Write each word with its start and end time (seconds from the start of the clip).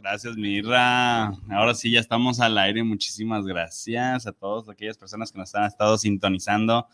Gracias, 0.00 0.36
Mirra. 0.36 1.26
Ahora 1.50 1.74
sí, 1.74 1.90
ya 1.90 1.98
estamos 1.98 2.38
al 2.38 2.56
aire. 2.56 2.84
Muchísimas 2.84 3.44
gracias 3.44 4.28
a 4.28 4.32
todas 4.32 4.68
aquellas 4.68 4.96
personas 4.96 5.32
que 5.32 5.38
nos 5.38 5.52
han 5.56 5.64
estado 5.64 5.98
sintonizando. 5.98 6.86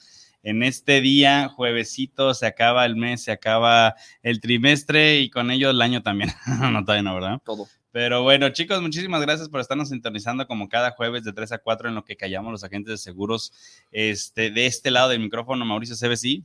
En 0.43 0.63
este 0.63 1.03
día, 1.03 1.51
juevesito, 1.51 2.33
se 2.33 2.47
acaba 2.47 2.87
el 2.87 2.97
mes, 2.97 3.23
se 3.23 3.31
acaba 3.31 3.95
el 4.23 4.41
trimestre 4.41 5.21
y 5.21 5.29
con 5.29 5.51
ello 5.51 5.69
el 5.69 5.83
año 5.83 6.03
también. 6.03 6.31
no, 6.73 6.83
todavía 6.83 7.03
no, 7.03 7.15
¿verdad? 7.15 7.43
Todo. 7.45 7.67
Pero 7.93 8.23
bueno, 8.23 8.49
chicos, 8.49 8.81
muchísimas 8.81 9.21
gracias 9.21 9.51
por 9.51 9.61
estarnos 9.61 9.91
sintonizando 9.91 10.47
como 10.47 10.71
cada 10.71 10.93
jueves 10.93 11.25
de 11.25 11.35
3 11.35 11.53
a 11.53 11.59
4 11.59 11.91
en 11.91 11.95
lo 11.95 12.07
que 12.07 12.17
callamos 12.17 12.53
los 12.53 12.65
agentes 12.65 12.91
de 12.91 12.99
seguros. 12.99 13.53
Este, 13.93 14.51
de 14.51 14.65
este 14.65 14.91
lado 14.91 15.11
del 15.11 15.21
micrófono, 15.21 15.67
Mauricio 15.67 15.95
CBC. 15.95 16.43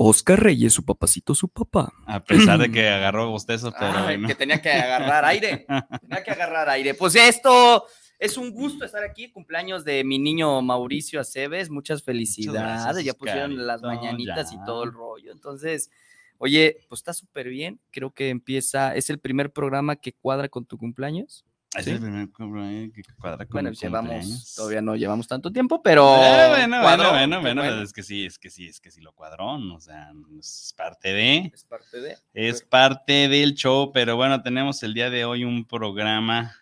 Oscar 0.00 0.40
Reyes, 0.40 0.72
su 0.72 0.84
papacito, 0.84 1.34
su 1.34 1.48
papá. 1.48 1.92
A 2.06 2.22
pesar 2.22 2.60
de 2.60 2.70
que 2.70 2.88
agarró 2.88 3.30
bostezos, 3.30 3.74
pero. 3.78 3.98
Ay, 3.98 4.22
que 4.24 4.34
tenía 4.36 4.62
que 4.62 4.70
agarrar 4.70 5.24
aire. 5.24 5.66
tenía 6.00 6.22
que 6.22 6.30
agarrar 6.30 6.68
aire. 6.68 6.94
Pues 6.94 7.16
esto 7.16 7.84
es 8.20 8.36
un 8.36 8.52
gusto 8.52 8.84
estar 8.84 9.02
aquí. 9.02 9.28
Cumpleaños 9.28 9.84
de 9.84 10.04
mi 10.04 10.20
niño 10.20 10.62
Mauricio 10.62 11.20
Aceves. 11.20 11.68
Muchas 11.68 12.04
felicidades. 12.04 12.84
gracias, 12.84 13.04
ya 13.04 13.14
pusieron 13.14 13.66
las 13.66 13.82
mañanitas 13.82 14.52
ya. 14.52 14.56
y 14.56 14.64
todo 14.64 14.84
el 14.84 14.92
rollo. 14.92 15.32
Entonces, 15.32 15.90
oye, 16.38 16.78
pues 16.88 17.00
está 17.00 17.12
súper 17.12 17.48
bien. 17.48 17.80
Creo 17.90 18.12
que 18.12 18.28
empieza. 18.28 18.94
Es 18.94 19.10
el 19.10 19.18
primer 19.18 19.52
programa 19.52 19.96
que 19.96 20.12
cuadra 20.12 20.48
con 20.48 20.64
tu 20.64 20.78
cumpleaños. 20.78 21.44
Es 21.76 21.84
¿Sí? 21.84 21.90
el 21.90 22.00
primer 22.00 22.30
cumpleaños 22.32 22.92
que 22.94 23.02
cuadra 23.20 23.44
con 23.44 23.52
Bueno, 23.62 23.70
llevamos, 23.72 24.54
todavía 24.54 24.80
no 24.80 24.96
llevamos 24.96 25.28
tanto 25.28 25.52
tiempo, 25.52 25.82
pero. 25.82 26.02
Eh, 26.16 26.46
bueno, 26.48 26.80
cuadró, 26.80 27.10
bueno, 27.10 27.40
bueno, 27.42 27.60
bueno, 27.62 27.82
es 27.82 27.92
que 27.92 28.02
sí, 28.02 28.24
es 28.24 28.38
que 28.38 28.48
sí, 28.48 28.66
es 28.66 28.80
que 28.80 28.90
sí 28.90 29.02
lo 29.02 29.12
cuadrón, 29.12 29.70
o 29.72 29.78
sea, 29.80 30.10
es 30.40 30.72
parte 30.76 31.12
de, 31.12 31.50
Es 31.52 31.64
parte 31.64 32.00
de. 32.00 32.16
es 32.32 32.62
parte 32.62 33.28
del 33.28 33.52
show, 33.54 33.92
pero 33.92 34.16
bueno, 34.16 34.42
tenemos 34.42 34.82
el 34.82 34.94
día 34.94 35.10
de 35.10 35.26
hoy 35.26 35.44
un 35.44 35.66
programa 35.66 36.56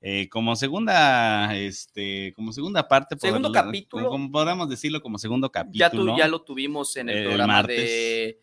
eh, 0.00 0.30
como 0.30 0.56
segunda, 0.56 1.54
este, 1.54 2.32
como 2.34 2.52
segunda 2.52 2.88
parte, 2.88 3.16
Segundo 3.20 3.52
capítulo. 3.52 4.08
como 4.08 4.30
podríamos 4.32 4.70
decirlo, 4.70 5.02
como 5.02 5.18
segundo 5.18 5.48
Ya, 5.48 5.52
capítulo. 5.90 6.12
tu- 6.14 6.18
ya 6.18 6.26
lo 6.26 6.40
tuvimos 6.42 6.96
en 6.96 7.10
el 7.10 7.24
programa 7.24 7.52
martes. 7.54 7.76
de 7.76 8.40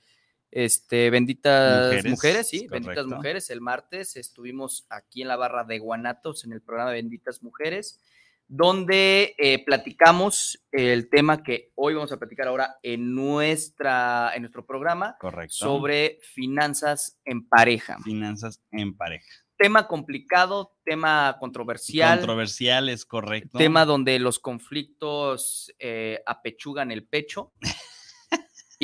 este, 0.56 1.10
Benditas 1.10 1.88
Mujeres, 1.88 2.12
Mujeres, 2.12 2.48
sí, 2.48 2.68
Benditas. 2.68 3.06
Mujeres. 3.06 3.50
El 3.50 3.60
martes 3.60 4.16
estuvimos 4.16 4.88
aquí 4.90 5.22
en 5.22 5.28
la 5.28 5.36
barra 5.36 5.66
de 5.66 5.80
Guanatos 5.80 6.46
en 6.46 6.54
el 6.54 6.62
programa 6.62 6.92
Benditas 6.92 7.44
Mujeres, 7.44 8.02
donde 8.48 9.36
eh, 9.38 9.66
platicamos 9.66 10.66
el 10.72 11.10
tema 11.10 11.44
que 11.44 11.74
hoy 11.76 11.96
vamos 11.96 12.14
a 12.14 12.18
platicar 12.18 12.48
ahora 12.48 12.78
en, 12.84 13.14
nuestra, 13.14 14.32
en 14.34 14.44
nuestro 14.44 14.66
programa 14.66 15.18
Correcto. 15.20 15.54
sobre 15.54 16.20
finanzas 16.22 17.20
en 17.26 17.50
pareja. 17.50 17.98
finanzas 18.02 18.62
en 18.72 18.96
pareja. 18.96 19.28
Tema 19.58 19.90
complicado, 19.90 20.78
tema 20.86 21.36
controversial. 21.38 22.20
Controversial 22.20 22.88
es 22.88 23.06
correcto. 23.06 23.58
Tema 23.58 23.84
donde 23.84 24.20
los 24.20 24.40
conflictos 24.40 25.74
eh, 25.80 26.22
apechugan 26.26 26.92
el 26.92 27.06
pecho 27.06 27.52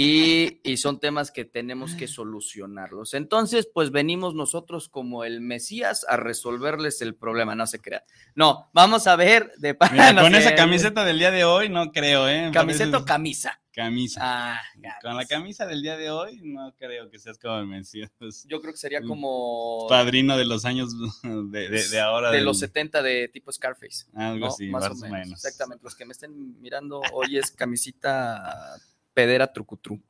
y, 0.01 0.61
y 0.63 0.77
son 0.77 0.99
temas 0.99 1.31
que 1.31 1.45
tenemos 1.45 1.95
que 1.95 2.07
solucionarlos. 2.07 3.13
Entonces, 3.13 3.69
pues 3.73 3.91
venimos 3.91 4.35
nosotros 4.35 4.89
como 4.89 5.23
el 5.23 5.41
Mesías 5.41 6.05
a 6.09 6.17
resolverles 6.17 7.01
el 7.01 7.15
problema, 7.15 7.55
no 7.55 7.67
se 7.67 7.79
crea. 7.79 8.03
No, 8.35 8.69
vamos 8.73 9.07
a 9.07 9.15
ver 9.15 9.51
de 9.57 9.77
Mira, 9.91 10.13
no 10.13 10.21
con 10.21 10.31
sé, 10.33 10.39
esa 10.39 10.55
camiseta 10.55 11.05
del 11.05 11.19
día 11.19 11.31
de 11.31 11.43
hoy, 11.45 11.69
no 11.69 11.91
creo, 11.91 12.27
¿eh? 12.27 12.49
¿Camiseta 12.53 12.97
o 12.97 13.05
camisa? 13.05 13.57
Camisa. 13.73 14.19
Ah, 14.21 14.61
Con 15.01 15.15
la 15.15 15.25
camisa 15.25 15.65
del 15.65 15.81
día 15.81 15.95
de 15.95 16.11
hoy, 16.11 16.41
no 16.43 16.75
creo 16.75 17.09
que 17.09 17.17
seas 17.19 17.37
como 17.39 17.65
mencionas. 17.65 18.45
Yo 18.45 18.59
creo 18.59 18.73
que 18.73 18.77
sería 18.79 18.99
Mm, 18.99 19.07
como 19.07 19.85
Padrino 19.87 20.35
de 20.35 20.43
los 20.43 20.65
años 20.65 20.89
de, 21.23 21.69
de- 21.69 21.87
de 21.87 21.99
ahora. 22.01 22.31
de 22.31 22.37
del- 22.37 22.45
los 22.45 22.59
70 22.59 23.01
de 23.01 23.29
tipo 23.29 23.49
Scarface. 23.49 24.07
Algo 24.13 24.47
¿no? 24.47 24.47
así, 24.47 24.67
más, 24.67 24.83
o 24.87 24.95
menos. 24.95 25.09
menos. 25.09 25.31
Exactamente. 25.45 25.83
Los 25.85 25.95
que 25.95 26.03
me 26.05 26.11
estén 26.11 26.59
mirando, 26.59 27.01
hoy 27.13 27.37
es 27.37 27.51
camisita 27.51 28.75
pedera 29.13 29.51
trucutru. 29.51 30.01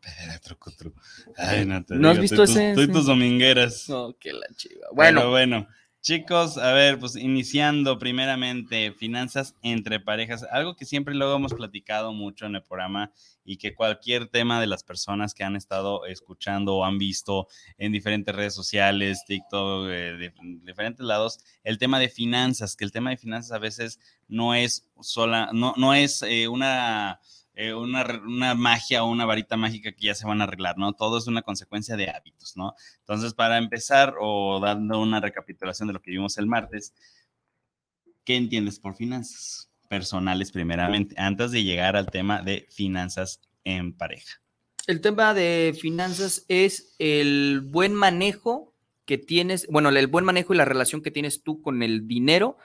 Pedera, 0.00 0.38
truco. 0.38 0.72
Ay, 1.36 1.64
no 1.66 1.84
te 1.84 1.94
¿No 1.96 2.10
has 2.10 2.20
visto 2.20 2.36
tú 2.36 2.42
y 2.42 2.44
ese- 2.44 2.74
tú 2.74 2.80
y 2.80 2.84
ese? 2.84 2.92
tus 2.92 3.06
domingueras. 3.06 3.88
No, 3.88 4.14
que 4.18 4.32
la 4.32 4.46
chiva. 4.56 4.86
Bueno, 4.92 5.20
Bueno, 5.28 5.30
bueno. 5.30 5.68
Chicos, 6.02 6.56
a 6.56 6.72
ver, 6.72 7.00
pues 7.00 7.16
iniciando 7.16 7.98
primeramente 7.98 8.92
finanzas 8.92 9.56
entre 9.62 9.98
parejas, 9.98 10.44
algo 10.52 10.76
que 10.76 10.84
siempre 10.84 11.16
luego 11.16 11.34
hemos 11.34 11.52
platicado 11.52 12.12
mucho 12.12 12.46
en 12.46 12.54
el 12.54 12.62
programa 12.62 13.10
y 13.44 13.56
que 13.56 13.74
cualquier 13.74 14.28
tema 14.28 14.60
de 14.60 14.68
las 14.68 14.84
personas 14.84 15.34
que 15.34 15.42
han 15.42 15.56
estado 15.56 16.06
escuchando 16.06 16.76
o 16.76 16.84
han 16.84 16.98
visto 16.98 17.48
en 17.76 17.90
diferentes 17.90 18.32
redes 18.32 18.54
sociales, 18.54 19.24
TikTok, 19.26 19.88
eh, 19.88 20.12
de, 20.16 20.32
diferentes 20.62 21.04
lados, 21.04 21.40
el 21.64 21.78
tema 21.78 21.98
de 21.98 22.08
finanzas, 22.08 22.76
que 22.76 22.84
el 22.84 22.92
tema 22.92 23.10
de 23.10 23.16
finanzas 23.16 23.50
a 23.50 23.58
veces 23.58 23.98
no 24.28 24.54
es 24.54 24.86
sola, 25.00 25.50
no, 25.52 25.74
no 25.76 25.92
es 25.92 26.22
eh, 26.22 26.46
una 26.46 27.18
eh, 27.56 27.74
una, 27.74 28.04
una 28.24 28.54
magia 28.54 29.02
o 29.02 29.10
una 29.10 29.24
varita 29.24 29.56
mágica 29.56 29.92
que 29.92 30.06
ya 30.06 30.14
se 30.14 30.26
van 30.26 30.40
a 30.40 30.44
arreglar, 30.44 30.78
¿no? 30.78 30.92
Todo 30.92 31.18
es 31.18 31.26
una 31.26 31.42
consecuencia 31.42 31.96
de 31.96 32.08
hábitos, 32.10 32.56
¿no? 32.56 32.74
Entonces, 33.00 33.34
para 33.34 33.58
empezar 33.58 34.14
o 34.20 34.60
dando 34.60 35.00
una 35.00 35.20
recapitulación 35.20 35.88
de 35.88 35.94
lo 35.94 36.02
que 36.02 36.12
vimos 36.12 36.38
el 36.38 36.46
martes, 36.46 36.94
¿qué 38.24 38.36
entiendes 38.36 38.78
por 38.78 38.94
finanzas 38.94 39.68
personales 39.88 40.52
primeramente, 40.52 41.14
antes 41.18 41.50
de 41.50 41.64
llegar 41.64 41.96
al 41.96 42.06
tema 42.06 42.42
de 42.42 42.66
finanzas 42.70 43.40
en 43.64 43.92
pareja? 43.92 44.40
el 44.86 45.00
tema 45.00 45.34
de 45.34 45.76
finanzas 45.78 46.44
es 46.48 46.94
el 46.98 47.60
buen 47.60 47.92
manejo 47.92 48.72
que 49.04 49.18
tienes, 49.18 49.66
bueno, 49.68 49.88
el 49.88 50.06
buen 50.06 50.24
manejo 50.24 50.54
y 50.54 50.56
la 50.56 50.64
relación 50.64 51.02
que 51.02 51.10
tienes 51.10 51.42
tú 51.42 51.60
con 51.60 51.82
el 51.82 52.06
dinero 52.06 52.56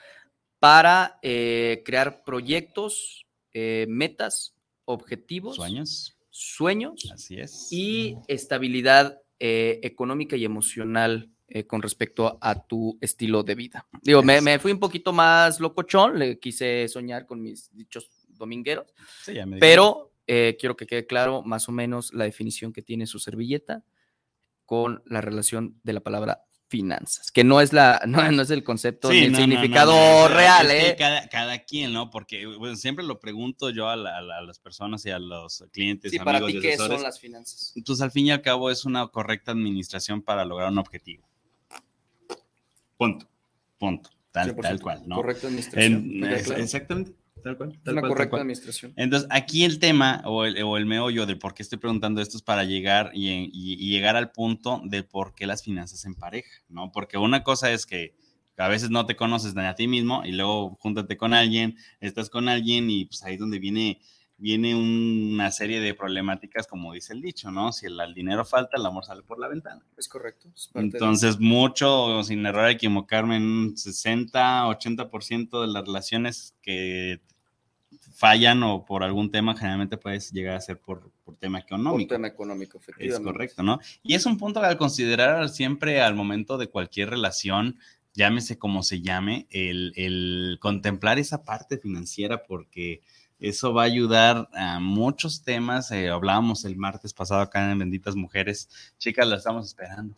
para 0.59 1.19
eh, 1.23 1.81
crear 1.85 2.23
proyectos, 2.23 3.25
eh, 3.53 3.85
metas, 3.89 4.55
objetivos, 4.85 5.55
¿Sueños? 5.55 6.17
sueños 6.29 7.11
Así 7.11 7.39
es. 7.39 7.67
y 7.71 8.17
estabilidad 8.27 9.19
eh, 9.39 9.79
económica 9.83 10.35
y 10.35 10.45
emocional 10.45 11.29
eh, 11.47 11.65
con 11.67 11.81
respecto 11.81 12.37
a 12.41 12.65
tu 12.67 12.97
estilo 13.01 13.43
de 13.43 13.55
vida. 13.55 13.87
Digo, 14.01 14.23
me, 14.23 14.39
me 14.39 14.57
fui 14.59 14.71
un 14.71 14.79
poquito 14.79 15.11
más 15.11 15.59
locochón, 15.59 16.17
le 16.17 16.39
quise 16.39 16.87
soñar 16.87 17.25
con 17.25 17.41
mis 17.41 17.69
dichos 17.75 18.09
domingueros, 18.29 18.87
Sí, 19.23 19.33
ya 19.33 19.45
me 19.45 19.57
pero 19.57 20.13
eh, 20.27 20.55
quiero 20.59 20.77
que 20.77 20.87
quede 20.87 21.05
claro 21.05 21.41
más 21.43 21.67
o 21.67 21.71
menos 21.73 22.13
la 22.13 22.23
definición 22.23 22.71
que 22.71 22.81
tiene 22.81 23.05
su 23.05 23.19
servilleta 23.19 23.83
con 24.65 25.03
la 25.05 25.19
relación 25.19 25.77
de 25.83 25.93
la 25.93 25.99
palabra 25.99 26.45
finanzas, 26.71 27.31
que 27.31 27.43
no 27.43 27.59
es 27.61 27.73
la 27.73 28.01
no, 28.07 28.31
no 28.31 28.41
es 28.41 28.49
el 28.49 28.63
concepto 28.63 29.09
Sí, 29.11 29.19
ni 29.19 29.25
el 29.25 29.31
no, 29.33 29.37
significado 29.39 29.91
no, 29.93 30.27
real, 30.29 30.71
¿eh? 30.71 30.95
Cada, 30.97 31.27
cada 31.27 31.59
quien, 31.59 31.91
¿no? 31.93 32.09
Porque 32.09 32.45
bueno, 32.47 32.75
siempre 32.77 33.05
lo 33.05 33.19
pregunto 33.19 33.69
yo 33.69 33.89
a, 33.89 33.95
la- 33.97 34.17
a 34.17 34.21
la- 34.21 34.37
a 34.37 34.41
las 34.41 34.57
personas 34.59 35.05
y 35.05 35.11
a 35.11 35.19
los 35.19 35.63
clientes, 35.71 36.11
Sí, 36.11 36.17
para 36.17 36.37
amigos 36.37 36.51
ti, 36.53 36.57
y 36.57 36.61
¿qué 36.61 36.77
son 36.77 37.03
las 37.03 37.19
finanzas? 37.19 37.73
Entonces, 37.75 38.01
al 38.01 38.11
fin 38.11 38.27
y 38.27 38.31
al 38.31 38.41
cabo, 38.41 38.71
es 38.71 38.85
una 38.85 39.05
correcta 39.09 39.51
administración 39.51 40.21
para 40.21 40.45
lograr 40.45 40.71
un 40.71 40.77
objetivo. 40.79 41.27
Punto. 42.97 43.27
Punto. 43.77 44.09
Tal, 44.31 44.55
100%, 44.55 44.61
tal 44.61 44.79
cual, 44.81 45.03
¿no? 45.05 45.15
Correcto 45.17 45.47
administración. 45.47 45.93
En- 45.93 46.19
¿me 46.21 46.27
queda 46.29 46.37
es- 46.37 46.43
claro? 46.47 46.63
Exactamente. 46.63 47.11
Tal 47.43 47.57
cual. 47.57 47.71
Es 47.71 47.83
tal 47.83 47.93
una 47.93 48.01
cual, 48.01 48.09
correcta 48.11 48.29
cual. 48.29 48.41
administración. 48.41 48.93
Entonces, 48.95 49.27
aquí 49.31 49.63
el 49.63 49.79
tema 49.79 50.21
o 50.25 50.45
el, 50.45 50.61
o 50.63 50.77
el 50.77 50.85
meollo 50.85 51.25
del 51.25 51.39
por 51.39 51.53
qué 51.53 51.63
estoy 51.63 51.79
preguntando 51.79 52.21
esto 52.21 52.37
es 52.37 52.43
para 52.43 52.63
llegar 52.63 53.11
y, 53.13 53.29
y- 53.29 53.49
y 53.53 53.89
llegar 53.89 54.15
al 54.15 54.31
punto 54.31 54.81
de 54.85 55.03
por 55.03 55.33
qué 55.33 55.47
las 55.47 55.63
finanzas 55.63 56.05
en 56.05 56.15
pareja, 56.15 56.49
¿no? 56.69 56.91
Porque 56.91 57.17
una 57.17 57.43
cosa 57.43 57.71
es 57.71 57.85
que 57.85 58.13
a 58.57 58.67
veces 58.67 58.91
no 58.91 59.05
te 59.07 59.15
conoces 59.15 59.55
ni 59.55 59.63
a 59.63 59.73
ti 59.73 59.87
mismo 59.87 60.23
y 60.23 60.33
luego 60.33 60.77
júntate 60.79 61.17
con 61.17 61.33
alguien, 61.33 61.77
estás 61.99 62.29
con 62.29 62.47
alguien 62.47 62.89
y 62.91 63.05
pues 63.05 63.23
ahí 63.23 63.33
es 63.33 63.39
donde 63.39 63.57
viene, 63.57 63.99
viene 64.41 64.73
una 64.75 65.51
serie 65.51 65.79
de 65.79 65.93
problemáticas, 65.93 66.65
como 66.67 66.93
dice 66.93 67.13
el 67.13 67.21
dicho, 67.21 67.51
¿no? 67.51 67.71
Si 67.71 67.85
el, 67.85 67.99
el 67.99 68.13
dinero 68.15 68.43
falta, 68.43 68.75
el 68.77 68.85
amor 68.85 69.05
sale 69.05 69.21
por 69.21 69.39
la 69.39 69.47
ventana. 69.47 69.81
Es 69.97 70.07
correcto. 70.07 70.49
es 70.55 70.69
de- 70.73 70.79
Entonces, 70.81 71.39
mucho, 71.39 72.23
sin 72.23 72.43
error 72.45 72.65
a 72.65 72.71
equivocarme, 72.71 73.37
en 73.37 73.43
un 73.43 73.77
60, 73.77 74.65
80% 74.67 75.61
de 75.61 75.67
las 75.67 75.85
relaciones 75.85 76.55
que 76.63 77.21
fallan 78.13 78.63
o 78.63 78.85
por 78.85 79.03
algún 79.03 79.31
tema, 79.31 79.55
generalmente 79.55 79.97
puedes 79.97 80.31
llegar 80.31 80.55
a 80.55 80.61
ser 80.61 80.79
por, 80.79 81.11
por 81.23 81.35
tema 81.37 81.59
por 81.59 81.65
económico. 81.67 82.09
tema 82.13 82.27
económico, 82.27 82.77
Es 82.79 82.89
efectivamente. 82.89 83.31
correcto, 83.31 83.63
¿no? 83.63 83.79
Y 84.03 84.15
es 84.15 84.25
un 84.25 84.37
punto 84.37 84.61
al 84.61 84.77
considerar 84.77 85.49
siempre 85.49 86.01
al 86.01 86.15
momento 86.15 86.57
de 86.57 86.67
cualquier 86.67 87.09
relación, 87.09 87.77
llámese 88.13 88.57
como 88.57 88.83
se 88.83 89.01
llame, 89.01 89.47
el, 89.49 89.93
el 89.95 90.57
contemplar 90.59 91.19
esa 91.19 91.43
parte 91.43 91.77
financiera 91.77 92.43
porque 92.43 93.01
eso 93.41 93.73
va 93.73 93.81
a 93.81 93.85
ayudar 93.85 94.47
a 94.53 94.79
muchos 94.79 95.43
temas. 95.43 95.91
eh, 95.91 96.09
hablábamos 96.09 96.63
el 96.63 96.77
martes 96.77 97.13
pasado 97.13 97.41
acá 97.41 97.69
en 97.71 97.79
Benditas 97.79 98.15
Mujeres. 98.15 98.69
Chicas, 98.97 99.27
la 99.27 99.35
estamos 99.37 99.67
esperando. 99.67 100.15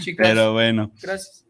Chicas, 0.00 0.26
Pero 0.26 0.52
bueno. 0.52 0.90
gracias. 1.00 1.44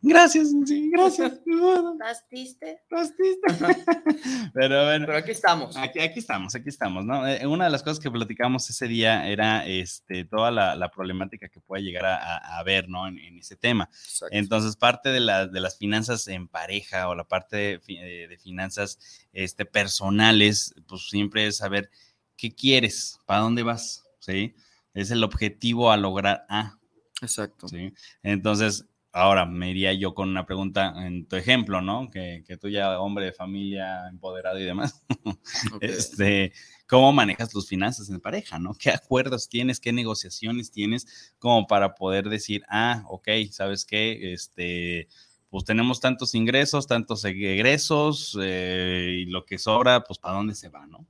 Gracias, 0.00 0.52
sí, 0.64 0.90
gracias. 0.92 1.32
¿Estás 1.92 2.28
triste? 2.28 2.80
Estás 2.82 3.12
triste. 3.16 3.48
Pero 4.54 4.84
bueno. 4.84 5.06
Pero 5.06 5.18
aquí 5.18 5.32
estamos. 5.32 5.76
Aquí, 5.76 5.98
aquí 5.98 6.20
estamos, 6.20 6.54
aquí 6.54 6.68
estamos, 6.68 7.04
¿no? 7.04 7.26
Eh, 7.26 7.44
una 7.46 7.64
de 7.64 7.70
las 7.70 7.82
cosas 7.82 7.98
que 7.98 8.10
platicamos 8.10 8.70
ese 8.70 8.86
día 8.86 9.26
era 9.28 9.66
este, 9.66 10.24
toda 10.24 10.50
la, 10.52 10.76
la 10.76 10.90
problemática 10.90 11.48
que 11.48 11.60
puede 11.60 11.82
llegar 11.82 12.06
a, 12.06 12.16
a- 12.16 12.36
a 12.38 12.58
haber, 12.60 12.88
¿no? 12.88 13.08
En, 13.08 13.18
en 13.18 13.38
ese 13.38 13.56
tema. 13.56 13.88
Exacto. 13.92 14.36
Entonces, 14.36 14.76
parte 14.76 15.08
de, 15.08 15.20
la- 15.20 15.46
de 15.48 15.60
las 15.60 15.76
finanzas 15.78 16.28
en 16.28 16.46
pareja 16.46 17.08
o 17.08 17.16
la 17.16 17.24
parte 17.24 17.56
de, 17.56 17.80
eh, 17.88 18.28
de 18.28 18.38
finanzas 18.38 18.98
este, 19.32 19.64
personales, 19.64 20.74
pues 20.86 21.08
siempre 21.08 21.46
es 21.48 21.56
saber 21.56 21.90
qué 22.36 22.54
quieres, 22.54 23.18
para 23.26 23.40
dónde 23.40 23.64
vas, 23.64 24.04
¿sí? 24.20 24.54
Es 24.94 25.10
el 25.10 25.24
objetivo 25.24 25.90
a 25.90 25.96
lograr 25.96 26.46
A. 26.48 26.78
Exacto. 27.20 27.66
¿sí? 27.66 27.92
Entonces, 28.22 28.86
ahora 29.18 29.46
me 29.46 29.70
iría 29.70 29.92
yo 29.92 30.14
con 30.14 30.28
una 30.28 30.46
pregunta 30.46 30.94
en 30.96 31.26
tu 31.26 31.36
ejemplo, 31.36 31.82
¿no? 31.82 32.08
Que, 32.10 32.44
que 32.46 32.56
tú 32.56 32.68
ya, 32.68 33.00
hombre 33.00 33.26
de 33.26 33.32
familia, 33.32 34.06
empoderado 34.08 34.58
y 34.58 34.64
demás, 34.64 35.04
este, 35.80 36.52
¿cómo 36.86 37.12
manejas 37.12 37.50
tus 37.50 37.68
finanzas 37.68 38.08
en 38.10 38.20
pareja, 38.20 38.58
¿no? 38.58 38.74
¿Qué 38.74 38.90
acuerdos 38.90 39.48
tienes, 39.48 39.80
qué 39.80 39.92
negociaciones 39.92 40.70
tienes 40.70 41.34
como 41.38 41.66
para 41.66 41.94
poder 41.94 42.28
decir, 42.28 42.62
ah, 42.68 43.02
ok, 43.08 43.28
¿sabes 43.50 43.84
qué? 43.84 44.32
Este, 44.32 45.08
pues 45.50 45.64
tenemos 45.64 46.00
tantos 46.00 46.34
ingresos, 46.34 46.86
tantos 46.86 47.24
egresos 47.24 48.38
eh, 48.40 49.22
y 49.22 49.24
lo 49.26 49.44
que 49.44 49.58
sobra, 49.58 50.04
pues 50.04 50.18
¿para 50.18 50.34
dónde 50.34 50.54
se 50.54 50.68
va, 50.68 50.86
no? 50.86 51.06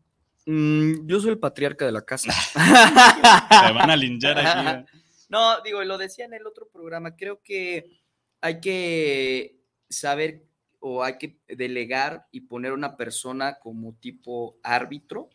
Mm, 0.46 1.06
yo 1.06 1.20
soy 1.20 1.30
el 1.30 1.38
patriarca 1.38 1.84
de 1.84 1.92
la 1.92 2.02
casa. 2.02 2.32
Te 3.66 3.72
van 3.72 3.90
a 3.90 3.96
linchar 3.96 4.38
aquí. 4.38 4.98
No, 5.28 5.60
digo, 5.62 5.82
y 5.82 5.86
lo 5.86 5.98
decía 5.98 6.24
en 6.24 6.34
el 6.34 6.46
otro 6.46 6.68
programa, 6.72 7.16
creo 7.16 7.42
que 7.42 8.00
hay 8.40 8.60
que 8.60 9.60
saber 9.90 10.44
o 10.80 11.02
hay 11.02 11.18
que 11.18 11.40
delegar 11.48 12.28
y 12.30 12.42
poner 12.42 12.72
una 12.72 12.96
persona 12.96 13.58
como 13.58 13.94
tipo 13.96 14.58
árbitro. 14.62 15.28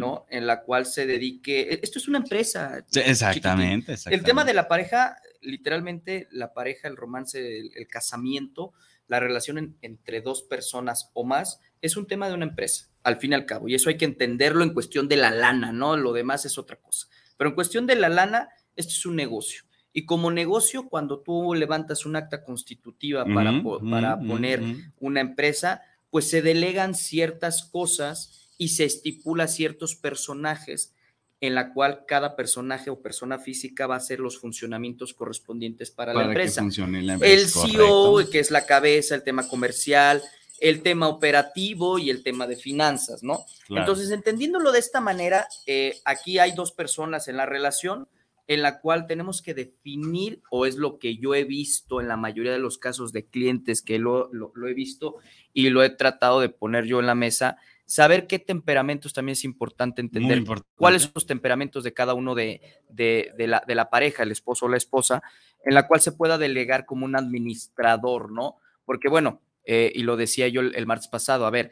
¿no? 0.00 0.26
En 0.28 0.46
la 0.46 0.62
cual 0.62 0.86
se 0.86 1.06
dedique, 1.06 1.60
e- 1.72 1.80
esto 1.82 1.98
es 2.00 2.08
una 2.08 2.18
empresa. 2.18 2.84
Sí, 2.88 3.00
exactamente, 3.04 3.92
El 4.06 4.24
tema 4.24 4.44
de 4.44 4.54
la 4.54 4.66
pareja, 4.68 5.16
literalmente 5.40 6.26
la 6.32 6.52
pareja, 6.52 6.88
el 6.88 6.96
romance, 6.96 7.38
el, 7.58 7.70
el 7.76 7.86
casamiento, 7.86 8.72
la 9.06 9.20
relación 9.20 9.58
en- 9.58 9.78
entre 9.82 10.20
dos 10.20 10.42
personas 10.42 11.10
o 11.14 11.24
más, 11.24 11.60
es 11.80 11.96
un 11.96 12.06
tema 12.08 12.26
de 12.28 12.34
una 12.34 12.46
empresa, 12.46 12.88
al 13.04 13.18
fin 13.18 13.30
y 13.32 13.34
al 13.36 13.46
cabo. 13.46 13.68
Y 13.68 13.74
eso 13.76 13.88
hay 13.90 13.96
que 13.96 14.04
entenderlo 14.04 14.64
en 14.64 14.74
cuestión 14.74 15.08
de 15.08 15.16
la 15.16 15.30
lana, 15.30 15.70
¿no? 15.72 15.96
Lo 15.96 16.12
demás 16.12 16.44
es 16.44 16.58
otra 16.58 16.76
cosa. 16.76 17.06
Pero 17.36 17.50
en 17.50 17.54
cuestión 17.54 17.86
de 17.86 17.94
la 17.94 18.08
lana, 18.08 18.48
esto 18.78 18.92
es 18.92 19.04
un 19.06 19.16
negocio. 19.16 19.62
Y 19.92 20.06
como 20.06 20.30
negocio, 20.30 20.88
cuando 20.88 21.20
tú 21.20 21.54
levantas 21.54 22.06
un 22.06 22.16
acta 22.16 22.44
constitutiva 22.44 23.24
para, 23.24 23.62
po- 23.62 23.80
para 23.80 24.18
poner 24.18 24.62
una 25.00 25.20
empresa, 25.20 25.82
pues 26.10 26.28
se 26.30 26.40
delegan 26.42 26.94
ciertas 26.94 27.64
cosas 27.64 28.48
y 28.58 28.68
se 28.68 28.84
estipula 28.84 29.48
ciertos 29.48 29.96
personajes 29.96 30.94
en 31.40 31.54
la 31.54 31.72
cual 31.72 32.04
cada 32.06 32.34
personaje 32.34 32.90
o 32.90 33.00
persona 33.00 33.38
física 33.38 33.86
va 33.86 33.94
a 33.94 33.98
hacer 33.98 34.18
los 34.18 34.38
funcionamientos 34.38 35.14
correspondientes 35.14 35.90
para, 35.90 36.12
la 36.12 36.20
para 36.20 36.26
que 36.34 36.40
empresa. 36.40 36.60
funcione 36.62 37.00
la 37.02 37.14
El 37.14 37.22
empresa. 37.22 37.66
CEO, 37.66 38.10
correcto. 38.12 38.32
que 38.32 38.38
es 38.40 38.50
la 38.50 38.66
cabeza, 38.66 39.14
el 39.14 39.22
tema 39.22 39.46
comercial, 39.48 40.20
el 40.60 40.82
tema 40.82 41.06
operativo 41.08 41.98
y 42.00 42.10
el 42.10 42.24
tema 42.24 42.46
de 42.48 42.56
finanzas, 42.56 43.22
¿no? 43.22 43.44
Claro. 43.68 43.82
Entonces, 43.82 44.10
entendiéndolo 44.10 44.72
de 44.72 44.80
esta 44.80 45.00
manera, 45.00 45.46
eh, 45.66 46.00
aquí 46.04 46.40
hay 46.40 46.52
dos 46.52 46.72
personas 46.72 47.28
en 47.28 47.36
la 47.36 47.46
relación 47.46 48.08
en 48.48 48.62
la 48.62 48.80
cual 48.80 49.06
tenemos 49.06 49.42
que 49.42 49.54
definir, 49.54 50.42
o 50.50 50.66
es 50.66 50.76
lo 50.76 50.98
que 50.98 51.16
yo 51.18 51.34
he 51.34 51.44
visto 51.44 52.00
en 52.00 52.08
la 52.08 52.16
mayoría 52.16 52.50
de 52.52 52.58
los 52.58 52.78
casos 52.78 53.12
de 53.12 53.26
clientes 53.26 53.82
que 53.82 53.98
lo, 54.00 54.28
lo- 54.32 54.50
lo 54.56 54.66
he 54.66 54.74
visto 54.74 55.16
y 55.52 55.68
lo 55.70 55.82
he 55.84 55.90
tratado 55.90 56.40
de 56.40 56.48
poner 56.48 56.86
yo 56.86 56.98
en 56.98 57.06
la 57.06 57.14
mesa, 57.14 57.58
saber 57.84 58.26
qué 58.26 58.38
temperamentos 58.38 59.12
también 59.14 59.34
es 59.34 59.44
importante 59.44 60.00
entender 60.00 60.38
importante. 60.38 60.74
cuáles 60.76 61.02
son 61.02 61.12
los 61.14 61.26
temperamentos 61.26 61.84
de 61.84 61.92
cada 61.94 62.14
uno 62.14 62.34
de, 62.34 62.60
de- 62.88 63.32
de 63.36 63.46
la, 63.46 63.62
de 63.66 63.74
la 63.74 63.90
pareja, 63.90 64.22
el 64.24 64.32
esposo 64.32 64.66
o 64.66 64.68
la 64.68 64.76
esposa, 64.78 65.22
en 65.64 65.74
la 65.74 65.86
cual 65.86 66.00
se 66.00 66.12
pueda 66.12 66.38
delegar 66.38 66.86
como 66.86 67.04
un 67.04 67.16
administrador, 67.16 68.32
¿no? 68.32 68.56
Porque 68.84 69.08
bueno, 69.08 69.42
eh, 69.64 69.92
y 69.94 70.02
lo 70.02 70.16
decía 70.16 70.48
yo 70.48 70.62
el, 70.62 70.74
el 70.74 70.86
martes 70.86 71.08
pasado, 71.08 71.44
a 71.46 71.50
ver, 71.50 71.70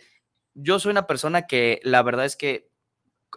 yo 0.55 0.79
soy 0.79 0.91
una 0.91 1.07
persona 1.07 1.47
que 1.47 1.81
la 1.85 2.03
verdad 2.03 2.25
es 2.27 2.37
que 2.37 2.69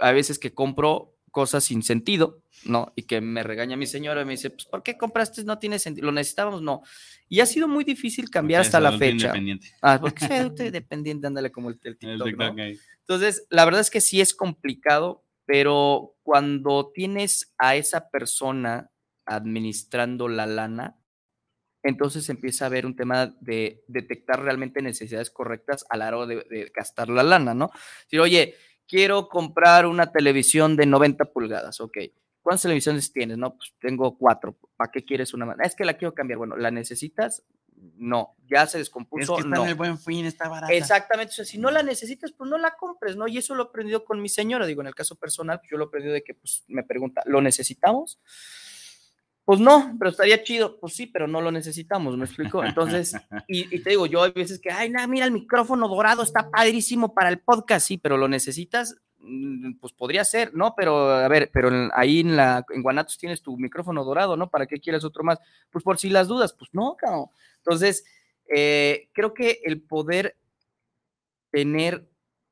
a 0.01 0.11
veces 0.11 0.39
que 0.39 0.53
compro 0.53 1.15
cosas 1.31 1.63
sin 1.63 1.83
sentido, 1.83 2.41
¿no? 2.65 2.91
Y 2.95 3.03
que 3.03 3.21
me 3.21 3.43
regaña 3.43 3.77
mi 3.77 3.85
señora 3.85 4.21
y 4.21 4.25
me 4.25 4.31
dice, 4.31 4.49
pues, 4.49 4.65
¿por 4.65 4.83
qué 4.83 4.97
compraste? 4.97 5.43
No 5.43 5.59
tiene 5.59 5.79
sentido, 5.79 6.05
lo 6.07 6.11
necesitábamos, 6.11 6.61
no. 6.61 6.81
Y 7.27 7.39
ha 7.39 7.45
sido 7.45 7.67
muy 7.67 7.83
difícil 7.83 8.29
cambiar 8.29 8.61
Porque 8.61 8.67
hasta 8.67 8.79
la 8.79 8.97
fecha. 8.97 9.13
independiente. 9.27 9.67
Ah, 9.81 9.99
porque 10.01 10.25
soy 10.27 10.37
adulto 10.37 10.63
independiente, 10.63 11.27
ándale 11.27 11.51
como 11.51 11.69
el, 11.69 11.79
el 11.83 11.91
El 11.91 11.97
TikTok, 11.97 12.27
TikTok, 12.27 12.55
¿no? 12.55 12.63
Entonces, 13.01 13.45
la 13.49 13.65
verdad 13.65 13.81
es 13.81 13.89
que 13.89 14.01
sí 14.01 14.21
es 14.21 14.33
complicado, 14.33 15.25
pero 15.45 16.15
cuando 16.23 16.91
tienes 16.93 17.53
a 17.57 17.75
esa 17.75 18.09
persona 18.09 18.91
administrando 19.25 20.27
la 20.27 20.45
lana, 20.45 20.95
entonces 21.81 22.27
empieza 22.29 22.65
a 22.65 22.67
haber 22.67 22.85
un 22.85 22.95
tema 22.95 23.35
de 23.39 23.83
detectar 23.87 24.43
realmente 24.43 24.81
necesidades 24.81 25.29
correctas 25.29 25.85
a 25.89 25.95
la 25.97 26.07
hora 26.15 26.25
de, 26.27 26.35
de 26.49 26.71
gastar 26.75 27.07
la 27.09 27.23
lana, 27.23 27.53
¿no? 27.53 27.71
Decir, 28.03 28.19
oye, 28.19 28.55
quiero 28.89 29.29
comprar 29.29 29.85
una 29.85 30.11
televisión 30.11 30.75
de 30.75 30.85
90 30.87 31.25
pulgadas, 31.25 31.79
ok. 31.79 31.97
¿Cuántas 32.41 32.63
televisiones 32.63 33.13
tienes? 33.13 33.37
No, 33.37 33.55
pues 33.55 33.73
tengo 33.79 34.17
cuatro. 34.17 34.57
¿Para 34.75 34.91
qué 34.91 35.05
quieres 35.05 35.33
una 35.33 35.45
más? 35.45 35.57
Es 35.61 35.75
que 35.75 35.85
la 35.85 35.93
quiero 35.93 36.15
cambiar. 36.15 36.39
Bueno, 36.39 36.57
¿la 36.57 36.71
necesitas? 36.71 37.43
No. 37.97 38.35
¿Ya 38.49 38.65
se 38.65 38.77
Es 38.79 38.85
descompuso? 38.85 39.35
que 39.35 39.41
está 39.41 39.55
no. 39.55 39.63
en 39.63 39.69
el 39.69 39.75
buen 39.75 39.99
fin, 39.99 40.25
está 40.25 40.49
barata. 40.49 40.73
Exactamente, 40.73 41.31
o 41.31 41.35
sea, 41.35 41.45
si 41.45 41.57
no 41.59 41.69
la 41.69 41.83
necesitas, 41.83 42.31
pues 42.31 42.49
no 42.49 42.57
la 42.57 42.75
compres, 42.75 43.15
¿no? 43.15 43.27
Y 43.27 43.37
eso 43.37 43.53
lo 43.55 43.63
he 43.63 43.67
aprendido 43.67 44.03
con 44.03 44.21
mi 44.21 44.29
señora, 44.29 44.65
digo, 44.65 44.81
en 44.81 44.87
el 44.87 44.95
caso 44.95 45.15
personal, 45.15 45.59
pues 45.59 45.69
yo 45.69 45.77
lo 45.77 45.85
he 45.85 45.87
aprendido 45.87 46.13
de 46.13 46.23
que, 46.23 46.33
pues, 46.33 46.63
me 46.67 46.83
pregunta, 46.83 47.21
¿lo 47.25 47.41
necesitamos? 47.41 48.19
Pues 49.49 49.59
no, 49.59 49.95
pero 49.97 50.11
estaría 50.11 50.43
chido, 50.43 50.77
pues 50.79 50.93
sí, 50.93 51.07
pero 51.07 51.27
no 51.27 51.41
lo 51.41 51.51
necesitamos, 51.51 52.15
¿me 52.15 52.25
explico? 52.25 52.63
Entonces, 52.63 53.15
y, 53.47 53.75
y 53.75 53.81
te 53.81 53.89
digo, 53.89 54.05
yo 54.05 54.21
hay 54.21 54.31
veces 54.31 54.59
que, 54.59 54.69
ay, 54.69 54.91
nada, 54.91 55.07
mira, 55.07 55.25
el 55.25 55.31
micrófono 55.31 55.87
dorado 55.87 56.21
está 56.21 56.51
padrísimo 56.51 57.15
para 57.15 57.29
el 57.29 57.39
podcast, 57.39 57.87
sí, 57.87 57.97
pero 57.97 58.15
lo 58.15 58.27
necesitas, 58.27 58.95
Mm, 59.21 59.79
pues 59.81 59.91
podría 59.91 60.23
ser, 60.23 60.53
¿no? 60.53 60.75
Pero, 60.77 61.09
a 61.11 61.27
ver, 61.27 61.49
pero 61.51 61.67
en- 61.67 61.89
ahí 61.93 62.21
en 62.21 62.37
la, 62.37 62.63
en 62.69 62.81
Guanatos 62.81 63.17
tienes 63.17 63.41
tu 63.41 63.57
micrófono 63.57 64.05
dorado, 64.05 64.37
¿no? 64.37 64.49
¿Para 64.49 64.65
qué 64.65 64.79
quieres 64.79 65.03
otro 65.03 65.23
más? 65.23 65.39
Pues 65.71 65.83
por 65.83 65.97
si 65.97 66.09
las 66.09 66.27
dudas, 66.29 66.53
pues 66.53 66.69
no, 66.73 66.95
cabrón. 66.95 67.25
Entonces, 67.57 68.05
eh, 68.55 69.09
creo 69.13 69.33
que 69.33 69.59
el 69.65 69.81
poder 69.81 70.37
tener 71.51 72.07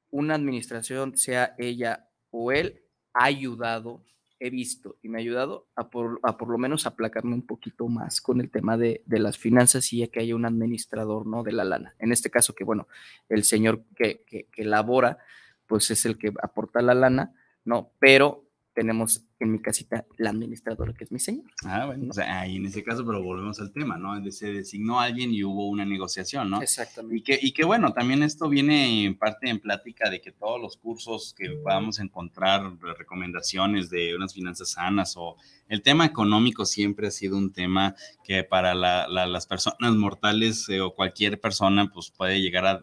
una 0.09 0.35
administración, 0.35 1.15
sea 1.15 1.55
ella 1.57 2.09
o 2.31 2.51
él, 2.51 2.81
ha 3.13 3.25
ayudado, 3.25 4.03
he 4.39 4.49
visto 4.49 4.97
y 5.01 5.09
me 5.09 5.17
ha 5.17 5.21
ayudado 5.21 5.67
a 5.75 5.89
por, 5.89 6.19
a 6.23 6.37
por 6.37 6.49
lo 6.49 6.57
menos 6.57 6.85
aplacarme 6.85 7.33
un 7.33 7.45
poquito 7.45 7.87
más 7.87 8.21
con 8.21 8.39
el 8.39 8.49
tema 8.49 8.77
de, 8.77 9.01
de 9.05 9.19
las 9.19 9.37
finanzas 9.37 9.91
y 9.93 9.99
ya 9.99 10.07
que 10.07 10.19
haya 10.19 10.35
un 10.35 10.45
administrador, 10.45 11.25
¿no? 11.25 11.43
De 11.43 11.51
la 11.51 11.63
lana. 11.63 11.95
En 11.99 12.11
este 12.11 12.29
caso 12.29 12.53
que, 12.53 12.63
bueno, 12.63 12.87
el 13.29 13.43
señor 13.43 13.83
que, 13.95 14.23
que, 14.25 14.45
que 14.51 14.63
labora, 14.63 15.17
pues 15.65 15.91
es 15.91 16.05
el 16.05 16.17
que 16.17 16.33
aporta 16.41 16.81
la 16.81 16.93
lana, 16.93 17.33
¿no? 17.65 17.91
Pero 17.99 18.45
tenemos 18.73 19.26
en 19.39 19.51
mi 19.51 19.61
casita 19.61 20.05
la 20.17 20.31
administradora, 20.31 20.93
que 20.93 21.03
es 21.03 21.11
mi 21.11 21.19
señor. 21.19 21.45
Ah, 21.63 21.85
bueno, 21.85 22.07
o 22.09 22.13
sea, 22.13 22.41
ahí 22.41 22.55
en 22.55 22.65
ese 22.65 22.83
caso, 22.83 23.05
pero 23.05 23.21
volvemos 23.21 23.59
al 23.59 23.71
tema, 23.71 23.97
¿no? 23.97 24.19
Se 24.31 24.51
designó 24.51 24.99
a 24.99 25.05
alguien 25.05 25.33
y 25.33 25.43
hubo 25.43 25.67
una 25.67 25.85
negociación, 25.85 26.49
¿no? 26.49 26.61
Exactamente. 26.61 27.17
Y 27.17 27.21
que, 27.21 27.39
y 27.41 27.51
que 27.51 27.63
bueno, 27.63 27.93
también 27.93 28.23
esto 28.23 28.49
viene 28.49 29.05
en 29.05 29.17
parte 29.17 29.49
en 29.49 29.59
plática 29.59 30.09
de 30.09 30.21
que 30.21 30.31
todos 30.31 30.59
los 30.59 30.77
cursos 30.77 31.35
que 31.37 31.49
podamos 31.63 31.99
encontrar, 31.99 32.77
recomendaciones 32.97 33.89
de 33.89 34.15
unas 34.15 34.33
finanzas 34.33 34.71
sanas 34.71 35.15
o 35.17 35.37
el 35.69 35.81
tema 35.81 36.05
económico 36.05 36.65
siempre 36.65 37.07
ha 37.07 37.11
sido 37.11 37.37
un 37.37 37.53
tema 37.53 37.95
que 38.23 38.43
para 38.43 38.73
las 38.73 39.45
personas 39.45 39.93
mortales 39.93 40.67
eh, 40.69 40.81
o 40.81 40.95
cualquier 40.95 41.39
persona 41.39 41.91
pues 41.93 42.11
puede 42.11 42.41
llegar 42.41 42.65
a 42.65 42.81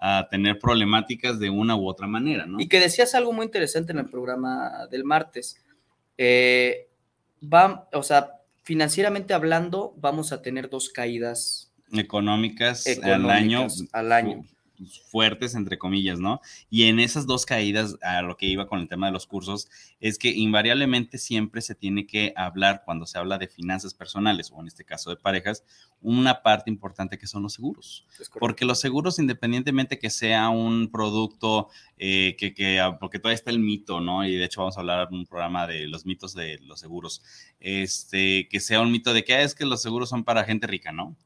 a 0.00 0.26
tener 0.30 0.58
problemáticas 0.58 1.38
de 1.38 1.50
una 1.50 1.76
u 1.76 1.86
otra 1.86 2.06
manera, 2.06 2.46
¿no? 2.46 2.58
Y 2.58 2.68
que 2.68 2.80
decías 2.80 3.14
algo 3.14 3.34
muy 3.34 3.44
interesante 3.44 3.92
en 3.92 3.98
el 3.98 4.08
programa 4.08 4.86
del 4.90 5.04
martes. 5.04 5.62
Eh, 6.22 6.90
va, 7.42 7.88
o 7.94 8.02
sea, 8.02 8.42
financieramente 8.62 9.32
hablando, 9.32 9.94
vamos 9.96 10.32
a 10.32 10.42
tener 10.42 10.68
dos 10.68 10.90
caídas 10.90 11.72
económicas, 11.92 12.86
al 13.02 13.30
año. 13.30 13.66
Al 13.92 14.12
año 14.12 14.44
fuertes, 15.10 15.54
entre 15.54 15.78
comillas, 15.78 16.18
¿no? 16.18 16.40
Y 16.68 16.84
en 16.84 17.00
esas 17.00 17.26
dos 17.26 17.46
caídas, 17.46 17.96
a 18.02 18.22
lo 18.22 18.36
que 18.36 18.46
iba 18.46 18.66
con 18.66 18.80
el 18.80 18.88
tema 18.88 19.06
de 19.06 19.12
los 19.12 19.26
cursos, 19.26 19.68
es 20.00 20.18
que 20.18 20.30
invariablemente 20.30 21.18
siempre 21.18 21.60
se 21.60 21.74
tiene 21.74 22.06
que 22.06 22.32
hablar, 22.36 22.82
cuando 22.84 23.06
se 23.06 23.18
habla 23.18 23.38
de 23.38 23.48
finanzas 23.48 23.94
personales, 23.94 24.50
o 24.52 24.60
en 24.60 24.68
este 24.68 24.84
caso 24.84 25.10
de 25.10 25.16
parejas, 25.16 25.64
una 26.00 26.42
parte 26.42 26.70
importante 26.70 27.18
que 27.18 27.26
son 27.26 27.42
los 27.42 27.54
seguros. 27.54 28.06
Porque 28.38 28.64
los 28.64 28.80
seguros, 28.80 29.18
independientemente 29.18 29.98
que 29.98 30.10
sea 30.10 30.48
un 30.48 30.90
producto 30.90 31.68
eh, 31.98 32.36
que, 32.38 32.54
que, 32.54 32.80
ah, 32.80 32.98
porque 32.98 33.18
todavía 33.18 33.34
está 33.34 33.50
el 33.50 33.58
mito, 33.58 34.00
¿no? 34.00 34.24
Y 34.24 34.34
de 34.36 34.44
hecho 34.44 34.60
vamos 34.60 34.76
a 34.76 34.80
hablar 34.80 35.08
en 35.10 35.18
un 35.18 35.26
programa 35.26 35.66
de 35.66 35.86
los 35.86 36.06
mitos 36.06 36.34
de 36.34 36.58
los 36.60 36.80
seguros, 36.80 37.22
este, 37.60 38.48
que 38.48 38.60
sea 38.60 38.80
un 38.80 38.90
mito 38.90 39.12
de 39.12 39.24
que 39.24 39.34
ah, 39.34 39.42
es 39.42 39.54
que 39.54 39.66
los 39.66 39.82
seguros 39.82 40.08
son 40.08 40.24
para 40.24 40.44
gente 40.44 40.66
rica, 40.66 40.92
¿no? 40.92 41.16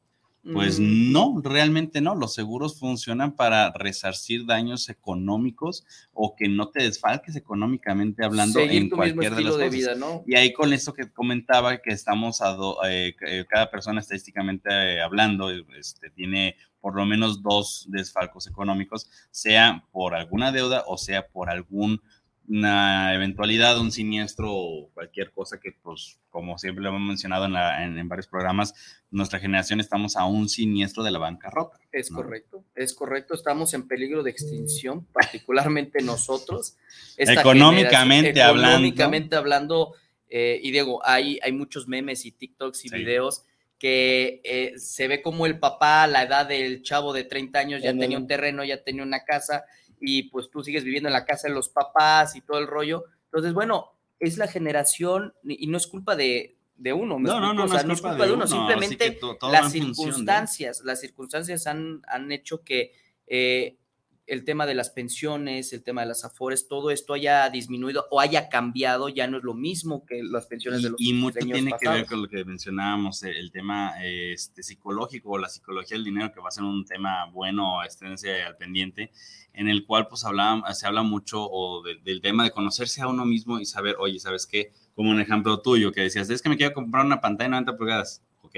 Pues 0.53 0.79
mm. 0.79 1.11
no, 1.11 1.41
realmente 1.43 2.01
no. 2.01 2.13
Los 2.13 2.35
seguros 2.35 2.79
funcionan 2.79 3.35
para 3.35 3.71
resarcir 3.71 4.45
daños 4.45 4.89
económicos 4.89 5.85
o 6.13 6.35
que 6.35 6.47
no 6.47 6.69
te 6.69 6.83
desfalques 6.83 7.35
económicamente 7.35 8.23
hablando 8.23 8.59
en 8.59 8.89
cualquier 8.89 9.33
de 9.33 9.43
las 9.43 9.53
cosas. 9.53 9.71
vida, 9.71 9.95
¿no? 9.95 10.23
Y 10.27 10.35
ahí 10.35 10.53
con 10.53 10.71
esto 10.71 10.93
que 10.93 11.11
comentaba 11.11 11.77
que 11.77 11.91
estamos 11.91 12.41
a 12.41 12.55
eh, 12.87 13.15
eh, 13.27 13.45
cada 13.49 13.71
persona 13.71 14.01
estadísticamente 14.01 14.69
eh, 14.69 15.01
hablando 15.01 15.49
este, 15.49 16.11
tiene 16.11 16.55
por 16.79 16.95
lo 16.95 17.05
menos 17.07 17.41
dos 17.41 17.87
desfalcos 17.89 18.45
económicos, 18.45 19.09
sea 19.31 19.83
por 19.91 20.13
alguna 20.13 20.51
deuda 20.51 20.83
o 20.85 20.97
sea 20.97 21.27
por 21.27 21.49
algún 21.49 21.99
una 22.47 23.13
eventualidad, 23.13 23.79
un 23.79 23.91
siniestro 23.91 24.53
o 24.53 24.89
cualquier 24.93 25.31
cosa 25.31 25.59
que, 25.59 25.71
pues, 25.71 26.19
como 26.29 26.57
siempre 26.57 26.83
lo 26.83 26.89
hemos 26.89 27.01
mencionado 27.01 27.45
en, 27.45 28.07
varios 28.07 28.27
programas, 28.27 28.73
nuestra 29.09 29.39
generación 29.39 29.79
estamos 29.79 30.15
a 30.15 30.25
un 30.25 30.49
siniestro 30.49 31.03
de 31.03 31.11
la 31.11 31.19
bancarrota. 31.19 31.79
Es 31.91 32.09
correcto, 32.09 32.63
es 32.75 32.93
correcto. 32.93 33.33
Estamos 33.33 33.73
en 33.73 33.87
peligro 33.87 34.23
de 34.23 34.31
extinción, 34.31 35.05
particularmente 35.13 36.03
nosotros. 36.03 36.77
económicamente 37.17 38.41
hablando. 38.41 38.69
Económicamente 38.69 39.35
hablando, 39.35 39.93
eh, 40.29 40.59
y 40.61 40.71
Diego, 40.71 41.05
hay, 41.05 41.39
hay 41.41 41.51
muchos 41.51 41.87
memes 41.87 42.25
y 42.25 42.31
TikToks 42.31 42.85
y 42.85 42.89
videos 42.89 43.43
que 43.77 44.41
eh, 44.43 44.73
se 44.77 45.07
ve 45.07 45.21
como 45.21 45.45
el 45.45 45.59
papá 45.59 46.03
a 46.03 46.07
la 46.07 46.23
edad 46.23 46.47
del 46.47 46.81
chavo 46.81 47.11
de 47.13 47.23
30 47.23 47.59
años 47.59 47.81
ya 47.81 47.95
tenía 47.97 48.17
un 48.17 48.27
terreno, 48.27 48.63
ya 48.63 48.83
tenía 48.83 49.03
una 49.03 49.25
casa 49.25 49.65
y 50.05 50.23
pues 50.29 50.49
tú 50.49 50.63
sigues 50.63 50.83
viviendo 50.83 51.09
en 51.09 51.13
la 51.13 51.25
casa 51.25 51.47
de 51.47 51.53
los 51.53 51.69
papás 51.69 52.35
y 52.35 52.41
todo 52.41 52.59
el 52.59 52.67
rollo. 52.67 53.05
Entonces, 53.25 53.53
bueno, 53.53 53.91
es 54.19 54.37
la 54.37 54.47
generación 54.47 55.33
y 55.43 55.67
no 55.67 55.77
es 55.77 55.87
culpa 55.87 56.15
de, 56.15 56.57
uno, 56.77 57.19
no, 57.19 57.39
no, 57.39 57.53
no, 57.53 57.65
no, 57.65 57.75
es 57.75 58.01
culpa 58.01 58.25
de 58.25 58.31
uno, 58.31 58.47
simplemente 58.47 59.19
las 59.41 59.71
circunstancias, 59.71 60.81
las 60.83 61.01
circunstancias 61.01 61.67
han, 61.67 62.01
han 62.07 62.31
hecho 62.31 62.63
que 62.63 62.93
eh, 63.27 63.77
el 64.27 64.43
tema 64.43 64.65
de 64.65 64.73
las 64.73 64.89
pensiones, 64.89 65.71
el 65.71 65.83
tema 65.83 66.01
de 66.01 66.07
las 66.07 66.25
afores, 66.25 66.67
todo 66.67 66.89
esto 66.89 67.13
haya 67.13 67.47
disminuido 67.49 68.07
o 68.09 68.19
haya 68.19 68.49
cambiado, 68.49 69.09
ya 69.09 69.27
no 69.27 69.37
es 69.37 69.43
lo 69.43 69.53
mismo 69.53 70.05
que 70.05 70.23
las 70.23 70.47
pensiones 70.47 70.81
de 70.81 70.89
los 70.89 70.99
Y 70.99 71.13
mucho 71.13 71.39
tiene 71.39 71.71
que 71.79 71.87
ver 71.87 72.05
con 72.05 72.23
lo 72.23 72.27
que 72.27 72.43
mencionábamos, 72.43 73.21
el 73.23 73.51
tema 73.51 73.93
este, 74.03 74.63
psicológico 74.63 75.31
o 75.31 75.37
la 75.37 75.47
psicología 75.47 75.95
del 75.95 76.05
dinero, 76.05 76.31
que 76.33 76.39
va 76.39 76.49
a 76.49 76.51
ser 76.51 76.63
un 76.63 76.85
tema 76.85 77.25
bueno, 77.31 77.83
esténse 77.83 78.41
al 78.41 78.57
pendiente, 78.57 79.11
en 79.53 79.69
el 79.69 79.85
cual 79.85 80.07
pues 80.07 80.25
habla, 80.25 80.63
se 80.73 80.87
habla 80.87 81.03
mucho 81.03 81.47
o 81.47 81.83
del 81.83 82.21
tema 82.21 82.43
de 82.43 82.51
conocerse 82.51 83.01
a 83.01 83.07
uno 83.07 83.25
mismo 83.25 83.59
y 83.59 83.65
saber, 83.65 83.95
oye, 83.99 84.19
¿sabes 84.19 84.47
qué? 84.47 84.71
Como 84.95 85.11
un 85.11 85.21
ejemplo 85.21 85.59
tuyo 85.61 85.91
que 85.91 86.01
decías, 86.01 86.29
es 86.29 86.41
que 86.41 86.49
me 86.49 86.57
quiero 86.57 86.73
comprar 86.73 87.05
una 87.05 87.21
pantalla 87.21 87.45
de 87.45 87.51
90 87.51 87.77
pulgadas. 87.77 88.23
Ok, 88.41 88.55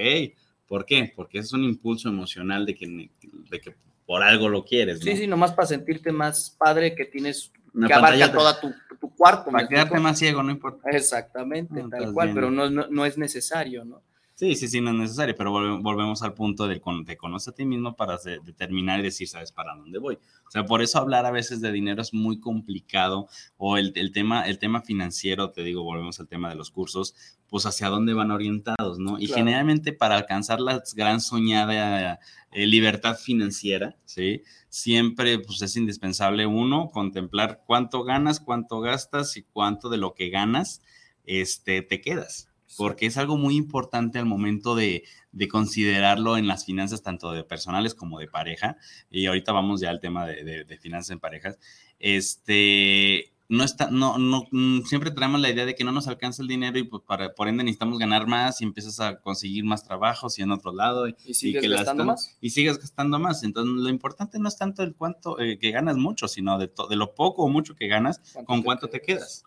¿por 0.66 0.86
qué? 0.86 1.12
Porque 1.14 1.38
es 1.38 1.52
un 1.52 1.64
impulso 1.64 2.08
emocional 2.08 2.64
de 2.64 2.74
que, 2.74 3.10
de 3.50 3.60
que 3.60 3.74
por 4.08 4.22
algo 4.22 4.48
lo 4.48 4.64
quieres. 4.64 5.00
¿no? 5.00 5.02
Sí, 5.04 5.18
sí, 5.18 5.26
nomás 5.26 5.52
para 5.52 5.68
sentirte 5.68 6.10
más 6.12 6.56
padre 6.58 6.94
que 6.94 7.04
tienes 7.04 7.52
que 7.86 7.92
abarca 7.92 8.32
toda 8.32 8.58
tu, 8.58 8.74
cuarto. 9.14 9.50
Para 9.50 9.68
quedarte 9.68 10.00
más 10.00 10.18
ciego, 10.18 10.42
no 10.42 10.50
importa. 10.50 10.88
Exactamente, 10.90 11.84
tal 11.90 12.14
cual, 12.14 12.32
pero 12.32 12.50
no, 12.50 12.70
no, 12.70 13.04
es 13.04 13.18
necesario, 13.18 13.84
¿no? 13.84 14.00
Sí, 14.38 14.54
sí, 14.54 14.68
sí, 14.68 14.80
no 14.80 14.90
es 14.90 14.96
necesario, 14.96 15.34
pero 15.36 15.50
volvemos 15.50 16.22
al 16.22 16.32
punto 16.32 16.68
de 16.68 16.80
te 17.04 17.16
conoce 17.16 17.50
a 17.50 17.54
ti 17.54 17.64
mismo 17.64 17.96
para 17.96 18.18
determinar 18.18 19.00
y 19.00 19.02
decir, 19.02 19.26
sabes 19.26 19.50
para 19.50 19.74
dónde 19.74 19.98
voy. 19.98 20.14
O 20.46 20.50
sea, 20.52 20.64
por 20.64 20.80
eso 20.80 21.00
hablar 21.00 21.26
a 21.26 21.32
veces 21.32 21.60
de 21.60 21.72
dinero 21.72 22.00
es 22.00 22.14
muy 22.14 22.38
complicado 22.38 23.26
o 23.56 23.78
el, 23.78 23.92
el, 23.96 24.12
tema, 24.12 24.46
el 24.46 24.60
tema 24.60 24.80
financiero, 24.80 25.50
te 25.50 25.64
digo, 25.64 25.82
volvemos 25.82 26.20
al 26.20 26.28
tema 26.28 26.48
de 26.50 26.54
los 26.54 26.70
cursos, 26.70 27.16
pues 27.48 27.66
hacia 27.66 27.88
dónde 27.88 28.14
van 28.14 28.30
orientados, 28.30 29.00
¿no? 29.00 29.18
Y 29.18 29.26
generalmente 29.26 29.92
para 29.92 30.14
alcanzar 30.14 30.60
la 30.60 30.84
gran 30.94 31.20
soñada 31.20 32.20
eh, 32.52 32.66
libertad 32.68 33.16
financiera, 33.16 33.96
¿sí? 34.04 34.44
Siempre 34.68 35.40
pues 35.40 35.62
es 35.62 35.76
indispensable 35.76 36.46
uno 36.46 36.90
contemplar 36.92 37.64
cuánto 37.66 38.04
ganas, 38.04 38.38
cuánto 38.38 38.78
gastas 38.78 39.36
y 39.36 39.42
cuánto 39.42 39.88
de 39.88 39.96
lo 39.96 40.14
que 40.14 40.30
ganas 40.30 40.80
este, 41.24 41.82
te 41.82 42.00
quedas 42.00 42.47
porque 42.76 43.06
es 43.06 43.16
algo 43.16 43.36
muy 43.36 43.56
importante 43.56 44.18
al 44.18 44.26
momento 44.26 44.74
de, 44.74 45.04
considerarlo 45.50 46.36
en 46.36 46.46
las 46.46 46.64
finanzas, 46.64 47.02
tanto 47.02 47.32
de 47.32 47.44
personales 47.44 47.94
como 47.94 48.18
de 48.18 48.28
pareja. 48.28 48.76
Y 49.10 49.26
ahorita 49.26 49.52
vamos 49.52 49.80
ya 49.80 49.90
al 49.90 50.00
tema 50.00 50.26
de, 50.26 50.78
finanzas 50.80 51.10
en 51.10 51.20
parejas. 51.20 51.58
Este, 51.98 53.32
no 53.48 53.64
está, 53.64 53.90
no, 53.90 54.18
no, 54.18 54.44
mm, 54.50 54.82
siempre 54.82 55.10
tenemos 55.10 55.40
la 55.40 55.48
idea 55.48 55.64
de 55.64 55.74
que 55.74 55.84
no 55.84 55.92
nos 55.92 56.06
alcanza 56.06 56.42
el 56.42 56.48
dinero 56.48 56.78
y 56.78 56.84
pues 56.84 57.02
para, 57.06 57.34
por 57.34 57.48
ende 57.48 57.64
necesitamos 57.64 57.98
ganar 57.98 58.26
más 58.26 58.60
y 58.60 58.64
empiezas 58.64 59.00
a 59.00 59.20
conseguir 59.20 59.64
más 59.64 59.84
trabajos 59.84 60.38
y 60.38 60.42
en 60.42 60.50
otro 60.50 60.72
lado. 60.72 61.08
Y, 61.08 61.34
sigues 61.34 61.68
gastando 61.68 62.04
más. 62.04 62.36
Y 62.40 62.50
sigues 62.50 62.78
gastando 62.78 63.18
más. 63.18 63.42
Entonces, 63.42 63.72
lo 63.74 63.88
importante 63.88 64.38
no 64.38 64.48
es 64.48 64.56
tanto 64.56 64.82
el 64.82 64.94
cuánto 64.94 65.40
eh, 65.40 65.58
que 65.58 65.70
ganas 65.70 65.96
mucho, 65.96 66.28
sino 66.28 66.58
de, 66.58 66.70
de 66.90 66.96
lo 66.96 67.14
poco 67.14 67.44
o 67.44 67.48
mucho 67.48 67.74
que 67.74 67.88
ganas, 67.88 68.20
con 68.44 68.62
cuánto 68.62 68.88
te 68.88 69.00
quedas 69.00 69.44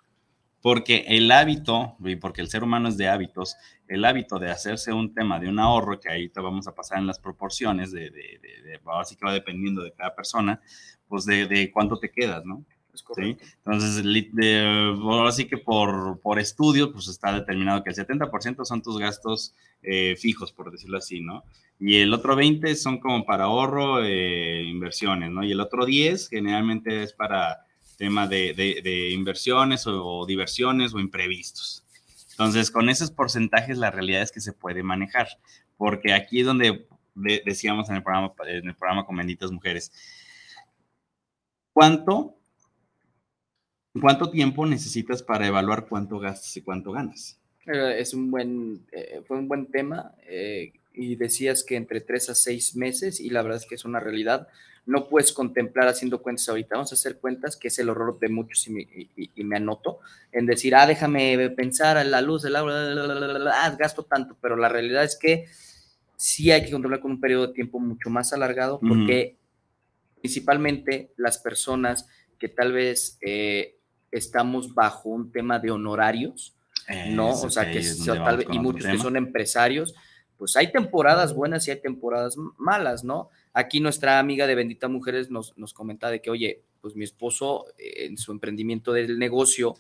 porque 0.62 1.06
el 1.08 1.32
hábito, 1.32 1.96
y 2.00 2.16
porque 2.16 2.42
el 2.42 2.50
ser 2.50 2.64
humano 2.64 2.90
es 2.90 2.98
de 2.98 3.08
hábitos, 3.08 3.56
el 3.88 4.06
hábito 4.06 4.40
de 4.40 4.52
hacerse 4.52 4.94
un 4.94 5.14
tema 5.14 5.40
de 5.40 5.50
un 5.50 5.60
ahorro, 5.60 6.00
que 6.00 6.10
ahí 6.10 6.30
te 6.30 6.40
vamos 6.40 6.68
a 6.68 6.76
pasar 6.76 7.00
en 7.00 7.08
las 7.08 7.20
proporciones, 7.20 7.92
de, 7.92 8.10
de, 8.12 8.40
de, 8.40 8.80
así 9.00 9.16
que 9.16 9.26
va 9.26 9.34
dependiendo 9.34 9.84
de 9.84 9.92
cada 9.92 10.16
persona, 10.16 10.62
pues 11.08 11.26
de, 11.26 11.72
cuánto 11.74 11.98
te 11.98 12.12
quedas, 12.12 12.46
¿no? 12.46 12.64
Es. 12.94 13.04
Entonces, 13.66 14.06
ahora 15.02 15.32
sí 15.32 15.46
que 15.46 15.58
por, 15.58 16.20
por 16.20 16.40
estudio, 16.40 16.92
pues 16.92 17.08
está 17.08 17.34
determinado 17.34 17.84
que 17.84 17.90
el 17.90 17.96
70% 17.96 18.66
son 18.66 18.82
tus 18.82 18.98
gastos 18.98 19.56
eh, 19.82 20.16
fijos, 20.18 20.52
por 20.52 20.72
decirlo 20.72 20.98
así, 20.98 21.22
¿no? 21.22 21.44
Y 21.80 21.98
el 21.98 22.14
otro 22.14 22.36
20 22.36 22.76
son 22.76 23.00
como 23.00 23.26
para 23.26 23.46
ahorro, 23.46 24.04
eh, 24.04 24.62
inversiones, 24.64 25.32
¿no? 25.32 25.44
Y 25.44 25.52
el 25.52 25.62
otro 25.62 25.86
10 25.86 26.30
generalmente 26.30 27.02
es 27.04 27.14
para 27.14 27.66
tema 28.02 28.28
de, 28.28 29.12
inversiones 29.14 29.86
o, 29.86 30.26
diversiones 30.26 30.92
o 30.92 31.00
imprevistos. 31.00 31.86
Entonces, 32.32 32.72
con 32.72 32.90
esos 32.90 33.12
porcentajes, 33.12 33.78
la 33.78 33.92
realidad 33.92 34.24
es 34.24 34.32
que 34.32 34.42
se 34.42 34.54
puede 34.54 34.82
manejar, 34.82 35.28
porque 35.78 36.12
aquí 36.12 36.40
es 36.40 36.48
donde 36.48 36.88
decíamos 37.46 37.92
en 37.92 37.98
el 37.98 38.04
programa, 38.04 38.34
en 38.48 38.70
el 38.70 38.76
programa 38.76 39.06
con 39.06 39.18
benditas 39.18 39.52
mujeres, 39.52 39.92
¿cuánto, 41.74 42.40
cuánto 43.94 44.32
tiempo 44.32 44.66
necesitas 44.66 45.22
para 45.22 45.46
evaluar 45.46 45.86
cuánto 45.88 46.18
gastas 46.18 46.58
y 46.58 46.62
cuánto 46.64 46.92
ganas? 46.92 47.40
Es 47.68 48.16
un 48.16 48.32
buen, 48.32 48.84
eh, 48.92 49.22
fue 49.28 49.38
un 49.38 49.48
buen 49.48 49.68
tema 49.68 50.16
eh, 50.24 50.74
y 50.92 51.18
decías 51.18 51.64
que 51.64 51.76
entre 51.76 52.02
tres 52.02 52.32
a 52.32 52.34
seis 52.34 52.76
meses 52.76 53.20
y 53.20 53.30
la 53.30 53.44
verdad 53.44 53.60
es 53.60 53.68
que 53.68 53.76
es 53.76 53.86
una 53.86 54.00
realidad 54.00 54.48
no 54.86 55.08
puedes 55.08 55.32
contemplar 55.32 55.88
haciendo 55.88 56.22
cuentas 56.22 56.50
ahorita. 56.50 56.76
Vamos 56.76 56.92
a 56.92 56.96
hacer 56.96 57.20
cuentas, 57.20 57.56
que 57.56 57.68
es 57.68 57.80
el 57.80 57.90
horror 57.90 58.20
de 58.20 58.30
muchos 58.30 58.68
y 58.68 59.44
me, 59.44 59.58
anoto, 59.58 60.00
en 60.32 60.46
decir, 60.46 60.76
ah, 60.76 60.88
déjame 60.88 61.50
pensar 61.52 61.98
a 61.98 62.04
la 62.04 62.22
luz, 62.22 62.46
el 62.46 62.56
agua, 62.56 62.74
ah, 63.54 63.76
gasto 63.78 64.04
tanto, 64.04 64.36
pero 64.42 64.56
la 64.56 64.70
realidad 64.70 65.04
es 65.04 65.16
que 65.16 65.46
sí 66.18 66.52
hay 66.52 66.64
que 66.64 66.72
controlar 66.72 67.00
con 67.00 67.12
un 67.12 67.20
periodo 67.22 67.48
de 67.48 67.54
tiempo 67.54 67.80
mucho 67.80 68.10
más 68.10 68.34
alargado, 68.34 68.80
porque 68.80 69.38
principalmente 70.20 71.12
las 71.18 71.38
personas 71.38 72.08
que 72.40 72.48
tal 72.50 72.74
vez 72.74 73.18
eh, 73.22 73.78
estamos 74.12 74.74
bajo 74.74 75.10
un 75.10 75.32
tema 75.32 75.60
de 75.60 75.72
honorarios, 75.72 76.56
¿no? 77.12 77.30
O 77.30 77.50
sea, 77.50 77.72
que 77.72 77.82
sea 77.84 78.24
tal 78.24 78.38
vez- 78.38 78.48
y 78.52 78.60
muchos 78.60 78.86
que 78.86 78.98
son 78.98 79.16
empresarios, 79.16 79.96
pues 80.38 80.56
hay 80.58 80.72
temporadas 80.72 81.34
buenas 81.36 81.68
y 81.68 81.72
hay 81.72 81.80
temporadas 81.82 82.36
malas, 82.58 83.04
¿no? 83.04 83.30
Aquí 83.54 83.80
nuestra 83.80 84.20
amiga 84.20 84.48
de 84.48 84.56
Bendita 84.56 84.88
Mujeres 84.88 85.30
nos, 85.30 85.58
nos 85.58 85.74
comenta 85.74 86.10
de 86.10 86.22
que, 86.22 86.30
oye, 86.30 86.64
pues 86.80 86.96
mi 86.96 87.04
esposo 87.04 87.66
eh, 87.78 88.06
en 88.06 88.18
su 88.18 88.32
emprendimiento 88.32 88.94
del 88.94 89.20
negocio, 89.20 89.76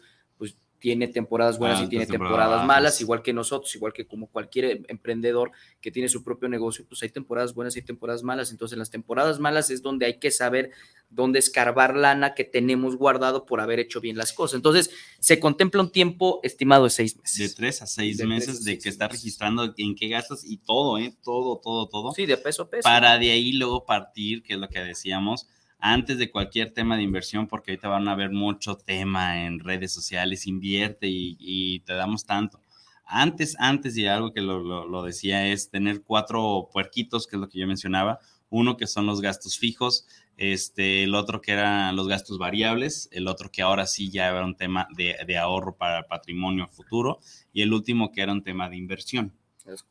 tiene 0.82 1.08
temporadas 1.08 1.60
buenas 1.60 1.80
y 1.84 1.88
tiene 1.88 2.08
temporadas 2.08 2.66
malas, 2.66 3.00
igual 3.02 3.22
que 3.22 3.32
nosotros, 3.34 3.74
igual 3.76 3.94
que 3.94 4.08
como 4.08 4.28
cualquier 4.28 4.66
em- 4.66 4.84
emprendedor 4.88 5.52
que 5.80 5.92
tiene 5.92 6.10
su 6.10 6.24
propio 6.24 6.50
negocio, 6.50 6.84
pues 6.90 7.02
hay 7.04 7.10
temporadas 7.10 7.54
buenas 7.54 7.78
y 7.78 7.84
temporadas 7.84 8.24
malas. 8.24 8.50
Entonces, 8.52 8.74
en 8.74 8.80
las 8.80 8.90
temporadas 8.90 9.40
malas 9.40 9.70
es 9.70 9.84
donde 9.84 10.08
hay 10.08 10.18
que 10.20 10.32
saber 10.32 10.72
dónde 11.12 11.38
escarbar 11.40 11.96
lana 11.96 12.34
que 12.34 12.46
tenemos 12.46 12.96
guardado 12.96 13.46
por 13.46 13.62
haber 13.62 13.80
hecho 13.80 14.02
bien 14.02 14.18
las 14.18 14.34
cosas. 14.34 14.56
Entonces, 14.56 14.90
se 15.20 15.40
contempla 15.40 15.82
un 15.82 15.92
tiempo 15.92 16.40
estimado 16.42 16.86
de 16.86 16.90
seis 16.90 17.16
De 17.16 17.22
meses. 17.22 17.56
tres 17.56 17.82
a 17.84 17.86
seis 17.86 18.18
De 18.18 18.26
meses 18.26 18.62
a 18.62 18.64
de 18.64 18.80
que 18.80 18.90
está 18.90 19.08
registrando 19.08 19.74
en 19.78 19.96
qué 19.96 20.08
gastas 20.08 20.44
y 20.44 20.58
todo, 20.58 20.98
¿eh? 20.98 21.14
Todo, 21.24 21.58
todo, 21.64 21.88
todo. 21.90 22.12
Sí, 22.14 22.26
de 22.26 22.38
peso 22.38 22.64
a 22.64 22.70
peso. 22.72 22.84
para 22.84 23.20
de 23.20 23.30
ahí 23.30 23.52
luego 23.54 23.86
partir, 23.86 24.42
que 24.42 24.54
es 24.54 24.60
lo 24.60 24.68
que 24.68 24.80
decíamos, 24.80 25.48
antes 25.82 26.18
de 26.18 26.32
cualquier 26.32 26.74
tema 26.74 26.96
de 26.98 27.04
inversión, 27.04 27.48
porque 27.48 27.72
ahorita 27.72 27.90
van 27.90 28.08
a 28.08 28.14
haber 28.14 28.32
mucho 28.32 28.76
tema 28.78 29.46
en 29.46 29.60
redes 29.60 29.92
sociales, 29.94 30.48
invierte 30.48 31.08
y, 31.10 31.80
te 31.82 31.94
damos 31.94 32.26
tanto. 32.26 32.60
Antes, 33.06 33.56
antes, 33.60 33.98
y 33.98 34.08
algo 34.08 34.32
que 34.34 34.42
lo, 34.42 34.60
lo- 34.88 35.04
decía, 35.04 35.48
es 35.48 35.70
tener 35.70 36.02
cuatro 36.04 36.70
puerquitos, 36.72 37.28
que 37.28 37.36
es 37.36 37.40
lo 37.42 37.50
que 37.50 37.60
yo 37.60 37.68
mencionaba. 37.68 38.20
Uno 38.50 38.78
que 38.78 38.88
son 38.88 39.06
los 39.06 39.22
gastos 39.22 39.58
fijos, 39.58 40.08
este, 40.38 41.04
el 41.04 41.16
otro 41.16 41.42
que 41.42 41.52
eran 41.54 41.96
los 41.96 42.08
gastos 42.08 42.38
variables, 42.38 43.10
el 43.12 43.28
otro 43.28 43.50
que 43.52 43.62
ahora 43.62 43.86
sí 43.88 44.10
ya 44.12 44.28
era 44.30 44.46
un 44.46 44.56
tema 44.56 44.88
de, 44.96 45.16
de 45.28 45.38
ahorro 45.38 45.76
para 45.78 46.04
patrimonio 46.08 46.68
futuro, 46.68 47.20
y 47.54 47.62
el 47.62 47.74
último 47.74 48.12
que 48.12 48.22
era 48.22 48.32
un 48.34 48.44
tema 48.44 48.70
de 48.70 48.78
inversión. 48.78 49.34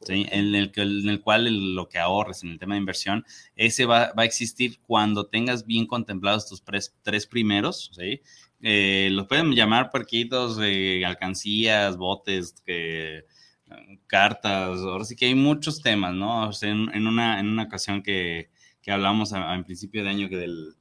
¿Sí? 0.06 0.26
en, 0.30 0.54
el, 0.54 0.70
que- 0.72 0.82
en 0.82 1.08
el 1.08 1.20
cual 1.20 1.46
el- 1.46 1.74
lo 1.74 1.88
que 1.88 1.98
ahorres 1.98 2.42
en 2.42 2.50
el 2.50 2.58
tema 2.58 2.74
de 2.74 2.80
inversión, 2.80 3.24
ese 3.56 3.86
va, 3.86 4.12
va 4.18 4.22
a 4.22 4.26
existir 4.26 4.78
cuando 4.86 5.26
tengas 5.26 5.64
bien 5.66 5.86
contemplados 5.86 6.48
tus 6.48 6.62
tres, 6.64 6.94
tres 7.02 7.26
primeros, 7.26 7.90
¿sí? 7.94 8.20
Eh, 8.62 9.08
los 9.12 9.26
pueden 9.26 9.52
llamar 9.52 9.90
puerquitos, 9.90 10.58
eh, 10.62 11.02
alcancías, 11.04 11.96
botes, 11.96 12.54
que, 12.66 13.24
cartas, 14.06 14.78
ahora 14.80 15.04
sí 15.04 15.14
que 15.16 15.26
hay 15.26 15.34
muchos 15.34 15.80
temas, 15.80 16.14
¿no? 16.14 16.48
O 16.48 16.52
sea, 16.52 16.70
en, 16.70 16.90
en 16.94 17.06
una, 17.06 17.38
en 17.40 17.46
una 17.48 17.62
ocasión 17.64 18.02
que, 18.02 18.50
que 18.82 18.90
hablamos 18.90 19.32
a, 19.32 19.50
a- 19.52 19.54
en 19.54 19.64
principio 19.64 20.02
de 20.02 20.10
año 20.10 20.28
que 20.28 20.36
del, 20.36 20.74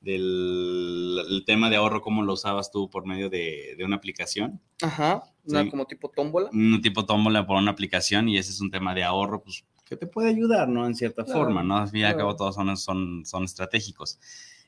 del 0.00 1.18
el 1.28 1.44
tema 1.44 1.68
de 1.70 1.76
ahorro, 1.76 2.00
cómo 2.00 2.22
lo 2.22 2.34
usabas 2.34 2.70
tú 2.70 2.88
por 2.88 3.06
medio 3.06 3.28
de, 3.30 3.74
de 3.76 3.84
una 3.84 3.96
aplicación 3.96 4.60
Ajá, 4.82 5.22
una 5.46 5.62
Sí. 5.64 5.70
como 5.70 5.86
tipo 5.86 6.08
tómbola. 6.08 6.50
un 6.52 6.80
tipo 6.82 7.04
tómbola 7.06 7.46
por 7.46 7.56
una 7.56 7.70
aplicación 7.70 8.28
y 8.28 8.38
ese 8.38 8.50
es 8.50 8.60
un 8.60 8.70
tema 8.70 8.94
de 8.94 9.04
ahorro, 9.04 9.42
pues 9.42 9.64
que 9.84 9.96
te 9.96 10.06
puede 10.06 10.28
ayudar, 10.30 10.68
¿no? 10.68 10.84
En 10.86 10.94
cierta 10.96 11.24
Claro, 11.24 11.40
forma, 11.44 11.62
¿no? 11.62 11.76
Al 11.78 11.88
fin 11.88 12.00
y 12.00 12.04
al 12.04 12.16
cabo 12.16 12.34
todos 12.34 12.56
son, 12.56 12.76
son, 12.76 13.24
son 13.24 13.44
estratégicos. 13.44 14.18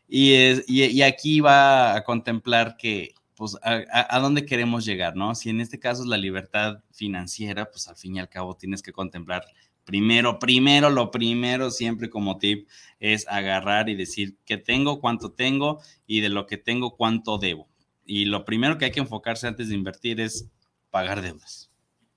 Y, 0.09 0.33
es, 0.35 0.65
y, 0.69 0.85
y 0.85 1.03
aquí 1.03 1.41
va 1.41 1.97
a 1.97 2.05
contemplar 2.05 2.77
que, 2.77 3.15
pues, 3.35 3.57
a, 3.63 3.81
a- 3.93 4.17
a 4.17 4.21
dónde 4.21 4.47
queremos 4.47 4.85
llegar, 4.85 5.17
¿no? 5.17 5.35
Si 5.35 5.51
en 5.51 5.61
este 5.61 5.79
caso 5.81 6.03
es 6.03 6.09
la 6.09 6.17
libertad 6.19 6.79
financiera, 6.93 7.69
pues 7.71 7.89
al 7.89 7.97
fin 7.97 8.15
y 8.17 8.21
al 8.21 8.29
cabo 8.29 8.55
tienes 8.57 8.81
que 8.81 8.93
contemplar 8.93 9.43
primero, 9.85 10.39
primero, 10.39 10.89
lo 10.91 11.11
primero 11.11 11.71
siempre 11.71 12.11
como 12.11 12.39
tip 12.39 12.69
es 13.01 13.27
agarrar 13.27 13.89
y 13.89 13.97
decir 13.97 14.37
qué 14.45 14.57
tengo, 14.59 15.01
cuánto 15.01 15.33
tengo 15.33 15.81
y 16.07 16.21
de 16.21 16.29
lo 16.29 16.47
que 16.47 16.59
tengo, 16.59 16.95
cuánto 16.97 17.39
debo. 17.39 17.69
Y 18.07 18.27
lo 18.27 18.45
primero 18.45 18.77
que 18.79 18.85
hay 18.85 18.91
que 18.93 19.01
enfocarse 19.01 19.47
antes 19.49 19.69
de 19.71 19.75
invertir 19.75 20.21
es 20.21 20.47
pagar 20.91 21.23
deudas. 21.23 21.71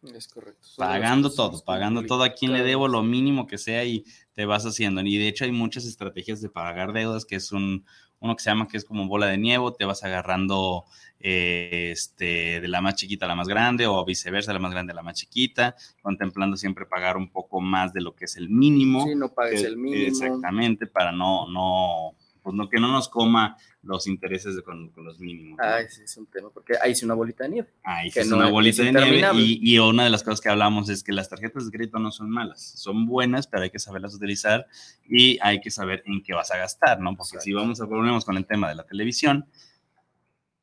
Es 0.04 0.28
correcto. 0.28 0.68
Son 0.68 0.88
Pagando 0.88 1.32
todo, 1.32 1.64
pagando 1.64 2.04
todo 2.04 2.24
a 2.24 2.30
quien 2.34 2.54
le 2.54 2.64
debo 2.64 2.88
lo 2.88 3.04
mínimo 3.04 3.46
que 3.46 3.60
sea 3.60 3.86
y 3.86 4.04
te 4.34 4.46
vas 4.46 4.66
haciendo. 4.66 5.02
Y 5.02 5.18
de 5.18 5.28
hecho 5.28 5.46
hay 5.46 5.52
muchas 5.52 5.86
estrategias 5.86 6.42
de 6.42 6.50
pagar 6.50 6.92
deudas, 6.92 7.24
que 7.24 7.36
es 7.36 7.52
un, 7.52 7.86
uno 8.20 8.36
que 8.36 8.42
se 8.42 8.50
llama 8.50 8.68
que 8.68 8.78
es 8.78 8.86
como 8.86 9.08
bola 9.08 9.28
de 9.28 9.38
nieve, 9.38 9.64
te 9.78 9.86
vas 9.86 10.04
agarrando 10.04 10.86
eh, 11.20 11.90
este, 11.92 12.60
de 12.62 12.68
la 12.68 12.82
más 12.82 12.96
chiquita 12.96 13.26
a 13.26 13.28
la 13.28 13.36
más 13.36 13.48
grande 13.48 13.86
o 13.86 14.04
viceversa, 14.04 14.54
la 14.54 14.60
más 14.60 14.72
grande 14.72 14.92
a 14.94 14.96
la 14.96 15.04
más 15.04 15.14
chiquita, 15.16 15.76
contemplando 16.02 16.58
siempre 16.58 16.88
pagar 16.88 17.16
un 17.16 17.30
poco 17.30 17.62
más 17.62 17.94
de 17.94 18.02
lo 18.02 18.16
que 18.16 18.26
es 18.26 18.38
el 18.38 18.50
mínimo. 18.50 19.06
Sí, 19.06 19.14
no 19.16 19.32
pagues 19.32 19.62
que- 19.62 19.68
el 19.68 19.78
mínimo. 19.78 20.08
Exactamente, 20.08 20.88
para 20.88 21.12
no, 21.12 21.48
no, 21.48 22.16
pues 22.42 22.56
no, 22.56 22.68
que 22.70 22.80
no 22.80 22.92
nos 22.92 23.08
coma 23.08 23.56
los 23.84 24.06
intereses 24.08 24.56
de 24.56 24.62
con, 24.62 24.90
con 24.90 25.06
los 25.06 25.20
mínimos. 25.20 25.58
¿no? 25.58 25.64
Ay, 25.64 25.86
sí, 25.90 26.04
es 26.04 26.16
un 26.18 26.28
tema, 26.28 26.50
porque 26.50 26.74
ahí 26.82 26.94
sí 26.94 27.06
una 27.06 27.16
bolita 27.16 27.46
de 27.46 27.50
nieve. 27.50 27.70
Ahí 27.84 28.10
sí 28.10 28.14
que 28.14 28.20
es 28.22 28.28
no 28.28 28.38
una 28.38 28.46
es 28.46 28.52
bolita 28.52 28.84
de 28.84 28.92
nieve 28.92 29.30
y, 29.36 29.74
y 29.74 29.80
una 29.80 30.04
de 30.04 30.10
las 30.10 30.24
cosas 30.24 30.42
que 30.42 30.50
hablamos 30.50 30.90
es 30.90 31.04
que 31.04 31.12
las 31.12 31.30
tarjetas 31.30 31.66
de 31.66 31.72
crédito 31.72 31.98
no 31.98 32.12
son 32.12 32.30
malas, 32.30 32.62
son 32.62 33.08
buenas, 33.08 33.48
pero 33.48 33.64
hay 33.64 33.70
que 33.70 33.80
saberlas 33.80 34.14
utilizar 34.14 34.68
y 35.08 35.40
hay 35.42 35.62
que 35.62 35.72
saber 35.72 36.04
en 36.06 36.22
qué 36.24 36.34
vas 36.34 36.52
a 36.52 36.58
gastar, 36.58 37.00
¿no? 37.00 37.16
Porque 37.16 37.40
si 37.40 37.54
vamos 37.54 37.82
a 37.82 37.86
volvemos 37.86 38.24
con 38.24 38.38
el 38.38 38.46
tema 38.46 38.70
de 38.70 38.76
la 38.76 38.86
televisión, 38.86 39.48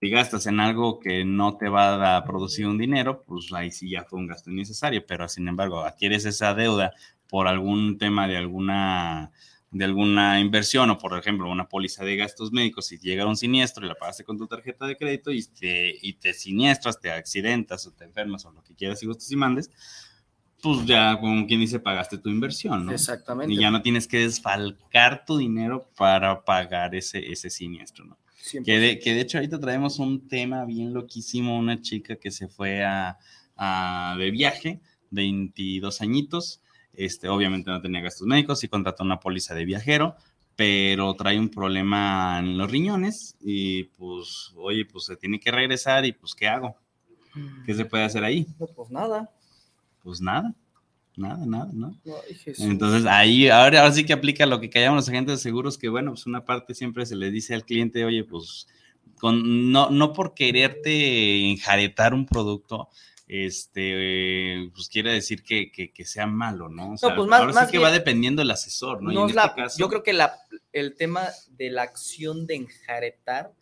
si 0.01 0.11
gastas 0.11 0.47
en 0.47 0.61
algo 0.61 1.01
que 1.01 1.25
no 1.25 1.57
te 1.57 1.69
va 1.69 2.17
a 2.17 2.25
producir 2.25 2.67
un 2.67 2.79
dinero, 2.79 3.25
pues 3.27 3.53
ahí 3.53 3.73
sí 3.73 3.91
ya 3.91 4.05
fue 4.05 4.21
un 4.21 4.29
gasto 4.29 4.51
innecesario, 4.51 5.05
pero 5.05 5.29
sin 5.29 5.49
embargo 5.49 5.83
adquieres 5.83 6.25
esa 6.25 6.55
deuda 6.55 6.93
por 7.29 7.49
algún 7.49 7.99
tema 7.99 8.29
de 8.29 8.37
alguna 8.37 9.33
de 9.71 9.85
alguna 9.85 10.41
inversión 10.41 10.89
o 10.91 10.97
por 10.99 11.19
ejemplo 11.19 11.51
una 11.51 11.69
póliza 11.69 12.03
de 12.05 12.17
gastos 12.17 12.53
médicos 12.53 12.87
si 12.87 12.99
llega 12.99 13.27
un 13.27 13.37
siniestro 13.37 13.85
y 13.85 13.89
la 13.89 13.95
pagaste 13.97 14.25
con 14.25 14.39
tu 14.39 14.47
tarjeta 14.47 14.87
de 14.87 14.97
crédito 14.97 15.31
y 15.31 15.45
te, 15.45 15.95
y 16.01 16.15
te 16.15 16.33
siniestras, 16.33 16.99
te 17.01 17.11
accidentas 17.11 17.87
o 17.87 17.93
te 17.93 18.05
enfermas 18.05 18.47
o 18.47 18.51
lo 18.53 18.63
que 18.63 18.75
quieras 18.75 19.03
y 19.03 19.07
gustes 19.07 19.31
y 19.31 19.37
mandes, 19.37 19.71
pues 20.63 20.87
ya 20.87 21.19
como 21.21 21.47
quien 21.47 21.61
dice 21.61 21.79
pagaste 21.81 22.17
tu 22.19 22.31
inversión, 22.31 22.87
¿no? 22.87 22.93
Exactamente. 22.93 23.53
Y 23.53 23.59
ya 23.59 23.71
no 23.71 23.83
tienes 23.83 24.09
que 24.09 24.21
desfalcar 24.21 25.25
tu 25.27 25.37
dinero 25.37 25.91
para 25.97 26.43
pagar 26.45 26.95
ese, 26.95 27.31
ese 27.31 27.51
siniestro, 27.51 28.07
¿no? 28.07 28.17
100%. 28.43 28.65
Que 28.65 28.79
de, 28.79 28.99
que 28.99 29.13
de 29.15 29.21
hecho 29.21 29.37
ahorita 29.39 29.61
traemos 29.61 29.99
un 29.99 30.27
tema 30.29 30.65
bien 30.65 30.95
loquísimo, 30.95 31.59
una 31.59 31.81
chica 31.83 32.17
que 32.17 32.31
se 32.31 32.49
fue 32.49 32.83
a, 32.85 33.19
a- 33.57 34.17
de 34.19 34.31
viaje, 34.31 34.81
22 35.11 36.01
añitos, 36.01 36.63
este, 36.99 37.29
obviamente 37.29 37.71
no 37.71 37.81
tenía 37.81 38.01
gastos 38.01 38.27
médicos 38.27 38.65
y 38.65 38.69
contrató 38.69 39.05
una 39.05 39.21
póliza 39.21 39.55
de 39.55 39.65
viajero, 39.65 40.17
pero 40.57 41.15
trae 41.15 41.39
un 41.39 41.49
problema 41.49 42.41
en 42.41 42.59
los 42.59 42.69
riñones 42.69 43.37
y 43.41 43.85
pues, 43.85 44.53
oye, 44.57 44.85
pues 44.85 45.05
se 45.05 45.17
tiene 45.17 45.39
que 45.39 45.53
regresar 45.53 46.05
y 46.05 46.13
pues, 46.13 46.35
¿qué 46.35 46.49
hago? 46.49 46.77
¿Qué 47.65 47.73
se 47.75 47.85
puede 47.85 48.03
hacer 48.03 48.25
ahí? 48.25 48.49
No, 48.59 48.67
pues 48.67 48.91
nada. 48.91 49.31
Pues 50.03 50.21
nada, 50.21 50.53
nada, 51.17 51.47
nada, 51.47 51.71
¿no? 51.73 51.97
Ay. 52.05 52.55
Entonces 52.59 53.07
ahí, 53.07 53.49
ahora, 53.49 53.83
ahora 53.83 53.93
sí 53.93 54.05
que 54.05 54.13
aplica 54.13 54.47
lo 54.47 54.61
que 54.61 54.69
callamos 54.69 54.97
los 54.97 55.09
agentes 55.09 55.37
de 55.37 55.43
seguros, 55.43 55.79
que 55.79 55.89
bueno, 55.89 56.11
pues 56.11 56.27
una 56.27 56.45
parte 56.45 56.75
siempre 56.75 57.07
se 57.07 57.15
le 57.15 57.31
dice 57.31 57.55
al 57.55 57.65
cliente, 57.65 58.05
oye, 58.05 58.25
pues 58.25 58.67
con, 59.21 59.71
no, 59.71 59.91
no 59.91 60.13
por 60.13 60.35
quererte 60.35 61.49
enjaretar 61.49 62.13
un 62.13 62.27
producto, 62.27 62.89
este, 63.29 64.71
pues 64.75 64.89
quiere 64.89 65.13
decir 65.13 65.43
que, 65.43 65.71
que, 65.71 65.93
que 65.93 66.05
sea 66.05 66.27
malo, 66.27 66.69
¿no? 66.69 66.93
O 66.93 66.97
sea, 66.97 67.15
pues 67.15 67.29
más- 67.29 67.41
ahora 67.41 67.53
más 67.53 67.67
sí 67.67 67.73
que 67.73 67.79
bien- 67.79 67.89
va 67.89 67.93
dependiendo 67.93 68.41
del 68.43 68.51
asesor, 68.51 69.03
¿no? 69.03 69.11
No 69.13 69.23
en 69.29 69.29
este 69.39 69.55
caso, 69.55 69.77
Yo 69.79 69.89
creo 69.89 70.03
que 70.03 70.13
la, 70.13 70.39
el 70.73 70.97
tema 70.97 71.29
de 71.51 71.71
la 71.71 71.83
acción 71.83 72.47
de 72.47 72.55
enjaretar, 72.57 73.53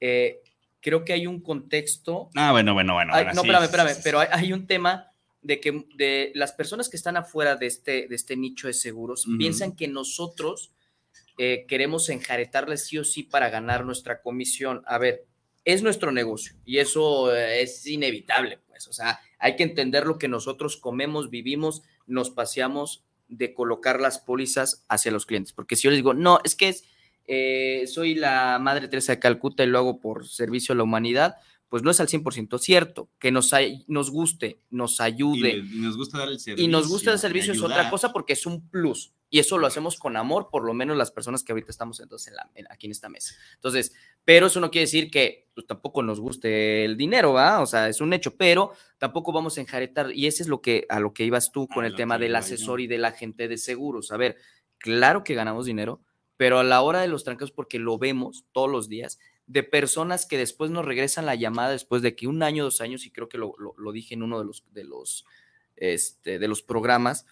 eh, 0.00 0.40
creo 0.80 1.04
que 1.04 1.12
hay 1.12 1.26
un 1.26 1.40
contexto. 1.40 2.30
Ah, 2.36 2.52
bueno, 2.52 2.74
bueno, 2.74 2.94
bueno. 2.94 3.12
No, 3.12 3.18
sí, 3.32 3.36
espérame, 3.38 3.64
espérame, 3.64 3.88
sí, 3.88 3.94
sí. 3.94 4.00
pero 4.04 4.20
hay, 4.20 4.28
hay 4.32 4.52
un 4.52 4.66
tema 4.66 5.06
de 5.42 5.58
que 5.60 5.86
de 5.96 6.32
las 6.34 6.52
personas 6.52 6.88
que 6.90 6.96
están 6.98 7.16
afuera 7.16 7.56
de 7.56 7.66
este, 7.66 8.06
de 8.08 8.14
este 8.14 8.36
nicho 8.36 8.66
de 8.66 8.74
seguros 8.74 9.26
piensan 9.38 9.74
que 9.74 9.88
nosotros 9.88 10.72
eh, 11.38 11.64
queremos 11.66 12.10
enjaretarles 12.10 12.86
sí 12.86 12.98
o 12.98 13.04
sí 13.04 13.22
para 13.22 13.48
ganar 13.48 13.86
nuestra 13.86 14.20
comisión. 14.20 14.82
A 14.86 14.98
ver, 14.98 15.24
es 15.64 15.82
nuestro 15.82 16.12
negocio 16.12 16.56
y 16.66 16.76
eso 16.78 17.34
eh, 17.34 17.62
es 17.62 17.86
inevitable, 17.86 18.58
O 18.88 18.92
sea, 18.92 19.20
hay 19.38 19.56
que 19.56 19.62
entender 19.62 20.06
lo 20.06 20.18
que 20.18 20.28
nosotros 20.28 20.76
comemos, 20.76 21.30
vivimos, 21.30 21.82
nos 22.06 22.30
paseamos 22.30 23.04
de 23.28 23.54
colocar 23.54 24.00
las 24.00 24.18
pólizas 24.18 24.84
hacia 24.88 25.12
los 25.12 25.26
clientes. 25.26 25.52
Porque 25.52 25.76
si 25.76 25.82
yo 25.82 25.90
les 25.90 25.98
digo, 25.98 26.14
no, 26.14 26.40
es 26.44 26.54
que 26.56 26.74
eh, 27.26 27.86
soy 27.86 28.14
la 28.14 28.58
Madre 28.58 28.88
Teresa 28.88 29.12
de 29.12 29.20
Calcuta 29.20 29.62
y 29.62 29.66
lo 29.68 29.78
hago 29.78 30.00
por 30.00 30.26
servicio 30.26 30.72
a 30.72 30.76
la 30.76 30.82
humanidad, 30.82 31.36
pues 31.70 31.82
no 31.82 31.90
es 31.90 31.98
al 32.00 32.08
100% 32.08 32.58
cierto. 32.58 33.08
Que 33.18 33.30
nos, 33.32 33.50
nos 33.86 34.10
guste, 34.10 34.60
nos 34.68 35.00
ayude 35.00 35.56
y 35.58 35.78
nos 35.78 35.96
gusta 35.96 36.18
dar 36.18 36.28
el 36.28 36.38
servicio. 36.38 36.64
y 36.64 36.68
nos 36.68 36.88
gusta 36.88 37.12
el 37.12 37.18
servicio 37.18 37.52
es 37.54 37.62
otra 37.62 37.88
cosa 37.90 38.12
porque 38.12 38.34
es 38.34 38.44
un 38.44 38.68
plus. 38.68 39.14
Y 39.32 39.38
eso 39.38 39.56
lo 39.58 39.68
hacemos 39.68 39.96
con 39.96 40.16
amor, 40.16 40.48
por 40.50 40.64
lo 40.64 40.74
menos 40.74 40.96
las 40.96 41.12
personas 41.12 41.44
que 41.44 41.52
ahorita 41.52 41.70
estamos 41.70 42.00
entonces 42.00 42.28
en 42.28 42.34
la- 42.34 42.50
en- 42.56 42.66
aquí 42.68 42.86
en 42.86 42.90
esta 42.90 43.08
mesa. 43.08 43.32
Entonces, 43.54 43.92
pero 44.24 44.48
eso 44.48 44.58
no 44.58 44.72
quiere 44.72 44.86
decir 44.86 45.08
que 45.08 45.48
pues, 45.54 45.66
tampoco 45.68 46.02
nos 46.02 46.18
guste 46.18 46.84
el 46.84 46.96
dinero, 46.96 47.32
¿va? 47.34 47.60
O 47.60 47.66
sea, 47.66 47.88
es 47.88 48.00
un 48.00 48.12
hecho, 48.12 48.34
pero 48.36 48.72
tampoco 48.98 49.32
vamos 49.32 49.56
a 49.56 49.60
enjaretar. 49.60 50.10
Y 50.12 50.26
ese 50.26 50.42
es 50.42 50.48
lo 50.48 50.60
que, 50.60 50.84
a 50.88 50.98
lo 50.98 51.14
que 51.14 51.24
ibas 51.24 51.52
tú 51.52 51.68
con 51.68 51.84
A 51.84 51.86
el 51.86 51.94
tema 51.94 52.18
del 52.18 52.34
asesor 52.34 52.80
y 52.80 52.88
del 52.88 53.04
agente 53.04 53.46
de 53.46 53.56
seguros. 53.56 54.10
A 54.10 54.16
ver, 54.16 54.36
claro 54.78 55.22
que 55.22 55.34
ganamos 55.34 55.64
dinero, 55.66 56.00
pero 56.36 56.58
a 56.58 56.64
la 56.64 56.80
hora 56.82 57.00
de 57.02 57.08
los 57.08 57.22
trancos, 57.22 57.52
porque 57.52 57.78
lo 57.78 57.98
vemos 57.98 58.44
todos 58.52 58.68
los 58.70 58.88
días, 58.88 59.20
de 59.50 59.64
personas 59.64 60.26
que 60.26 60.38
después 60.38 60.70
nos 60.70 60.84
regresan 60.84 61.26
la 61.26 61.34
llamada 61.34 61.72
después 61.72 62.02
de 62.02 62.14
que 62.14 62.28
un 62.28 62.44
año, 62.44 62.62
dos 62.62 62.80
años, 62.80 63.04
y 63.04 63.10
creo 63.10 63.28
que 63.28 63.36
lo, 63.36 63.52
dije 63.92 64.14
en 64.14 64.22
uno 64.22 64.38
de 64.38 64.44
los, 64.44 64.62
de, 64.72 64.84
los, 64.84 65.24
este, 65.74 66.38
de 66.38 66.46
los 66.46 66.62
programas, 66.62 67.26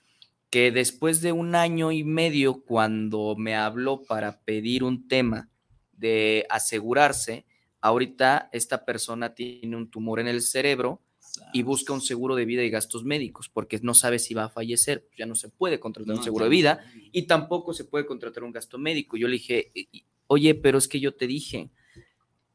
que 0.51 0.73
después 0.73 1.21
de 1.21 1.31
un 1.31 1.55
año 1.55 1.93
y 1.93 2.03
medio, 2.03 2.65
cuando 2.65 3.37
me 3.37 3.55
habló 3.55 4.03
para 4.03 4.41
pedir 4.41 4.83
un 4.83 5.07
tema 5.07 5.49
de 5.93 6.45
asegurarse, 6.51 7.47
ahorita 7.81 8.51
esta 8.53 8.85
persona 8.85 9.33
tiene 9.37 9.77
un 9.77 9.89
tumor 9.89 10.19
en 10.19 10.27
el 10.27 10.43
cerebro 10.43 11.01
y 11.53 11.63
busca 11.63 11.93
un 11.93 12.01
seguro 12.01 12.35
de 12.35 12.47
vida 12.47 12.65
y 12.65 12.71
gastos 12.71 13.05
médicos 13.05 13.49
porque 13.49 13.79
no 13.81 13.95
sabe 13.95 14.19
si 14.19 14.35
va 14.35 14.47
a 14.47 14.49
fallecer. 14.49 15.09
Ya 15.17 15.27
no 15.27 15.37
se 15.37 15.51
puede 15.51 15.79
contratar 15.79 16.17
un 16.17 16.25
seguro 16.25 16.47
de 16.47 16.51
vida 16.51 16.85
y 17.13 17.29
tampoco 17.29 17.75
se 17.75 17.85
puede 17.85 18.07
contratar 18.07 18.43
un 18.43 18.51
gasto 18.51 18.77
médico. 18.77 19.17
Yo 19.17 19.29
le 19.29 19.35
dije, 19.35 19.71
oye, 20.27 20.57
pero 20.57 20.79
es 20.79 20.89
que 20.89 20.99
yo 20.99 21.15
te 21.15 21.29
dije, 21.29 21.71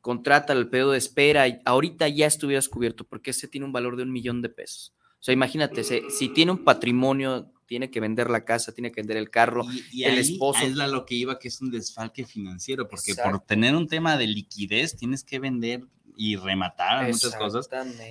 contrata 0.04 0.52
el 0.52 0.68
pedo 0.68 0.92
de 0.92 0.98
espera, 0.98 1.48
y 1.48 1.62
ahorita 1.64 2.10
ya 2.10 2.28
estuvieras 2.28 2.68
cubierto 2.68 3.06
porque 3.06 3.32
ese 3.32 3.48
tiene 3.48 3.66
un 3.66 3.72
valor 3.72 3.96
de 3.96 4.04
un 4.04 4.12
millón 4.12 4.42
de 4.42 4.50
pesos. 4.50 4.94
O 5.14 5.24
sea, 5.24 5.34
imagínate, 5.34 5.82
si 5.82 6.28
tiene 6.28 6.52
un 6.52 6.66
patrimonio, 6.66 7.54
tiene 7.66 7.90
que 7.90 8.02
vender 8.02 8.30
la 8.30 8.44
casa, 8.44 8.74
tiene 8.74 8.92
que 8.92 9.00
vender 9.00 9.16
el 9.16 9.30
carro, 9.30 9.66
y, 9.94 10.04
el 10.04 10.18
esposo. 10.18 10.66
Es 10.66 10.76
lo 10.76 11.06
que 11.06 11.16
iba, 11.16 11.40
que 11.40 11.48
es 11.48 11.62
un 11.62 11.72
desfalque 11.72 12.26
financiero, 12.26 12.90
porque 12.90 13.16
por 13.16 13.40
tener 13.40 13.78
un 13.78 13.88
tema 13.88 14.18
de 14.18 14.28
liquidez 14.28 14.98
tienes 14.98 15.24
que 15.24 15.40
vender 15.40 15.86
y 16.18 16.36
rematar 16.36 17.08
muchas 17.08 17.34
cosas. 17.38 17.70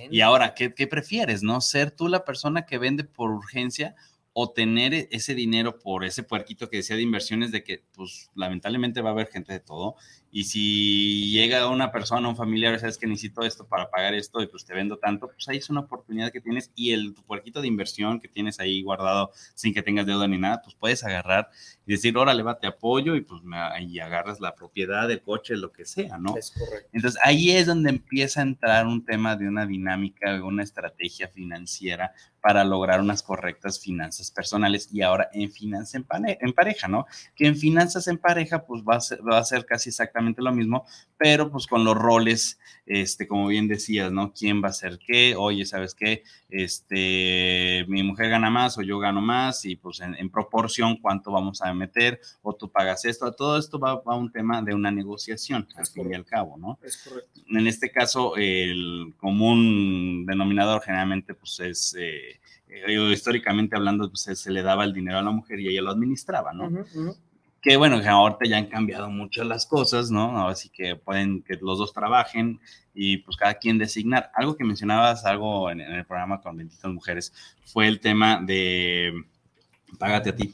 Y 0.09 0.21
ahora, 0.21 0.55
¿qué, 0.55 0.73
¿qué, 0.73 0.87
prefieres? 0.87 1.43
¿No? 1.43 1.61
Ser 1.61 1.91
tú 1.91 2.07
la 2.07 2.25
persona 2.25 2.65
que 2.65 2.79
vende 2.79 3.03
por 3.03 3.29
urgencia 3.29 3.93
o 4.33 4.51
tener 4.51 4.95
e, 4.95 5.07
ese 5.11 5.35
dinero 5.35 5.77
por 5.77 6.03
ese 6.03 6.23
puerquito 6.23 6.69
que 6.69 6.77
decía 6.77 6.95
de 6.95 7.03
inversiones 7.03 7.51
de 7.51 7.63
que, 7.63 7.83
pues, 7.93 8.31
lamentablemente 8.33 9.01
va 9.01 9.11
a 9.11 9.13
haber 9.13 9.27
gente 9.27 9.53
de 9.53 9.59
todo. 9.59 9.95
Y 10.35 10.45
si 10.45 11.29
llega 11.29 11.67
una 11.67 11.91
persona, 11.91 12.27
un 12.27 12.35
familiar, 12.35 12.79
sabes 12.79 12.97
que 12.97 13.05
necesito 13.05 13.43
esto 13.43 13.67
para 13.67 13.91
pagar 13.91 14.15
esto 14.15 14.41
y 14.41 14.47
pues 14.47 14.65
te 14.65 14.73
vendo 14.73 14.97
tanto, 14.97 15.27
pues 15.27 15.47
ahí 15.47 15.57
es 15.57 15.69
una 15.69 15.81
oportunidad 15.81 16.31
que 16.31 16.41
tienes 16.41 16.71
y 16.73 16.91
el 16.91 17.13
tu 17.13 17.21
puerquito 17.21 17.61
de 17.61 17.67
inversión 17.67 18.19
que 18.19 18.27
tienes 18.27 18.59
ahí 18.59 18.81
guardado 18.81 19.29
sin 19.53 19.75
que 19.75 19.83
tengas 19.83 20.07
deuda 20.07 20.27
ni 20.27 20.39
nada, 20.39 20.63
pues 20.63 20.75
puedes 20.75 21.03
agarrar 21.03 21.51
y 21.85 21.91
decir, 21.91 22.17
órale, 22.17 22.41
va, 22.41 22.59
te 22.59 22.65
apoyo 22.65 23.15
y 23.15 23.21
pues 23.21 23.43
me, 23.43 23.57
y 23.83 23.99
agarras 23.99 24.39
la 24.39 24.55
propiedad 24.55 25.07
del 25.07 25.21
coche, 25.21 25.55
lo 25.55 25.71
que 25.71 25.85
sea, 25.85 26.17
¿no? 26.17 26.35
Es 26.35 26.49
correcto. 26.49 26.89
Entonces 26.93 27.21
ahí 27.23 27.51
es 27.51 27.67
donde 27.67 27.91
empieza 27.91 28.39
a 28.39 28.43
entrar 28.43 28.87
un 28.87 29.05
tema 29.05 29.35
de 29.35 29.47
una 29.47 29.67
dinámica, 29.67 30.33
de 30.33 30.41
una 30.41 30.63
estrategia 30.63 31.27
financiera 31.27 32.11
para 32.41 32.65
lograr 32.65 33.01
unas 33.01 33.21
correctas 33.21 33.79
finanzas 33.79 34.31
personales 34.31 34.89
y 34.91 35.01
ahora 35.03 35.29
en 35.31 35.51
finanzas 35.51 35.93
en, 35.95 36.53
pareja, 36.53 36.87
¿no? 36.87 37.05
Que 37.35 37.45
en 37.45 37.55
finanzas 37.55 38.07
en 38.07 38.17
pareja 38.17 38.65
pues 38.65 38.81
va 38.83 38.95
a 38.95 39.01
ser, 39.01 39.19
va 39.25 39.37
a 39.37 39.43
ser 39.45 39.65
casi 39.65 39.89
exactamente 39.89 40.22
lo 40.37 40.53
mismo, 40.53 40.85
pero 41.17 41.49
pues 41.51 41.67
con 41.67 41.83
los 41.85 41.95
roles, 41.95 42.59
este, 42.85 43.27
como 43.27 43.47
bien 43.47 43.67
decías, 43.67 44.11
¿no? 44.11 44.33
¿Quién 44.33 44.61
va 44.61 44.67
a 44.67 44.71
hacer 44.71 44.99
qué? 45.05 45.35
Oye, 45.35 45.65
¿sabes 45.65 45.93
qué? 45.95 46.23
Este, 46.49 47.85
mi 47.87 48.03
mujer 48.03 48.29
gana 48.29 48.49
más 48.49 48.77
o 48.77 48.81
yo 48.81 48.99
gano 48.99 49.21
más 49.21 49.65
y 49.65 49.75
pues 49.75 50.01
en, 50.01 50.29
proporción 50.29 50.97
cuánto 50.97 51.31
vamos 51.31 51.61
a 51.61 51.73
meter 51.73 52.19
o 52.41 52.53
tú 52.55 52.71
pagas 52.71 53.05
esto. 53.05 53.31
Todo 53.33 53.57
esto 53.57 53.79
va, 53.79 54.01
a 54.05 54.15
un 54.15 54.31
tema 54.31 54.61
de 54.61 54.73
una 54.73 54.91
negociación, 54.91 55.67
al 55.75 55.85
fin 55.87 56.11
y 56.11 56.15
al 56.15 56.25
cabo, 56.25 56.57
¿no? 56.57 56.79
Es 56.83 56.97
correcto. 56.97 57.41
En 57.47 57.67
este 57.67 57.91
caso, 57.91 58.35
el 58.35 59.13
común 59.17 60.25
denominador 60.25 60.81
generalmente 60.81 61.33
pues 61.33 61.59
es... 61.59 61.95
Eh, 61.97 62.39
eh, 62.73 63.11
históricamente 63.11 63.75
hablando, 63.75 64.09
pues 64.09 64.39
se 64.39 64.51
le 64.51 64.63
daba 64.63 64.83
el 64.83 64.93
dinero 64.93 65.19
a 65.19 65.21
la 65.21 65.29
mujer 65.29 65.59
y 65.59 65.67
ella 65.67 65.83
lo 65.83 65.91
administraba, 65.91 66.53
¿no? 66.53 66.69
Que 67.63 67.77
bueno, 67.77 68.01
ahorita 68.05 68.45
ya 68.45 68.57
han 68.57 68.67
cambiado 68.67 69.09
mucho 69.09 69.43
las 69.45 69.65
cosas, 69.65 70.11
¿no? 70.11 70.47
Así 70.47 70.69
que 70.69 70.97
pueden 70.97 71.41
que 71.41 71.55
los 71.61 71.77
dos 71.79 71.93
trabajen 71.93 72.59
y 72.93 73.17
pues 73.17 73.37
cada 73.37 73.55
quien 73.55 73.77
designar. 73.77 74.31
Algo 74.35 74.55
que 74.57 74.65
mencionabas, 74.65 75.25
algo 75.25 75.71
en, 75.71 75.79
en 75.79 75.93
el 75.93 76.05
programa 76.05 76.41
con 76.41 76.57
Benditas 76.57 76.91
Mujeres, 76.91 77.33
fue 77.63 77.87
el 77.87 78.01
tema 78.01 78.41
de 78.43 79.13
págate 79.97 80.31
a 80.31 80.35
ti. 80.35 80.53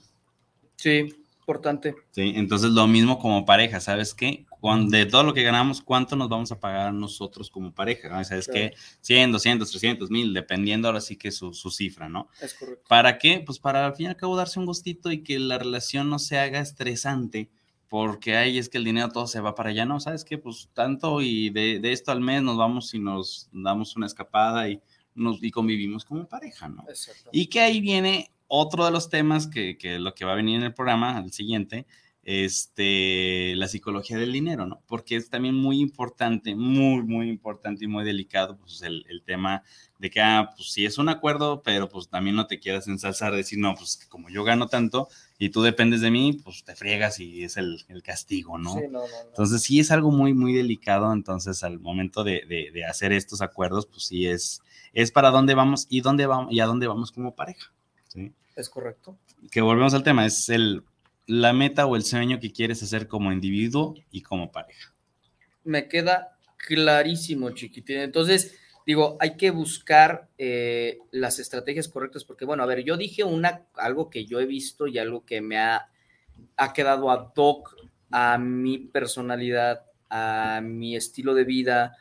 Sí, 0.75 1.15
importante. 1.39 1.95
Sí, 2.11 2.33
entonces 2.35 2.69
lo 2.69 2.85
mismo 2.87 3.17
como 3.17 3.43
pareja, 3.43 3.79
¿sabes 3.79 4.13
qué? 4.13 4.45
De 4.87 5.05
todo 5.05 5.23
lo 5.23 5.33
que 5.33 5.43
ganamos, 5.43 5.81
¿cuánto 5.81 6.15
nos 6.15 6.27
vamos 6.27 6.51
a 6.51 6.59
pagar 6.59 6.93
nosotros 6.93 7.49
como 7.49 7.73
pareja? 7.73 8.09
¿no? 8.09 8.23
¿Sabes 8.23 8.49
qué? 8.51 8.73
100, 9.01 9.31
200, 9.31 9.69
300 9.69 10.09
mil, 10.11 10.33
dependiendo 10.33 10.87
ahora 10.87 11.01
sí 11.01 11.15
que 11.15 11.31
su, 11.31 11.53
su 11.53 11.71
cifra, 11.71 12.09
¿no? 12.09 12.29
Es 12.41 12.53
correcto. 12.53 12.83
¿Para 12.87 13.17
qué? 13.17 13.41
Pues 13.45 13.59
para 13.59 13.85
al 13.85 13.95
fin 13.95 14.07
y 14.07 14.09
al 14.09 14.17
cabo 14.17 14.35
darse 14.35 14.59
un 14.59 14.65
gustito 14.65 15.11
y 15.11 15.23
que 15.23 15.39
la 15.39 15.57
relación 15.57 16.09
no 16.09 16.19
se 16.19 16.37
haga 16.37 16.59
estresante 16.59 17.49
porque 17.87 18.37
ahí 18.37 18.57
es 18.57 18.69
que 18.69 18.77
el 18.77 18.83
dinero 18.83 19.09
todo 19.09 19.27
se 19.27 19.41
va 19.41 19.55
para 19.55 19.71
allá, 19.71 19.85
¿no? 19.85 19.99
¿Sabes 19.99 20.23
qué? 20.23 20.37
Pues 20.37 20.69
tanto 20.73 21.21
y 21.21 21.49
de, 21.49 21.79
de 21.79 21.91
esto 21.91 22.11
al 22.11 22.21
mes 22.21 22.43
nos 22.43 22.55
vamos 22.55 22.93
y 22.93 22.99
nos 22.99 23.49
damos 23.51 23.95
una 23.95 24.05
escapada 24.05 24.69
y, 24.69 24.79
nos, 25.15 25.43
y 25.43 25.49
convivimos 25.49 26.05
como 26.05 26.27
pareja, 26.27 26.69
¿no? 26.69 26.85
Exacto. 26.87 27.29
Y 27.33 27.47
que 27.47 27.61
ahí 27.61 27.81
viene 27.81 28.31
otro 28.47 28.85
de 28.85 28.91
los 28.91 29.09
temas 29.09 29.47
que, 29.47 29.77
que 29.77 29.97
lo 29.97 30.13
que 30.13 30.23
va 30.23 30.33
a 30.33 30.35
venir 30.35 30.57
en 30.57 30.63
el 30.63 30.73
programa, 30.73 31.19
el 31.19 31.31
siguiente, 31.31 31.87
este, 32.31 33.55
la 33.55 33.67
psicología 33.67 34.19
del 34.19 34.31
dinero, 34.31 34.67
¿no? 34.67 34.83
Porque 34.85 35.15
es 35.15 35.31
también 35.31 35.55
muy 35.55 35.79
importante, 35.81 36.53
muy, 36.53 37.01
muy 37.01 37.27
importante 37.27 37.85
y 37.85 37.87
muy 37.87 38.05
delicado, 38.05 38.55
pues 38.55 38.83
el, 38.83 39.03
el 39.09 39.23
tema 39.23 39.63
de 39.97 40.11
que, 40.11 40.21
ah, 40.21 40.51
pues 40.55 40.71
sí 40.71 40.85
es 40.85 40.99
un 40.99 41.09
acuerdo, 41.09 41.63
pero 41.63 41.89
pues 41.89 42.07
también 42.07 42.35
no 42.35 42.45
te 42.45 42.59
quieras 42.59 42.87
ensalzar, 42.87 43.33
decir, 43.33 43.57
no, 43.57 43.73
pues 43.73 44.05
como 44.09 44.29
yo 44.29 44.43
gano 44.43 44.67
tanto 44.67 45.07
y 45.39 45.49
tú 45.49 45.63
dependes 45.63 46.01
de 46.01 46.11
mí, 46.11 46.33
pues 46.43 46.63
te 46.63 46.75
friegas 46.75 47.19
y 47.19 47.43
es 47.43 47.57
el, 47.57 47.83
el 47.87 48.03
castigo, 48.03 48.59
¿no? 48.59 48.75
Sí, 48.75 48.81
no, 48.91 48.99
no, 48.99 49.05
Entonces 49.25 49.63
sí 49.63 49.79
es 49.79 49.89
algo 49.89 50.11
muy, 50.11 50.35
muy 50.35 50.53
delicado, 50.53 51.11
entonces 51.11 51.63
al 51.63 51.79
momento 51.79 52.23
de, 52.23 52.43
de, 52.47 52.69
de, 52.71 52.85
hacer 52.85 53.11
estos 53.11 53.41
acuerdos, 53.41 53.87
pues 53.87 54.03
sí 54.03 54.27
es, 54.27 54.61
es 54.93 55.11
para 55.11 55.31
dónde 55.31 55.55
vamos 55.55 55.87
y 55.89 56.01
dónde 56.01 56.27
vamos 56.27 56.53
y 56.53 56.59
a 56.59 56.67
dónde 56.67 56.85
vamos 56.85 57.11
como 57.11 57.33
pareja, 57.33 57.73
¿sí? 58.07 58.33
Es 58.55 58.69
correcto. 58.69 59.17
Que 59.49 59.61
volvemos 59.61 59.95
al 59.95 60.03
tema, 60.03 60.27
es 60.27 60.49
el 60.49 60.83
la 61.29 61.53
meta 61.53 61.85
o 61.85 61.95
el 61.95 62.01
sueño 62.01 62.39
que 62.39 62.51
quieres 62.51 62.81
hacer 62.81 63.07
como 63.07 63.31
individuo 63.31 63.93
y 64.09 64.23
como 64.23 64.51
pareja. 64.51 64.95
Me 65.63 65.87
queda 65.87 66.39
clarísimo, 66.57 67.51
chiquitín. 67.51 67.99
Entonces, 67.99 68.57
digo, 68.83 69.15
hay 69.19 69.37
que 69.37 69.51
buscar 69.51 70.27
eh, 70.39 70.97
las 71.11 71.37
estrategias 71.37 71.87
correctas, 71.87 72.23
porque, 72.23 72.45
bueno, 72.45 72.63
a 72.63 72.65
ver, 72.65 72.83
yo 72.83 72.97
dije 72.97 73.23
una, 73.23 73.67
algo 73.75 74.09
que 74.09 74.25
yo 74.25 74.39
he 74.39 74.47
visto 74.47 74.87
y 74.87 74.97
algo 74.97 75.23
que 75.23 75.39
me 75.39 75.59
ha, 75.59 75.91
ha 76.57 76.73
quedado 76.73 77.11
ad 77.11 77.27
hoc 77.35 77.75
a 78.09 78.39
mi 78.39 78.79
personalidad, 78.79 79.85
a 80.09 80.61
mi 80.63 80.95
estilo 80.95 81.35
de 81.35 81.43
vida, 81.43 81.95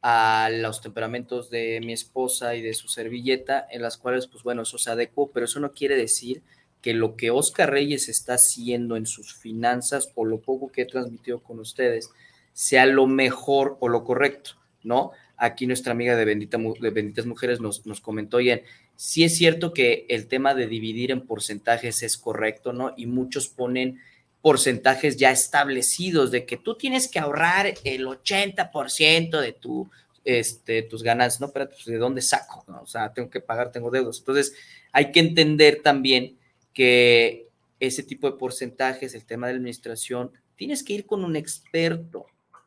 a 0.00 0.48
los 0.50 0.80
temperamentos 0.80 1.50
de 1.50 1.78
mi 1.84 1.92
esposa 1.92 2.54
y 2.54 2.62
de 2.62 2.72
su 2.72 2.88
servilleta, 2.88 3.66
en 3.70 3.82
las 3.82 3.98
cuales, 3.98 4.26
pues 4.28 4.42
bueno, 4.42 4.62
eso 4.62 4.78
se 4.78 4.90
adecuó, 4.90 5.30
pero 5.30 5.44
eso 5.44 5.60
no 5.60 5.74
quiere 5.74 5.94
decir 5.94 6.42
que 6.82 6.92
lo 6.92 7.16
que 7.16 7.30
Oscar 7.30 7.70
Reyes 7.70 8.08
está 8.08 8.34
haciendo 8.34 8.96
en 8.96 9.06
sus 9.06 9.34
finanzas 9.34 10.10
o 10.16 10.24
lo 10.24 10.40
poco 10.40 10.70
que 10.70 10.82
he 10.82 10.86
transmitido 10.86 11.40
con 11.40 11.60
ustedes 11.60 12.10
sea 12.52 12.84
lo 12.86 13.06
mejor 13.06 13.78
o 13.80 13.88
lo 13.88 14.04
correcto, 14.04 14.52
¿no? 14.82 15.12
Aquí 15.36 15.66
nuestra 15.66 15.92
amiga 15.92 16.16
de, 16.16 16.24
Bendita, 16.24 16.58
de 16.58 16.90
Benditas 16.90 17.24
Mujeres 17.24 17.60
nos, 17.60 17.86
nos 17.86 18.00
comentó, 18.00 18.38
oye, 18.38 18.64
sí 18.96 19.24
es 19.24 19.36
cierto 19.36 19.72
que 19.72 20.06
el 20.08 20.26
tema 20.26 20.54
de 20.54 20.66
dividir 20.66 21.12
en 21.12 21.22
porcentajes 21.22 22.02
es 22.02 22.18
correcto, 22.18 22.72
¿no? 22.72 22.92
Y 22.96 23.06
muchos 23.06 23.48
ponen 23.48 24.00
porcentajes 24.42 25.16
ya 25.16 25.30
establecidos 25.30 26.32
de 26.32 26.44
que 26.44 26.56
tú 26.56 26.76
tienes 26.76 27.08
que 27.08 27.20
ahorrar 27.20 27.74
el 27.84 28.06
80% 28.06 29.40
de 29.40 29.52
tu, 29.52 29.88
este, 30.24 30.82
tus 30.82 31.04
ganancias, 31.04 31.40
¿no? 31.40 31.52
Pero 31.52 31.68
pues, 31.68 31.84
¿de 31.84 31.96
dónde 31.96 32.22
saco? 32.22 32.64
O 32.82 32.86
sea, 32.86 33.12
tengo 33.12 33.30
que 33.30 33.40
pagar, 33.40 33.70
tengo 33.70 33.90
deudas. 33.90 34.18
Entonces, 34.18 34.54
hay 34.90 35.12
que 35.12 35.20
entender 35.20 35.80
también 35.82 36.36
que 36.72 37.48
ese 37.80 38.02
tipo 38.02 38.30
de 38.30 38.38
porcentajes, 38.38 39.14
el 39.14 39.24
tema 39.24 39.46
de 39.46 39.54
la 39.54 39.58
administración, 39.58 40.30
tienes 40.56 40.82
que 40.82 40.92
ir 40.92 41.06
con 41.06 41.24
un 41.24 41.36
experto. 41.36 42.26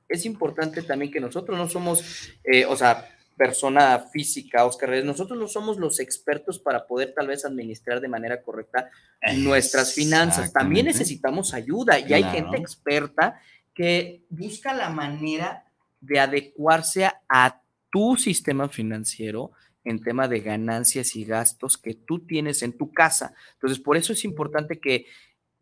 Es 0.10 0.26
importante 0.26 0.82
también 0.82 1.12
que 1.12 1.20
nosotros 1.20 1.58
no 1.58 1.70
somos, 1.70 2.34
eh, 2.44 2.66
o 2.66 2.76
sea, 2.76 3.10
persona 3.38 4.00
física, 4.12 4.66
Oscar 4.66 4.90
Reyes, 4.90 5.06
nosotros 5.06 5.38
no 5.38 5.48
somos 5.48 5.78
los 5.78 6.00
expertos 6.00 6.60
para 6.60 6.88
poder 6.88 7.14
tal 7.14 7.28
vez 7.28 7.46
administrar 7.46 8.00
de 8.00 8.08
manera 8.08 8.42
correcta 8.42 8.90
nuestras 9.38 9.94
finanzas. 9.94 10.54
También 10.54 10.86
necesitamos 10.86 11.54
ayuda 11.54 12.00
y 12.00 12.14
hay 12.14 12.24
gente 12.24 12.58
experta 12.58 13.40
que 13.74 14.24
busca 14.30 14.74
la 14.74 14.90
manera 14.90 15.66
de 16.00 16.20
adecuarse 16.20 17.12
a 17.28 17.62
tu 17.92 18.16
sistema 18.16 18.70
financiero, 18.70 19.52
en 19.86 20.02
tema 20.02 20.28
de 20.28 20.42
ganancias 20.42 21.16
y 21.16 21.24
gastos 21.24 21.78
que 21.78 21.94
tú 21.94 22.26
tienes 22.26 22.64
en 22.64 22.78
tu 22.78 22.92
casa. 22.92 23.34
Entonces, 23.54 23.80
por 23.80 23.96
eso 23.96 24.12
es 24.12 24.26
importante 24.26 24.80
que 24.80 25.06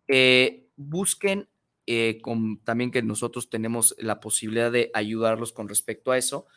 eh, 0.07 0.67
busquen, 0.75 1.49
eh, 1.85 2.19
también 2.63 2.89
que 2.89 3.03
nosotros 3.03 3.49
tenemos 3.49 3.95
la 3.99 4.19
posibilidad 4.19 4.71
de 4.71 4.89
ayudarlos 4.93 5.51
con 5.51 5.67
respecto 5.67 6.11
a 6.11 6.17
eso, 6.17 6.47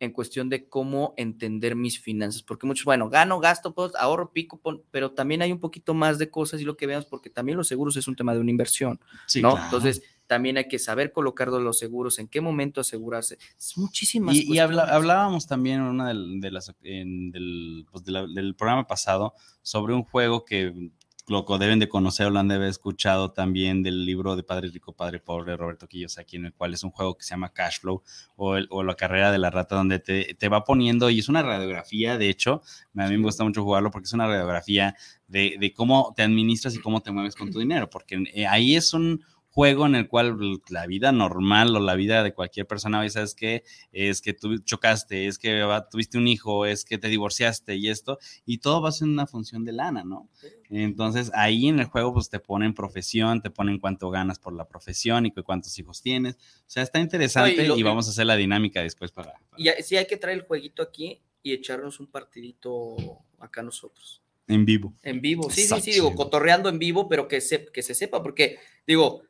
en 0.00 0.12
cuestión 0.12 0.48
de 0.48 0.68
cómo 0.68 1.14
entender 1.16 1.76
mis 1.76 2.00
finanzas, 2.00 2.42
porque 2.42 2.66
muchos, 2.66 2.84
bueno, 2.84 3.08
gano, 3.08 3.40
gasto, 3.40 3.74
pues, 3.74 3.94
ahorro, 3.94 4.32
pico, 4.32 4.60
pero 4.90 5.12
también 5.12 5.40
hay 5.40 5.52
un 5.52 5.60
poquito 5.60 5.94
más 5.94 6.18
de 6.18 6.30
cosas 6.30 6.60
y 6.60 6.64
lo 6.64 6.76
que 6.76 6.86
veamos, 6.86 7.06
porque 7.06 7.30
también 7.30 7.56
los 7.56 7.68
seguros 7.68 7.96
es 7.96 8.06
un 8.06 8.16
tema 8.16 8.34
de 8.34 8.40
una 8.40 8.50
inversión, 8.50 9.00
¿no? 9.40 9.56
Entonces, 9.56 10.02
también 10.26 10.56
hay 10.56 10.68
que 10.68 10.78
saber 10.78 11.12
colocar 11.12 11.48
los 11.48 11.78
seguros, 11.78 12.18
en 12.18 12.28
qué 12.28 12.40
momento 12.40 12.80
asegurarse. 12.80 13.38
Es 13.58 13.76
muchísimas 13.76 14.36
Y, 14.36 14.54
y 14.54 14.58
habla- 14.58 14.84
hablábamos 14.84 15.46
también 15.46 15.76
en 15.80 15.86
una 15.86 16.08
del, 16.08 16.40
de 16.40 16.50
las, 16.50 16.74
en 16.82 17.30
del, 17.30 17.86
pues, 17.90 18.04
de 18.04 18.12
la- 18.12 18.26
del 18.26 18.54
programa 18.54 18.86
pasado 18.86 19.34
sobre 19.62 19.94
un 19.94 20.02
juego 20.04 20.44
que 20.44 20.90
lo 21.26 21.46
que 21.46 21.56
deben 21.56 21.78
de 21.78 21.88
conocer 21.88 22.26
o 22.26 22.30
lo 22.30 22.38
han 22.38 22.48
de 22.48 22.56
haber 22.56 22.68
escuchado 22.68 23.32
también 23.32 23.82
del 23.82 24.04
libro 24.04 24.36
de 24.36 24.42
Padre 24.42 24.68
Rico, 24.68 24.92
Padre 24.92 25.20
Pobre, 25.20 25.52
de 25.52 25.56
Roberto 25.56 25.88
Kiyosaki, 25.88 26.36
en 26.36 26.44
el 26.44 26.52
cual 26.52 26.74
es 26.74 26.84
un 26.84 26.90
juego 26.90 27.16
que 27.16 27.24
se 27.24 27.30
llama 27.30 27.50
Cash 27.50 27.80
Flow 27.80 28.02
o, 28.36 28.56
el- 28.56 28.66
o 28.70 28.82
la 28.82 28.94
carrera 28.94 29.32
de 29.32 29.38
la 29.38 29.48
rata, 29.48 29.74
donde 29.74 30.00
te, 30.00 30.34
te 30.34 30.48
va 30.50 30.64
poniendo, 30.64 31.08
y 31.08 31.20
es 31.20 31.30
una 31.30 31.42
radiografía, 31.42 32.18
de 32.18 32.28
hecho, 32.28 32.60
a 32.94 33.06
mí 33.08 33.16
me 33.16 33.22
gusta 33.24 33.42
mucho 33.42 33.62
jugarlo 33.64 33.90
porque 33.90 34.04
es 34.04 34.12
una 34.12 34.26
radiografía 34.26 34.94
de, 35.26 35.56
de 35.58 35.72
cómo 35.72 36.12
te 36.14 36.22
administras 36.22 36.74
y 36.74 36.80
cómo 36.80 37.00
te 37.00 37.10
mueves 37.10 37.34
con 37.36 37.50
tu 37.50 37.58
dinero, 37.58 37.88
porque 37.88 38.22
eh, 38.34 38.46
ahí 38.46 38.76
es 38.76 38.92
un 38.92 39.24
juego 39.54 39.86
en 39.86 39.94
el 39.94 40.08
cual 40.08 40.36
la 40.68 40.86
vida 40.86 41.12
normal 41.12 41.76
o 41.76 41.80
la 41.80 41.94
vida 41.94 42.24
de 42.24 42.34
cualquier 42.34 42.66
persona, 42.66 42.98
oye, 42.98 43.10
¿sabes 43.10 43.34
qué? 43.36 43.62
Es 43.92 44.20
que 44.20 44.32
tú 44.34 44.58
chocaste, 44.58 45.28
es 45.28 45.38
que 45.38 45.62
tuviste 45.92 46.18
un 46.18 46.26
hijo, 46.26 46.66
es 46.66 46.84
que 46.84 46.98
te 46.98 47.08
divorciaste 47.08 47.76
y 47.76 47.88
esto, 47.88 48.18
y 48.44 48.58
todo 48.58 48.82
va 48.82 48.88
a 48.88 48.92
ser 48.92 49.06
una 49.06 49.26
función 49.28 49.64
de 49.64 49.72
lana, 49.72 50.02
¿no? 50.04 50.28
Entonces 50.70 51.30
ahí 51.34 51.68
en 51.68 51.78
el 51.78 51.86
juego 51.86 52.12
pues 52.14 52.28
te 52.30 52.40
ponen 52.40 52.74
profesión, 52.74 53.42
te 53.42 53.50
ponen 53.50 53.78
cuánto 53.78 54.10
ganas 54.10 54.40
por 54.40 54.52
la 54.54 54.66
profesión 54.66 55.24
y 55.26 55.30
cu- 55.30 55.44
cuántos 55.44 55.78
hijos 55.78 56.02
tienes. 56.02 56.34
O 56.34 56.38
sea, 56.66 56.82
está 56.82 56.98
interesante 56.98 57.64
y 57.76 57.82
vamos 57.84 58.08
a 58.08 58.10
hacer 58.10 58.26
la 58.26 58.34
dinámica 58.36 58.82
después 58.82 59.12
para... 59.12 59.34
para- 59.50 59.62
Y 59.62 59.82
sí 59.84 59.96
hay 59.96 60.06
que 60.06 60.16
traer 60.16 60.38
el 60.38 60.44
jueguito 60.46 60.82
aquí 60.82 61.20
y 61.44 61.52
echarnos 61.52 62.00
un 62.00 62.08
partidito 62.08 63.20
acá 63.38 63.62
nosotros. 63.62 64.20
en 64.48 64.64
vivo. 64.64 64.94
En 65.02 65.20
vivo, 65.20 65.48
sí, 65.48 65.56
sí, 65.56 65.62
Exacto, 65.62 65.84
sí, 65.84 65.92
digo, 65.92 66.14
cotorreando 66.14 66.68
en 66.68 66.78
vivo, 66.78 67.08
pero 67.08 67.28
que 67.28 67.40
se, 67.40 67.66
que 67.66 67.82
se 67.82 67.94
sepa, 67.94 68.22
porque 68.22 68.58
digo, 68.86 69.22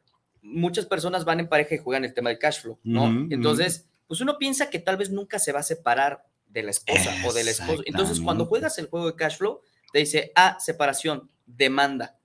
muchas 0.46 0.84
personas 0.86 1.24
van 1.24 1.40
en 1.40 1.48
pareja 1.48 1.74
y 1.74 1.78
juegan 1.78 2.04
el 2.04 2.12
tema 2.14 2.28
del 2.30 2.38
cash 2.38 2.60
flow, 2.60 2.78
¿no? 2.84 3.06
Entonces, 3.30 3.88
pues 4.06 4.20
uno 4.20 4.36
piensa 4.38 4.68
que 4.70 4.78
tal 4.78 4.96
vez 4.98 5.10
nunca 5.10 5.38
se 5.38 5.50
va 5.52 5.60
a 5.60 5.64
separar 5.64 6.24
de 6.46 6.62
la 6.62 6.70
esposa 6.70 7.10
o 7.26 7.32
del 7.32 7.48
esposo. 7.48 7.82
Entonces, 7.86 8.20
cuando 8.20 8.44
juegas 8.46 8.78
el 8.78 8.86
juego 8.88 9.06
de 9.06 9.16
cash 9.16 9.38
flow, 9.38 9.60
te 9.92 10.00
dice, 10.00 10.30
ah, 10.36 10.56
separación, 10.60 11.30
demanda, 11.46 12.18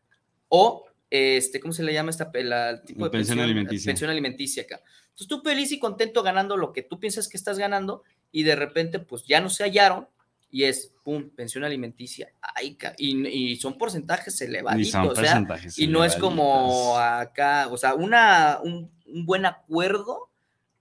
o, 0.49 0.85
este, 1.09 1.59
¿cómo 1.59 1.73
se 1.73 1.81
le 1.83 1.93
llama 1.93 2.11
esta, 2.11 2.29
la- 2.43 2.81
tipo 2.83 3.05
de 3.05 3.09
Pensión 3.09 3.37
pensión? 3.37 3.39
alimenticia. 3.39 3.89
Pensión 3.89 4.09
alimenticia 4.09 4.63
acá. 4.63 4.81
Entonces, 5.09 5.27
tú 5.27 5.41
feliz 5.41 5.71
y 5.71 5.79
contento 5.79 6.21
ganando 6.21 6.57
lo 6.57 6.73
que 6.73 6.83
tú 6.83 6.99
piensas 6.99 7.27
que 7.27 7.37
estás 7.37 7.57
ganando 7.57 8.03
y 8.31 8.43
de 8.43 8.55
repente, 8.55 8.99
pues 8.99 9.23
ya 9.25 9.39
no 9.39 9.49
se 9.49 9.63
hallaron 9.63 10.07
y 10.51 10.63
es, 10.63 10.93
pum, 11.03 11.29
pensión 11.29 11.63
alimenticia. 11.63 12.31
Ay, 12.41 12.77
y, 12.97 13.27
y 13.27 13.55
son 13.57 13.77
porcentajes 13.77 14.41
Y 14.41 14.45
elevaditos, 14.45 14.91
son 14.91 15.07
o 15.07 15.15
sea, 15.15 15.23
porcentajes 15.23 15.77
y 15.77 15.87
no 15.87 16.03
es 16.03 16.15
como 16.15 16.97
acá, 16.97 17.67
o 17.69 17.77
sea, 17.77 17.93
una, 17.93 18.59
un, 18.63 18.91
un 19.05 19.25
buen 19.25 19.45
acuerdo 19.45 20.29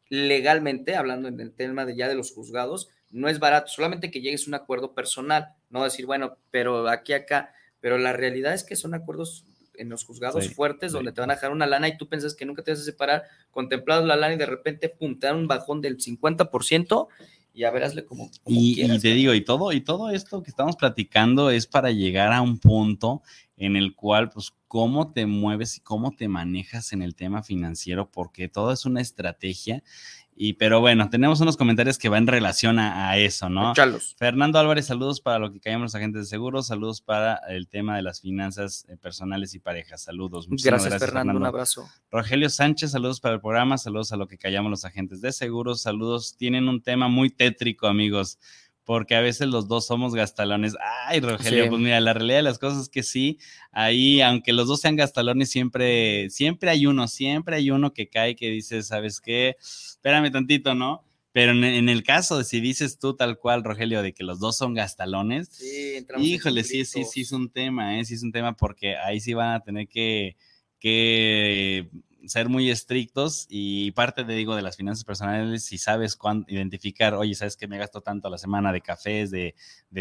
legalmente, 0.08 0.96
hablando 0.96 1.28
en 1.28 1.38
el 1.40 1.52
tema 1.52 1.84
de 1.84 1.96
ya 1.96 2.08
de 2.08 2.14
los 2.14 2.32
juzgados, 2.32 2.88
no 3.10 3.28
es 3.28 3.38
barato, 3.38 3.68
solamente 3.68 4.10
que 4.10 4.20
llegues 4.20 4.46
a 4.46 4.50
un 4.50 4.54
acuerdo 4.54 4.94
personal, 4.94 5.54
no 5.70 5.84
decir, 5.84 6.06
bueno, 6.06 6.36
pero 6.50 6.88
aquí, 6.88 7.12
acá, 7.12 7.52
pero 7.80 7.98
la 7.98 8.12
realidad 8.12 8.54
es 8.54 8.64
que 8.64 8.76
son 8.76 8.94
acuerdos 8.94 9.44
en 9.74 9.88
los 9.88 10.04
juzgados 10.04 10.44
Sí, 10.44 10.50
fuertes 10.54 10.90
sí. 10.90 10.96
donde 10.96 11.12
te 11.12 11.20
van 11.20 11.30
a 11.30 11.34
dejar 11.34 11.52
una 11.52 11.66
lana 11.66 11.88
y 11.88 11.96
tú 11.96 12.08
piensas 12.08 12.34
que 12.34 12.44
nunca 12.44 12.62
te 12.62 12.72
vas 12.72 12.80
a 12.80 12.84
separar, 12.84 13.24
contemplado 13.50 14.04
la 14.04 14.16
lana 14.16 14.34
y 14.34 14.38
de 14.38 14.46
repente, 14.46 14.88
pum, 14.88 15.18
te 15.18 15.26
dan 15.28 15.36
un 15.36 15.46
bajón 15.46 15.80
del 15.80 15.98
50% 15.98 17.08
y 17.58 17.64
a 17.64 17.72
verásle 17.72 18.04
como, 18.04 18.30
como 18.44 18.60
Y, 18.60 18.76
te 18.76 18.86
¿no? 18.86 18.94
digo, 18.98 19.34
y 19.34 19.44
todo, 19.44 19.72
y 19.72 19.80
todo 19.80 20.10
esto 20.10 20.44
que 20.44 20.50
estamos 20.50 20.76
platicando 20.76 21.50
es 21.50 21.66
para 21.66 21.90
llegar 21.90 22.32
a 22.32 22.40
un 22.40 22.58
punto 22.58 23.20
en 23.56 23.74
el 23.74 23.96
cual, 23.96 24.28
pues, 24.30 24.52
cómo 24.68 25.10
te 25.10 25.26
mueves 25.26 25.76
y 25.76 25.80
cómo 25.80 26.12
te 26.12 26.28
manejas 26.28 26.92
en 26.92 27.02
el 27.02 27.16
tema 27.16 27.42
financiero, 27.42 28.12
porque 28.12 28.48
todo 28.48 28.70
es 28.72 28.86
una 28.86 29.00
estrategia. 29.00 29.82
Y, 30.40 30.52
pero 30.52 30.80
bueno, 30.80 31.10
tenemos 31.10 31.40
unos 31.40 31.56
comentarios 31.56 31.98
que 31.98 32.08
van 32.08 32.22
en 32.22 32.28
relación 32.28 32.78
a, 32.78 33.10
a 33.10 33.18
eso, 33.18 33.48
¿no? 33.48 33.74
Fernando 34.16 34.60
Álvarez, 34.60 34.86
saludos 34.86 35.20
para 35.20 35.40
lo 35.40 35.52
que 35.52 35.58
callamos 35.58 35.86
los 35.86 35.94
agentes 35.96 36.22
de 36.22 36.26
seguros, 36.26 36.68
saludos 36.68 37.00
para 37.00 37.40
el 37.48 37.66
tema 37.66 37.96
de 37.96 38.02
las 38.02 38.20
finanzas 38.20 38.86
eh, 38.88 38.96
personales 38.96 39.54
y 39.54 39.58
parejas. 39.58 40.02
Saludos. 40.02 40.48
Muchísimas 40.48 40.84
Gracias, 40.84 41.10
Fernando, 41.10 41.36
un 41.36 41.44
abrazo. 41.44 41.88
Rogelio 42.12 42.48
Sánchez, 42.50 42.92
saludos 42.92 43.20
para 43.20 43.34
el 43.34 43.40
programa, 43.40 43.78
saludos 43.78 44.12
a 44.12 44.16
lo 44.16 44.28
que 44.28 44.38
callamos 44.38 44.70
los 44.70 44.84
agentes 44.84 45.20
de 45.20 45.32
seguros, 45.32 45.82
saludos. 45.82 46.36
Tienen 46.36 46.68
un 46.68 46.82
tema 46.82 47.08
muy 47.08 47.30
tétrico, 47.30 47.88
amigos, 47.88 48.38
porque 48.88 49.14
a 49.14 49.20
veces 49.20 49.48
los 49.48 49.68
dos 49.68 49.86
somos 49.86 50.14
gastalones. 50.14 50.74
Ay, 51.04 51.20
Rogelio, 51.20 51.64
Sí. 51.64 51.68
pues 51.68 51.78
mira, 51.82 52.00
la 52.00 52.14
realidad 52.14 52.38
de 52.38 52.42
las 52.42 52.58
cosas 52.58 52.84
es 52.84 52.88
que 52.88 53.02
sí, 53.02 53.38
ahí, 53.70 54.22
aunque 54.22 54.54
los 54.54 54.66
dos 54.66 54.80
sean 54.80 54.96
gastalones, 54.96 55.50
siempre, 55.50 56.30
siempre 56.30 56.70
hay 56.70 56.86
uno, 56.86 57.06
siempre 57.06 57.56
hay 57.56 57.70
uno 57.70 57.92
que 57.92 58.08
cae 58.08 58.34
que 58.34 58.48
dice, 58.48 58.82
¿sabes 58.82 59.20
qué? 59.20 59.56
Espérame 59.60 60.32
tantito, 60.32 60.74
¿no? 60.74 61.04
Pero 61.32 61.52
en, 61.52 61.64
en 61.64 61.90
el 61.90 62.02
caso 62.02 62.38
de 62.38 62.44
si 62.44 62.60
dices 62.60 62.98
tú 62.98 63.14
tal 63.14 63.36
cual, 63.36 63.62
Rogelio, 63.62 64.00
de 64.00 64.14
que 64.14 64.24
los 64.24 64.40
dos 64.40 64.56
son 64.56 64.72
gastalones, 64.72 65.50
Sí, 65.52 66.06
Híjole, 66.18 66.64
sí, 66.64 66.86
sí, 66.86 67.04
sí 67.04 67.20
es 67.20 67.32
un 67.32 67.50
tema, 67.50 67.98
¿eh? 68.00 68.06
sí 68.06 68.14
es 68.14 68.22
un 68.22 68.32
tema 68.32 68.56
porque 68.56 68.96
ahí 68.96 69.20
sí 69.20 69.34
van 69.34 69.52
a 69.52 69.60
tener 69.60 69.86
que, 69.86 70.38
que 70.80 71.90
ser 72.28 72.48
muy 72.48 72.70
estrictos 72.70 73.46
y 73.48 73.90
parte, 73.92 74.24
te 74.24 74.32
digo, 74.32 74.56
de 74.56 74.62
las 74.62 74.76
finanzas 74.76 75.04
personales, 75.04 75.64
si 75.64 75.78
sabes 75.78 76.16
cuándo 76.16 76.46
identificar, 76.48 77.14
oye, 77.14 77.34
¿sabes 77.34 77.56
que 77.56 77.68
me 77.68 77.78
gasto 77.78 78.00
tanto 78.00 78.28
a 78.28 78.30
la 78.30 78.38
semana 78.38 78.72
de 78.72 78.80
cafés, 78.80 79.30
de, 79.30 79.54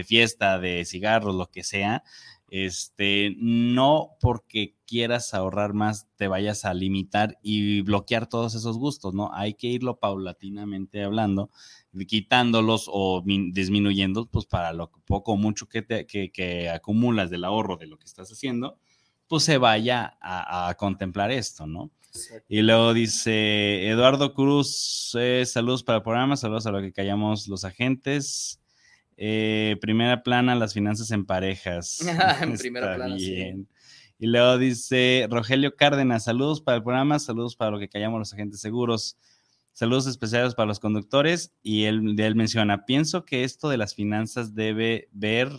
fiesta, 0.03 0.59
de 0.59 0.85
cigarros, 0.85 1.35
lo 1.35 1.49
que 1.51 1.63
sea? 1.63 2.03
Este, 2.49 3.35
no 3.37 4.11
porque 4.21 4.75
quieras 4.85 5.33
ahorrar 5.33 5.73
más 5.73 6.07
te 6.15 6.29
vayas 6.29 6.63
a 6.63 6.73
limitar 6.73 7.37
y 7.41 7.81
bloquear 7.81 8.27
todos 8.27 8.55
esos 8.55 8.77
gustos, 8.77 9.13
¿no? 9.13 9.33
Hay 9.33 9.53
que 9.55 9.67
irlo 9.67 9.99
paulatinamente 9.99 11.03
hablando 11.03 11.49
quitándolos 12.07 12.85
o 12.91 13.23
min- 13.23 13.51
disminuyendo, 13.53 14.27
pues 14.27 14.45
para 14.45 14.71
lo 14.73 14.91
poco 15.05 15.33
o 15.33 15.37
mucho 15.37 15.67
que, 15.67 15.81
te, 15.81 16.05
que, 16.05 16.69
acumulas 16.69 17.29
del 17.29 17.43
ahorro 17.43 17.77
de 17.77 17.87
lo 17.87 17.97
que 17.97 18.05
estás 18.05 18.31
haciendo, 18.31 18.77
pues 19.27 19.43
se 19.43 19.57
vaya 19.57 20.17
a 20.21 20.73
contemplar 20.77 21.31
esto, 21.31 21.65
¿no? 21.67 21.91
Y 22.47 22.61
luego 22.61 22.93
dice 22.93 23.87
Eduardo 23.89 24.33
Cruz, 24.33 25.15
eh, 25.19 25.43
saludos 25.45 25.83
para 25.83 25.97
el 25.97 26.03
programa, 26.03 26.37
saludos 26.37 26.65
a 26.65 26.71
lo 26.71 26.81
que 26.81 26.91
callamos 26.91 27.47
los 27.47 27.63
agentes. 27.63 28.59
Eh, 29.17 29.77
primera 29.81 30.21
plana, 30.23 30.55
las 30.55 30.73
finanzas 30.73 31.11
en 31.11 31.25
parejas. 31.25 31.99
En 32.41 32.57
primera 32.57 32.95
plana, 32.95 33.17
sí. 33.17 33.31
bien. 33.31 33.67
Y 34.19 34.27
luego 34.27 34.57
dice 34.57 35.27
Rogelio 35.29 35.75
Cárdenas, 35.75 36.23
saludos 36.23 36.61
para 36.61 36.77
el 36.77 36.83
programa, 36.83 37.19
saludos 37.19 37.55
para 37.55 37.71
lo 37.71 37.79
que 37.79 37.89
callamos 37.89 38.19
los 38.19 38.33
agentes 38.33 38.59
seguros. 38.59 39.17
Saludos 39.73 40.07
especiales 40.07 40.55
para 40.55 40.65
los 40.65 40.79
conductores. 40.79 41.53
Y 41.61 41.83
él, 41.83 42.19
él 42.19 42.35
menciona, 42.35 42.85
pienso 42.85 43.25
que 43.25 43.43
esto 43.43 43.69
de 43.69 43.77
las 43.77 43.93
finanzas 43.93 44.55
debe 44.55 45.07
ver, 45.11 45.51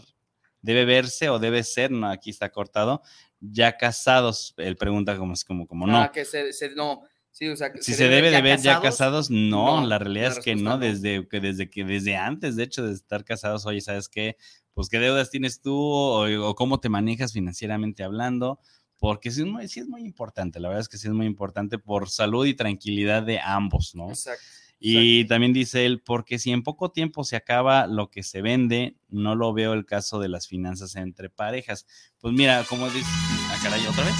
debe 0.60 0.84
verse 0.84 1.28
o 1.28 1.38
debe 1.38 1.62
ser, 1.62 1.92
no, 1.92 2.08
aquí 2.10 2.30
está 2.30 2.50
cortado, 2.50 3.02
ya 3.40 3.76
casados. 3.76 4.54
Él 4.56 4.76
pregunta 4.76 5.16
como, 5.16 5.34
como, 5.46 5.66
como 5.66 5.86
no. 5.86 5.98
Ah, 6.02 6.12
que 6.12 6.24
se, 6.24 6.52
se- 6.52 6.74
no. 6.74 7.02
Sí, 7.30 7.46
o 7.48 7.56
sea, 7.56 7.72
que 7.72 7.80
Si 7.82 7.94
se, 7.94 8.08
debe 8.08 8.30
de 8.30 8.42
ver 8.42 8.58
ya 8.58 8.80
casados, 8.80 9.30
no, 9.30 9.80
No, 9.80 9.86
la 9.86 9.98
realidad 9.98 10.30
la 10.32 10.38
es 10.38 10.44
que 10.44 10.56
no. 10.56 10.76
desde 10.78 11.28
que 11.28 11.40
desde 11.40 11.70
que 11.70 11.84
desde 11.84 12.16
antes, 12.16 12.56
de 12.56 12.64
hecho, 12.64 12.84
de 12.84 12.92
estar 12.94 13.24
casados, 13.24 13.64
oye, 13.66 13.80
¿sabes 13.80 14.08
qué? 14.08 14.36
Pues 14.74 14.88
qué 14.88 14.98
deudas 14.98 15.30
tienes 15.30 15.60
tú 15.60 15.76
o, 15.76 16.26
o 16.48 16.54
cómo 16.56 16.80
te 16.80 16.88
manejas 16.88 17.32
financieramente 17.32 18.02
hablando, 18.02 18.58
porque 18.98 19.30
sí 19.30 19.42
es, 19.42 19.46
muy, 19.46 19.68
sí 19.68 19.78
es 19.80 19.86
muy 19.88 20.02
importante, 20.04 20.58
la 20.58 20.68
verdad 20.68 20.80
es 20.80 20.88
que 20.88 20.98
sí 20.98 21.06
es 21.06 21.12
muy 21.14 21.26
importante 21.26 21.78
por 21.78 22.08
salud 22.08 22.44
y 22.46 22.54
tranquilidad 22.54 23.22
de 23.22 23.38
ambos, 23.38 23.94
¿no? 23.94 24.08
Exacto. 24.08 24.42
Y 24.80 25.24
también 25.26 25.52
dice 25.52 25.84
él, 25.86 26.00
porque 26.04 26.38
si 26.38 26.52
en 26.52 26.62
poco 26.62 26.90
tiempo 26.92 27.24
se 27.24 27.34
acaba 27.36 27.86
lo 27.88 28.10
que 28.10 28.22
se 28.22 28.42
vende, 28.42 28.94
no 29.08 29.34
lo 29.34 29.52
veo 29.52 29.72
el 29.72 29.84
caso 29.84 30.20
de 30.20 30.28
las 30.28 30.46
finanzas 30.46 30.94
entre 30.96 31.28
parejas. 31.30 31.84
Pues 32.20 32.32
mira, 32.34 32.64
como 32.68 32.88
dice, 32.90 33.08
ah, 33.50 33.56
caray, 33.62 33.84
¿otra 33.86 34.04
vez? 34.04 34.14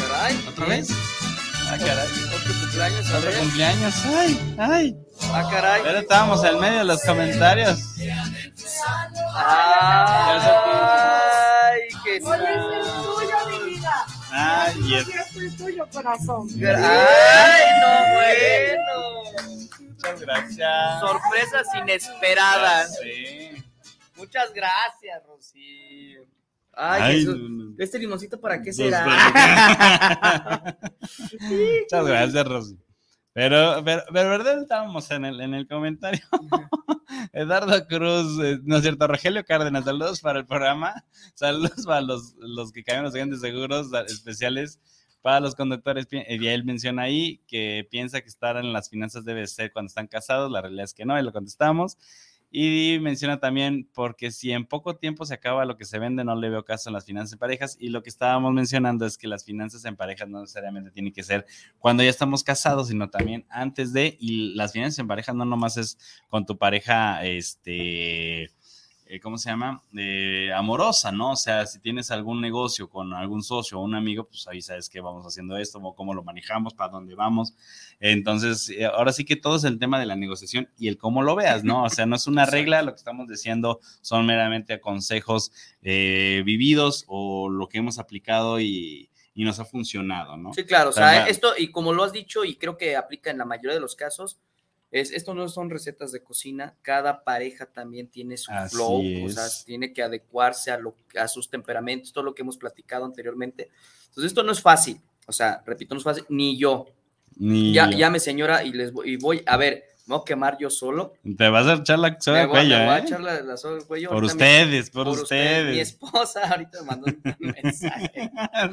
Caray. 0.00 0.36
¿Otra 0.48 0.66
vez? 0.66 0.88
Ah, 1.66 1.78
caray. 1.78 2.08
Otro 2.36 2.52
cumpleaños, 2.60 3.10
a 3.10 3.18
Otro 3.18 3.32
cumpleaños. 3.40 3.94
Ay, 4.04 4.38
ay. 4.58 4.94
Ah, 5.32 5.48
caray. 5.50 5.80
Pero 5.82 5.98
estábamos 5.98 6.44
en 6.44 6.60
medio 6.60 6.78
de 6.80 6.84
los 6.84 7.02
comentarios. 7.02 7.78
Ay, 9.34 11.80
qué 12.04 12.20
Hoy 12.22 12.38
es 12.38 12.44
el 12.44 12.50
tuyo, 13.02 13.38
mi 13.48 13.58
vida. 13.74 13.94
Ay, 14.30 14.74
y 14.84 14.94
es- 14.94 15.06
Hoy 15.08 15.14
es 15.14 15.36
el 15.36 15.56
tuyo, 15.56 15.88
corazón. 15.90 16.46
Ay, 16.52 17.62
no, 17.80 17.92
bueno. 18.14 18.92
Muchas 20.04 20.20
gracias. 20.20 21.00
Sorpresas 21.00 21.66
inesperadas. 21.80 22.98
Sí. 23.02 23.64
Muchas 24.16 24.52
gracias, 24.52 25.22
Rosy. 25.26 26.16
Ay, 26.72 27.02
Ay, 27.02 27.18
Jesús. 27.20 27.36
no, 27.38 27.48
no. 27.48 27.74
¿Este 27.78 27.98
limoncito 27.98 28.40
para 28.40 28.60
qué 28.60 28.72
será? 28.72 29.04
Muchas 31.40 32.06
gracias, 32.06 32.46
Rosy. 32.46 32.78
Pero, 33.32 33.82
pero, 33.84 34.02
pero 34.12 34.30
verdad 34.30 34.62
estábamos 34.62 35.10
en 35.10 35.24
el, 35.24 35.40
en 35.40 35.54
el 35.54 35.66
comentario. 35.66 36.22
Eduardo 37.32 37.86
Cruz, 37.88 38.40
eh, 38.44 38.60
no 38.62 38.76
es 38.76 38.82
cierto, 38.82 39.06
Rogelio 39.08 39.44
Cárdenas, 39.44 39.84
saludos 39.84 40.20
para 40.20 40.38
el 40.38 40.46
programa, 40.46 41.04
saludos 41.34 41.84
para 41.84 42.00
los, 42.00 42.34
los 42.38 42.70
que 42.70 42.84
caen 42.84 43.02
los 43.02 43.14
agentes 43.14 43.40
seguros 43.40 43.88
especiales 44.06 44.80
para 45.24 45.40
los 45.40 45.54
conductores, 45.54 46.06
y 46.10 46.46
él 46.48 46.66
menciona 46.66 47.04
ahí 47.04 47.40
que 47.48 47.88
piensa 47.90 48.20
que 48.20 48.28
estar 48.28 48.58
en 48.58 48.74
las 48.74 48.90
finanzas 48.90 49.24
debe 49.24 49.46
ser 49.46 49.72
cuando 49.72 49.86
están 49.86 50.06
casados, 50.06 50.52
la 50.52 50.60
realidad 50.60 50.84
es 50.84 50.92
que 50.92 51.06
no, 51.06 51.18
y 51.18 51.22
lo 51.22 51.32
contestamos. 51.32 51.96
Y 52.50 52.98
menciona 53.00 53.40
también, 53.40 53.88
porque 53.94 54.30
si 54.30 54.52
en 54.52 54.66
poco 54.66 54.96
tiempo 54.96 55.24
se 55.24 55.32
acaba 55.32 55.64
lo 55.64 55.78
que 55.78 55.86
se 55.86 55.98
vende, 55.98 56.24
no 56.24 56.36
le 56.36 56.50
veo 56.50 56.62
caso 56.66 56.90
en 56.90 56.92
las 56.92 57.06
finanzas 57.06 57.32
en 57.32 57.38
parejas. 57.38 57.78
Y 57.80 57.88
lo 57.88 58.02
que 58.02 58.10
estábamos 58.10 58.52
mencionando 58.52 59.06
es 59.06 59.16
que 59.16 59.26
las 59.26 59.46
finanzas 59.46 59.86
en 59.86 59.96
parejas 59.96 60.28
no 60.28 60.42
necesariamente 60.42 60.90
tienen 60.90 61.14
que 61.14 61.22
ser 61.22 61.46
cuando 61.78 62.02
ya 62.02 62.10
estamos 62.10 62.44
casados, 62.44 62.88
sino 62.88 63.08
también 63.08 63.46
antes 63.48 63.94
de. 63.94 64.18
Y 64.20 64.52
las 64.54 64.72
finanzas 64.72 64.98
en 64.98 65.08
parejas 65.08 65.34
no 65.34 65.46
nomás 65.46 65.78
es 65.78 65.96
con 66.28 66.44
tu 66.44 66.58
pareja, 66.58 67.24
este, 67.24 68.50
eh, 69.14 69.20
¿cómo 69.20 69.38
se 69.38 69.48
llama? 69.48 69.82
Eh, 69.96 70.50
amorosa, 70.54 71.12
¿no? 71.12 71.32
O 71.32 71.36
sea, 71.36 71.66
si 71.66 71.78
tienes 71.78 72.10
algún 72.10 72.40
negocio 72.40 72.88
con 72.88 73.12
algún 73.14 73.42
socio 73.42 73.78
o 73.78 73.82
un 73.82 73.94
amigo, 73.94 74.24
pues 74.24 74.46
ahí 74.48 74.60
sabes 74.60 74.88
que 74.88 75.00
vamos 75.00 75.24
haciendo 75.24 75.56
esto, 75.56 75.78
o 75.78 75.94
cómo 75.94 76.14
lo 76.14 76.24
manejamos, 76.24 76.74
para 76.74 76.90
dónde 76.90 77.14
vamos. 77.14 77.54
Entonces, 78.00 78.70
eh, 78.70 78.86
ahora 78.86 79.12
sí 79.12 79.24
que 79.24 79.36
todo 79.36 79.56
es 79.56 79.64
el 79.64 79.78
tema 79.78 80.00
de 80.00 80.06
la 80.06 80.16
negociación 80.16 80.68
y 80.76 80.88
el 80.88 80.98
cómo 80.98 81.22
lo 81.22 81.36
veas, 81.36 81.62
¿no? 81.62 81.84
O 81.84 81.90
sea, 81.90 82.06
no 82.06 82.16
es 82.16 82.26
una 82.26 82.44
regla, 82.46 82.82
lo 82.82 82.92
que 82.92 82.98
estamos 82.98 83.28
diciendo 83.28 83.80
son 84.00 84.26
meramente 84.26 84.80
consejos 84.80 85.52
eh, 85.82 86.42
vividos 86.44 87.04
o 87.06 87.48
lo 87.48 87.68
que 87.68 87.78
hemos 87.78 87.98
aplicado 87.98 88.60
y, 88.60 89.10
y 89.34 89.44
nos 89.44 89.60
ha 89.60 89.64
funcionado, 89.64 90.36
¿no? 90.36 90.52
Sí, 90.54 90.64
claro, 90.64 90.90
o 90.90 90.92
sea, 90.92 91.22
Ajá. 91.22 91.28
esto, 91.28 91.52
y 91.56 91.70
como 91.70 91.92
lo 91.92 92.02
has 92.02 92.12
dicho, 92.12 92.44
y 92.44 92.56
creo 92.56 92.76
que 92.76 92.96
aplica 92.96 93.30
en 93.30 93.38
la 93.38 93.44
mayoría 93.44 93.74
de 93.74 93.80
los 93.80 93.94
casos, 93.94 94.40
es, 95.00 95.10
esto 95.12 95.34
no 95.34 95.48
son 95.48 95.70
recetas 95.70 96.12
de 96.12 96.22
cocina, 96.22 96.76
cada 96.82 97.24
pareja 97.24 97.66
también 97.66 98.08
tiene 98.08 98.36
su 98.36 98.52
Así 98.52 98.76
flow, 98.76 99.02
o 99.24 99.28
sea, 99.28 99.46
es. 99.46 99.64
tiene 99.64 99.92
que 99.92 100.02
adecuarse 100.02 100.70
a, 100.70 100.78
lo, 100.78 100.94
a 101.18 101.26
sus 101.28 101.50
temperamentos, 101.50 102.12
todo 102.12 102.24
lo 102.24 102.34
que 102.34 102.42
hemos 102.42 102.56
platicado 102.58 103.04
anteriormente. 103.04 103.70
Entonces, 104.06 104.24
esto 104.26 104.42
no 104.44 104.52
es 104.52 104.60
fácil, 104.62 105.00
o 105.26 105.32
sea, 105.32 105.62
repito, 105.66 105.94
no 105.94 105.98
es 105.98 106.04
fácil, 106.04 106.24
ni 106.28 106.56
yo. 106.58 106.86
Ni 107.36 107.72
Ya, 107.72 107.90
yo. 107.90 107.98
llame 107.98 108.20
señora 108.20 108.62
y 108.62 108.72
les 108.72 108.92
voy, 108.92 109.10
y 109.10 109.16
voy, 109.16 109.42
a 109.46 109.56
ver, 109.56 109.84
a 110.08 110.22
quemar 110.24 110.56
yo 110.58 110.70
solo. 110.70 111.14
Te 111.36 111.48
vas 111.48 111.66
a 111.66 111.72
echar 111.74 111.98
la 111.98 112.16
soga 112.20 112.36
Me 112.36 112.42
al 112.42 112.48
voy, 112.48 112.56
a- 112.58 112.60
cuello, 112.60 112.76
me 112.78 112.84
voy 112.84 112.94
a 112.94 112.98
¿eh? 112.98 113.02
echar 113.02 113.20
la, 113.20 113.40
la 113.40 113.56
soga 113.56 113.76
al 113.78 113.86
cuello. 113.86 114.10
Por 114.10 114.20
mi- 114.22 114.26
ustedes, 114.28 114.90
por, 114.90 115.06
por 115.06 115.18
usted. 115.22 115.64
Mi 115.64 115.80
ustedes. 115.80 115.88
esposa 115.88 116.48
ahorita 116.50 116.80
me 116.82 116.86
mandó 116.86 117.06
un 117.06 117.22
mensaje 117.62 118.30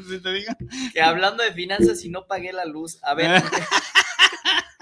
¿Sí 0.07 0.19
te 0.21 0.34
digo? 0.34 0.53
que 0.93 1.01
hablando 1.01 1.41
de 1.41 1.51
finanzas 1.53 2.03
y 2.05 2.10
no 2.10 2.27
pagué 2.27 2.51
la 2.53 2.65
luz, 2.65 2.99
a 3.01 3.13
ver, 3.15 3.41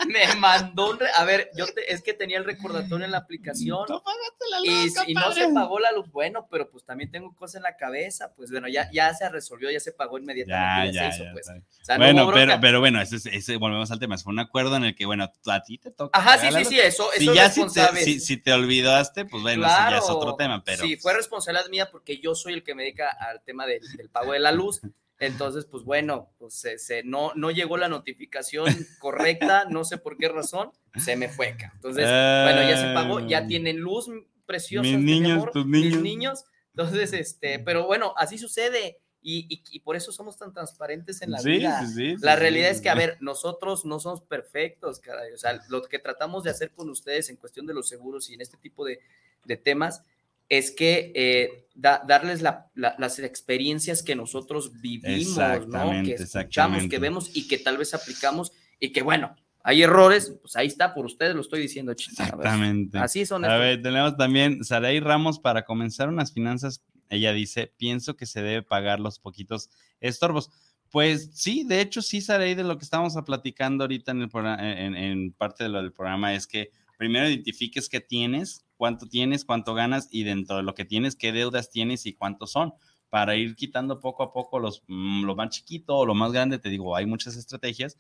me 0.10 0.36
mandó 0.36 0.90
un, 0.92 1.00
re- 1.00 1.12
a 1.16 1.24
ver, 1.24 1.50
yo 1.56 1.66
te- 1.68 1.94
es 1.94 2.02
que 2.02 2.14
tenía 2.14 2.38
el 2.40 2.46
recordatorio 2.46 3.06
en 3.06 3.12
la 3.12 3.20
aplicación 3.20 3.86
Tú 3.88 4.02
pagaste 4.04 4.46
la 4.50 4.60
y, 4.64 4.84
luz, 4.86 4.94
y 5.08 5.14
no 5.14 5.32
se 5.32 5.48
pagó 5.54 5.80
la 5.80 5.92
luz, 5.92 6.10
bueno, 6.12 6.48
pero 6.50 6.70
pues 6.70 6.84
también 6.84 7.12
tengo 7.12 7.34
cosas 7.36 7.56
en 7.58 7.64
la 7.64 7.78
cabeza, 7.78 8.34
pues 8.36 8.50
bueno, 8.52 8.68
ya, 8.68 8.90
ya 8.92 9.14
se 9.14 9.30
resolvió, 9.30 9.70
ya 9.72 9.80
se 9.80 9.92
pagó 9.92 10.18
inmediatamente, 10.18 10.94
ya, 10.96 11.04
ya, 11.06 11.12
se 11.12 11.22
hizo, 11.24 11.32
pues. 11.32 11.48
O 11.50 11.86
sea, 11.86 11.98
no 11.98 12.04
bueno, 12.06 12.32
pero, 12.34 12.60
pero 12.60 12.80
bueno, 12.80 13.00
ese, 13.02 13.18
es- 13.18 13.26
ese- 13.28 13.58
volvemos 13.58 13.92
al 13.92 14.00
tema. 14.00 14.18
Fue 14.18 14.34
un 14.34 14.40
acuerdo 14.40 14.76
en 14.76 14.86
el 14.86 14.96
que, 14.96 15.06
bueno, 15.06 15.32
a 15.46 15.64
ti 15.64 15.78
te 15.78 15.92
toca. 15.92 16.18
Ajá, 16.20 16.38
sí, 16.38 16.48
sí, 16.52 16.66
sí, 16.66 16.80
eso, 16.80 17.10
Si 17.16 17.24
eso 17.24 17.34
ya 17.34 17.46
es 17.46 17.54
si 17.54 17.60
te, 17.62 17.66
responsable. 17.66 18.04
si, 18.04 18.20
si 18.20 18.38
te 18.38 18.52
olvidaste, 18.52 19.26
pues 19.26 19.44
bueno, 19.44 19.64
ya 19.68 19.98
es 19.98 20.10
otro 20.10 20.36
tema, 20.36 20.64
pero 20.64 20.84
Sí, 20.84 20.98
fue 20.98 21.14
responsabilidad 21.14 21.70
mía 21.70 21.90
porque 21.92 22.20
yo 22.20 22.36
soy 22.36 22.54
el 22.54 22.64
que 22.64 22.74
me 22.76 22.84
dedica 22.84 23.10
al 23.10 23.42
tema 23.44 23.66
del 23.66 23.82
pago 24.12 24.34
de 24.34 24.40
la 24.40 24.52
luz. 24.52 24.82
Entonces, 25.20 25.66
pues 25.66 25.84
bueno, 25.84 26.30
pues 26.38 26.54
se, 26.54 26.78
se- 26.78 27.04
no, 27.04 27.34
no 27.36 27.52
llegó 27.52 27.78
la 27.78 27.90
notificación 27.90 28.66
correcta, 29.00 29.66
no 29.70 29.84
sé 29.84 29.98
por 29.98 30.18
qué 30.18 30.30
razón, 30.30 30.72
se 30.98 31.16
me 31.16 31.28
fue. 31.30 31.56
Entonces, 31.76 32.06
bueno, 32.44 32.62
ya 32.68 32.78
se 32.78 32.88
pagó, 32.94 33.28
ya 33.28 33.40
Eh, 33.40 33.46
tienen 33.48 33.80
luz 33.80 34.10
preciosa. 34.46 34.90
Mis 34.90 34.98
niños, 34.98 35.46
tus 35.52 35.66
Mis 35.66 35.84
niños. 35.86 36.02
niños. 36.02 36.46
Entonces, 36.74 37.14
este, 37.14 37.60
pero 37.60 37.86
bueno, 37.86 38.14
así 38.16 38.38
sucede 38.38 39.00
y, 39.22 39.46
y- 39.54 39.64
y 39.72 39.80
por 39.82 39.98
eso 39.98 40.14
somos 40.14 40.38
tan 40.38 40.54
transparentes 40.54 41.22
en 41.22 41.32
la 41.32 41.40
Sí, 41.40 41.50
vida. 41.58 41.86
sí, 41.86 42.16
sí, 42.16 42.16
La 42.26 42.38
realidad 42.38 42.70
es 42.70 42.80
que, 42.80 42.90
a 42.90 42.96
ver, 42.96 43.18
nosotros 43.20 43.84
no 43.84 44.00
somos 44.00 44.22
perfectos, 44.22 45.00
caray. 45.02 45.34
O 45.34 45.38
sea, 45.38 45.60
lo 45.68 45.82
que 45.84 46.00
tratamos 46.00 46.44
de 46.46 46.52
hacer 46.52 46.72
con 46.72 46.90
ustedes 46.90 47.30
en 47.30 47.36
cuestión 47.36 47.66
de 47.68 47.74
los 47.74 47.90
seguros 47.90 48.30
y 48.30 48.36
en 48.36 48.42
este 48.42 48.56
tipo 48.58 48.86
de, 48.86 49.02
de 49.44 49.58
temas 49.58 50.04
es 50.50 50.72
que 50.72 51.12
eh, 51.16 51.68
da- 51.76 52.02
darles 52.08 52.42
la- 52.42 52.70
la- 52.76 52.96
las 52.98 53.20
experiencias 53.20 54.04
que 54.04 54.16
nosotros 54.16 54.82
vivimos, 54.82 55.36
¿no? 55.68 56.04
Que 56.04 56.14
escuchamos, 56.14 56.88
que 56.90 57.00
vemos 57.00 57.32
y 57.36 57.48
que 57.48 57.58
tal 57.60 57.78
vez 57.78 57.94
aplicamos 57.94 58.52
y 58.80 58.92
que, 58.92 59.02
bueno, 59.02 59.36
hay 59.64 59.84
errores, 59.84 60.34
pues 60.42 60.56
ahí 60.56 60.68
está, 60.68 60.94
por 60.94 61.06
ustedes 61.06 61.36
lo 61.36 61.42
estoy 61.42 61.62
diciendo, 61.62 61.94
chicos. 61.94 62.20
Exactamente. 62.20 62.98
Así 62.98 63.26
son. 63.26 63.46
A 63.46 63.58
ver, 63.58 63.82
tenemos 63.82 64.18
también 64.18 64.64
Saraí 64.64 65.00
Ramos 65.00 65.40
para 65.40 65.64
comenzar 65.64 66.10
unas 66.10 66.34
finanzas. 66.34 66.82
Ella 67.10 67.34
dice, 67.34 67.72
pienso 67.78 68.16
que 68.16 68.26
se 68.26 68.42
debe 68.42 68.62
pagar 68.64 69.00
los 69.00 69.20
poquitos 69.20 69.70
estorbos. 70.00 70.50
Pues 70.92 71.30
sí, 71.34 71.66
de 71.68 71.82
hecho 71.82 72.02
sí, 72.02 72.22
Saraí, 72.22 72.56
de 72.56 72.64
lo 72.64 72.78
que 72.78 72.84
estamos 72.86 73.14
platicando 73.26 73.84
ahorita 73.84 74.12
en, 74.12 74.22
el 74.24 74.30
programa, 74.30 74.58
en, 74.80 74.96
en 74.96 75.34
parte 75.34 75.64
de 75.66 75.70
lo 75.70 75.82
del 75.82 75.92
programa 75.92 76.34
es 76.34 76.48
que 76.48 76.72
primero 76.98 77.28
identifiques 77.30 77.90
qué 77.90 78.00
tienes, 78.00 78.66
cuánto 78.80 79.08
tienes, 79.08 79.44
cuánto 79.44 79.74
ganas 79.74 80.08
y 80.10 80.24
dentro 80.24 80.56
de 80.56 80.64
lo 80.64 80.74
que 80.74 80.86
tienes, 80.86 81.18
qué 81.18 81.34
deudas 81.34 81.70
tienes 81.70 82.06
y 82.06 82.14
cuántos 82.14 82.54
son 82.54 82.74
para 83.10 83.36
ir 83.36 83.56
quitando 83.56 84.00
poco 84.00 84.24
a 84.24 84.32
poco 84.32 84.58
los, 84.58 84.84
mm, 84.88 85.26
lo 85.26 85.36
más 85.36 85.50
chiquito 85.50 85.98
o 85.98 86.06
lo 86.06 86.16
más 86.16 86.32
grande. 86.32 86.60
Te 86.60 86.70
digo, 86.70 86.96
hay 86.96 87.06
muchas 87.06 87.36
estrategias 87.36 87.98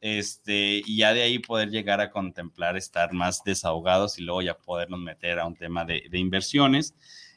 este, 0.00 0.82
y 0.84 0.96
ya 0.96 1.14
de 1.14 1.22
ahí 1.22 1.38
poder 1.38 1.70
llegar 1.70 2.00
a 2.00 2.10
contemplar 2.10 2.76
estar 2.76 3.12
más 3.12 3.44
desahogados 3.44 4.18
y 4.18 4.22
luego 4.22 4.42
ya 4.42 4.58
podernos 4.58 4.98
meter 4.98 5.38
a 5.38 5.46
un 5.46 5.54
tema 5.54 5.84
de, 5.84 6.08
inversiones. 6.12 6.94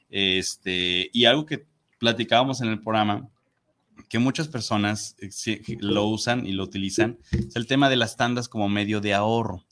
Este, 0.09 1.11
y 1.13 1.25
algo 1.25 1.45
que 1.45 1.67
platicábamos 1.99 2.61
en 2.61 2.69
el 2.69 2.81
programa, 2.81 3.29
que 4.07 4.17
muchas 4.17 4.47
personas 4.47 5.15
eh, 5.19 5.61
lo 5.79 6.05
usan 6.05 6.47
y 6.47 6.53
lo 6.53 6.63
utilizan, 6.63 7.19
es 7.31 7.55
el 7.55 7.67
tema 7.67 7.87
de 7.89 7.97
las 7.97 8.17
tandas 8.17 8.49
como 8.49 8.67
medio 8.67 8.99
de 8.99 9.13
ahorro. 9.13 9.63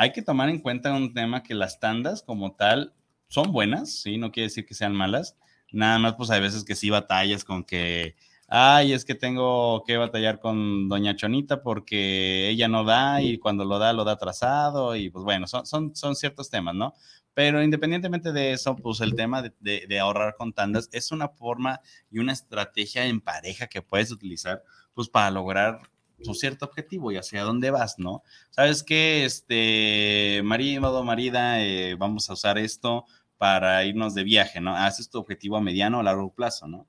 Hay 0.00 0.12
que 0.12 0.22
tomar 0.22 0.48
en 0.48 0.60
cuenta 0.60 0.94
un 0.94 1.12
tema 1.12 1.42
que 1.42 1.54
las 1.54 1.80
tandas 1.80 2.22
como 2.22 2.54
tal 2.54 2.94
son 3.26 3.50
buenas, 3.50 4.00
¿sí? 4.00 4.16
No 4.16 4.30
quiere 4.30 4.46
decir 4.46 4.64
que 4.64 4.74
sean 4.74 4.94
malas. 4.94 5.36
Nada 5.72 5.98
más, 5.98 6.14
pues 6.14 6.30
hay 6.30 6.40
veces 6.40 6.64
que 6.64 6.76
sí 6.76 6.88
batallas 6.88 7.42
con 7.44 7.64
que 7.64 8.14
ay, 8.46 8.92
es 8.92 9.04
que 9.04 9.16
tengo 9.16 9.82
que 9.84 9.96
batallar 9.96 10.38
con 10.38 10.88
Doña 10.88 11.16
Chonita 11.16 11.62
porque 11.62 12.48
ella 12.48 12.68
no 12.68 12.84
da 12.84 13.20
y 13.22 13.38
cuando 13.38 13.64
lo 13.64 13.80
da, 13.80 13.92
lo 13.92 14.04
da 14.04 14.12
atrasado 14.12 14.94
y 14.94 15.10
pues 15.10 15.24
bueno, 15.24 15.48
son, 15.48 15.66
son, 15.66 15.96
son 15.96 16.14
ciertos 16.14 16.48
temas, 16.48 16.76
¿no? 16.76 16.94
Pero 17.34 17.60
independientemente 17.60 18.32
de 18.32 18.52
eso, 18.52 18.76
pues 18.76 19.00
el 19.00 19.16
tema 19.16 19.42
de, 19.42 19.52
de, 19.58 19.84
de 19.88 19.98
ahorrar 19.98 20.36
con 20.36 20.52
tandas 20.52 20.88
es 20.92 21.10
una 21.10 21.28
forma 21.28 21.80
y 22.08 22.20
una 22.20 22.34
estrategia 22.34 23.04
en 23.06 23.20
pareja 23.20 23.66
que 23.66 23.82
puedes 23.82 24.12
utilizar 24.12 24.62
pues 24.94 25.08
para 25.08 25.32
lograr 25.32 25.80
tu 26.22 26.34
cierto 26.34 26.66
objetivo 26.66 27.12
y 27.12 27.16
hacia 27.16 27.42
dónde 27.42 27.70
vas, 27.70 27.98
¿no? 27.98 28.22
Sabes 28.50 28.82
que, 28.82 29.24
este, 29.24 30.40
marido, 30.44 31.04
marida, 31.04 31.62
eh, 31.62 31.94
vamos 31.94 32.28
a 32.28 32.34
usar 32.34 32.58
esto 32.58 33.04
para 33.36 33.84
irnos 33.84 34.14
de 34.14 34.24
viaje, 34.24 34.60
¿no? 34.60 34.76
Haces 34.76 35.10
tu 35.10 35.18
objetivo 35.18 35.56
a 35.56 35.60
mediano 35.60 35.98
o 35.98 36.02
largo 36.02 36.34
plazo, 36.34 36.66
¿no? 36.66 36.86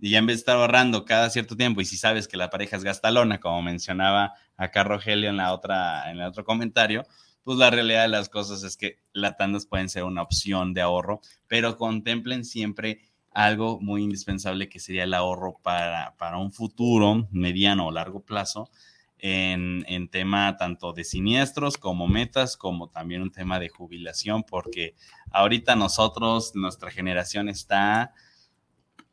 Y 0.00 0.10
ya 0.10 0.18
en 0.18 0.26
vez 0.26 0.36
de 0.36 0.40
estar 0.40 0.56
ahorrando 0.56 1.04
cada 1.04 1.30
cierto 1.30 1.56
tiempo, 1.56 1.80
y 1.80 1.84
si 1.84 1.96
sabes 1.96 2.26
que 2.26 2.36
la 2.36 2.50
pareja 2.50 2.76
es 2.76 2.82
gastalona, 2.82 3.38
como 3.38 3.62
mencionaba 3.62 4.34
acá 4.56 4.82
Rogelio 4.82 5.30
en 5.30 5.36
la 5.36 5.52
otra, 5.52 6.10
en 6.10 6.18
el 6.18 6.26
otro 6.26 6.44
comentario, 6.44 7.04
pues 7.44 7.58
la 7.58 7.70
realidad 7.70 8.02
de 8.02 8.08
las 8.08 8.28
cosas 8.28 8.62
es 8.62 8.76
que 8.76 8.98
las 9.12 9.36
tandas 9.36 9.66
pueden 9.66 9.88
ser 9.88 10.04
una 10.04 10.22
opción 10.22 10.74
de 10.74 10.80
ahorro, 10.80 11.20
pero 11.46 11.76
contemplen 11.76 12.44
siempre 12.44 13.00
algo 13.34 13.80
muy 13.80 14.02
indispensable 14.02 14.68
que 14.68 14.80
sería 14.80 15.04
el 15.04 15.14
ahorro 15.14 15.58
para, 15.62 16.14
para 16.18 16.38
un 16.38 16.52
futuro 16.52 17.28
mediano 17.30 17.86
o 17.86 17.90
largo 17.90 18.20
plazo 18.20 18.70
en, 19.18 19.84
en, 19.88 20.08
tema 20.08 20.56
tanto 20.56 20.92
de 20.92 21.04
siniestros 21.04 21.78
como 21.78 22.08
metas, 22.08 22.56
como 22.56 22.90
también 22.90 23.22
un 23.22 23.30
tema 23.30 23.60
de 23.60 23.68
jubilación, 23.68 24.42
porque 24.42 24.96
ahorita 25.30 25.76
nosotros, 25.76 26.52
nuestra 26.54 26.90
generación 26.90 27.48
está 27.48 28.12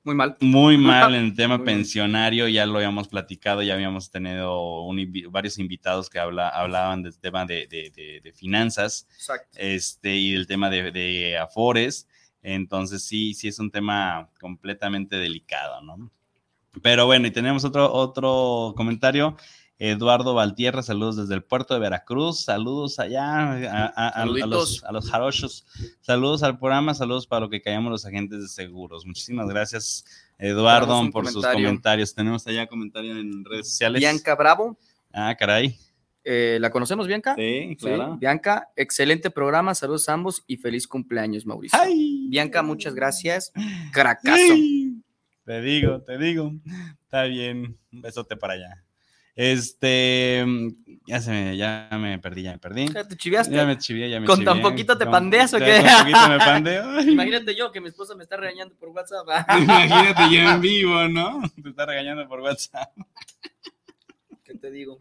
muy 0.03 0.15
mal. 0.15 0.37
Muy 0.39 0.77
mal 0.77 1.13
en 1.13 1.25
el 1.25 1.35
tema 1.35 1.63
pensionario, 1.63 2.47
ya 2.47 2.65
lo 2.65 2.77
habíamos 2.77 3.07
platicado, 3.07 3.61
ya 3.61 3.73
habíamos 3.73 4.09
tenido 4.09 4.83
un, 4.83 5.11
varios 5.29 5.59
invitados 5.59 6.09
que 6.09 6.19
habla, 6.19 6.49
hablaban 6.49 7.03
del 7.03 7.19
tema 7.19 7.45
de, 7.45 7.67
de, 7.67 7.91
de, 7.95 8.21
de 8.23 8.33
finanzas 8.33 9.07
Exacto. 9.15 9.57
Este, 9.59 10.15
y 10.15 10.31
del 10.31 10.47
tema 10.47 10.69
de, 10.69 11.37
afores. 11.37 12.07
Entonces 12.41 13.03
sí, 13.03 13.33
sí 13.33 13.47
es 13.47 13.59
un 13.59 13.71
tema 13.71 14.29
completamente 14.39 15.17
delicado, 15.17 15.81
¿no? 15.81 16.09
Pero 16.81 17.05
bueno, 17.05 17.27
y 17.27 17.31
tenemos 17.31 17.65
otro, 17.65 17.91
otro 17.91 18.73
comentario. 18.77 19.35
Eduardo 19.81 20.33
Valtierra, 20.33 20.83
saludos 20.83 21.15
desde 21.15 21.35
el 21.35 21.43
puerto 21.43 21.73
de 21.73 21.79
Veracruz, 21.79 22.41
saludos 22.41 22.99
allá 22.99 23.23
a, 23.23 23.85
a, 23.85 24.07
a, 24.07 24.23
a 24.23 24.25
los, 24.25 24.83
a 24.83 24.91
los 24.91 25.09
jarochos, 25.09 25.65
saludos 26.01 26.43
al 26.43 26.59
programa, 26.59 26.93
saludos 26.93 27.25
para 27.25 27.39
lo 27.39 27.49
que 27.49 27.61
callamos 27.61 27.89
los 27.89 28.05
agentes 28.05 28.41
de 28.41 28.47
seguros. 28.49 29.05
Muchísimas 29.05 29.47
gracias, 29.47 30.03
Eduardo, 30.37 30.99
por 31.11 31.23
comentario. 31.23 31.31
sus 31.31 31.45
comentarios. 31.45 32.13
Tenemos 32.13 32.45
allá 32.45 32.67
comentarios 32.67 33.17
en 33.17 33.45
redes 33.45 33.69
sociales. 33.69 34.01
Bianca 34.01 34.35
Bravo. 34.35 34.77
Ah, 35.13 35.33
caray. 35.39 35.79
Eh, 36.23 36.57
¿La 36.59 36.69
conocemos, 36.69 37.07
Bianca? 37.07 37.35
Sí, 37.35 37.77
claro. 37.79 38.13
Sí. 38.13 38.19
Bianca, 38.19 38.69
excelente 38.75 39.31
programa, 39.31 39.73
saludos 39.73 40.09
a 40.09 40.13
ambos 40.13 40.43
y 40.47 40.57
feliz 40.57 40.87
cumpleaños, 40.87 41.45
Mauricio. 41.45 41.79
Ay. 41.81 42.27
Bianca, 42.29 42.61
muchas 42.61 42.93
gracias. 42.93 43.51
Cracazo. 43.93 44.35
Ay. 44.35 45.01
Te 45.45 45.61
digo, 45.61 46.01
te 46.01 46.17
digo. 46.17 46.53
Está 47.03 47.23
bien. 47.23 47.77
Un 47.91 48.01
besote 48.01 48.35
para 48.35 48.53
allá. 48.53 48.83
Este, 49.41 50.45
ya 51.07 51.21
se 51.21 51.31
me, 51.31 51.55
ya 51.55 51.87
me 51.93 52.19
perdí, 52.19 52.43
ya 52.43 52.51
me 52.51 52.59
perdí. 52.59 52.87
Ya 52.93 53.07
te 53.07 53.15
chiviaste. 53.15 53.55
Ya 53.55 53.65
me 53.65 53.77
chivié, 53.77 54.09
ya 54.09 54.19
me 54.19 54.27
¿Con 54.27 54.43
tan 54.43 54.61
poquito 54.61 54.97
te 54.97 55.05
pandeas 55.05 55.53
o 55.53 55.57
qué? 55.59 55.81
Con 55.81 55.99
poquito 55.99 56.29
me 56.29 56.37
pandeo. 56.39 57.01
Imagínate 57.09 57.55
yo 57.55 57.71
que 57.71 57.79
mi 57.79 57.87
esposa 57.87 58.15
me 58.15 58.23
está 58.23 58.35
regañando 58.35 58.75
por 58.75 58.89
WhatsApp. 58.89 59.25
Imagínate 59.61 60.23
yo 60.29 60.41
en 60.41 60.59
vivo, 60.59 61.07
¿no? 61.07 61.41
Te 61.63 61.69
está 61.69 61.85
regañando 61.85 62.27
por 62.27 62.41
WhatsApp. 62.41 62.91
¿Qué 64.59 64.67
te 64.67 64.71
digo? 64.73 64.99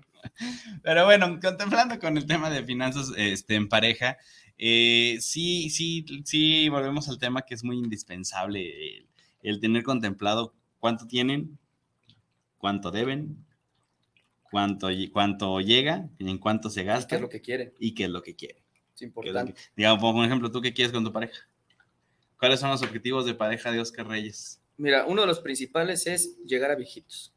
Pero 0.84 1.04
bueno, 1.04 1.38
contemplando 1.40 1.98
con 1.98 2.16
el 2.16 2.26
tema 2.26 2.48
de 2.48 2.62
finanzas 2.64 3.12
este, 3.16 3.56
en 3.56 3.68
pareja, 3.68 4.16
eh, 4.56 5.18
sí, 5.20 5.68
sí, 5.70 6.04
sí, 6.24 6.68
volvemos 6.68 7.08
al 7.08 7.18
tema 7.18 7.42
que 7.42 7.54
es 7.54 7.64
muy 7.64 7.76
indispensable 7.76 8.98
el, 8.98 9.08
el 9.42 9.60
tener 9.60 9.82
contemplado 9.82 10.54
cuánto 10.78 11.08
tienen, 11.08 11.58
cuánto 12.56 12.92
deben, 12.92 13.44
cuánto, 14.42 14.88
cuánto 15.12 15.60
llega, 15.60 16.08
en 16.20 16.38
cuánto 16.38 16.70
se 16.70 16.82
¿Qué 16.82 16.86
gasta 16.86 17.16
es 17.16 17.20
lo 17.22 17.28
que 17.28 17.40
quiere? 17.40 17.74
y 17.80 17.94
qué 17.94 18.04
es 18.04 18.10
lo 18.10 18.22
que 18.22 18.36
quiere. 18.36 18.62
Es 18.94 19.00
¿Qué 19.00 19.04
importante. 19.06 19.54
que- 19.54 19.60
digamos, 19.76 20.00
por 20.00 20.24
ejemplo, 20.24 20.52
¿tú 20.52 20.60
qué 20.60 20.72
quieres 20.72 20.92
con 20.92 21.04
tu 21.04 21.12
pareja? 21.12 21.48
¿Cuáles 22.38 22.60
son 22.60 22.70
los 22.70 22.82
objetivos 22.82 23.26
de 23.26 23.34
pareja 23.34 23.72
de 23.72 23.80
Oscar 23.80 24.06
Reyes? 24.06 24.60
Mira, 24.76 25.04
uno 25.06 25.22
de 25.22 25.26
los 25.26 25.40
principales 25.40 26.06
es 26.06 26.38
llegar 26.44 26.70
a 26.70 26.76
viejitos. 26.76 27.32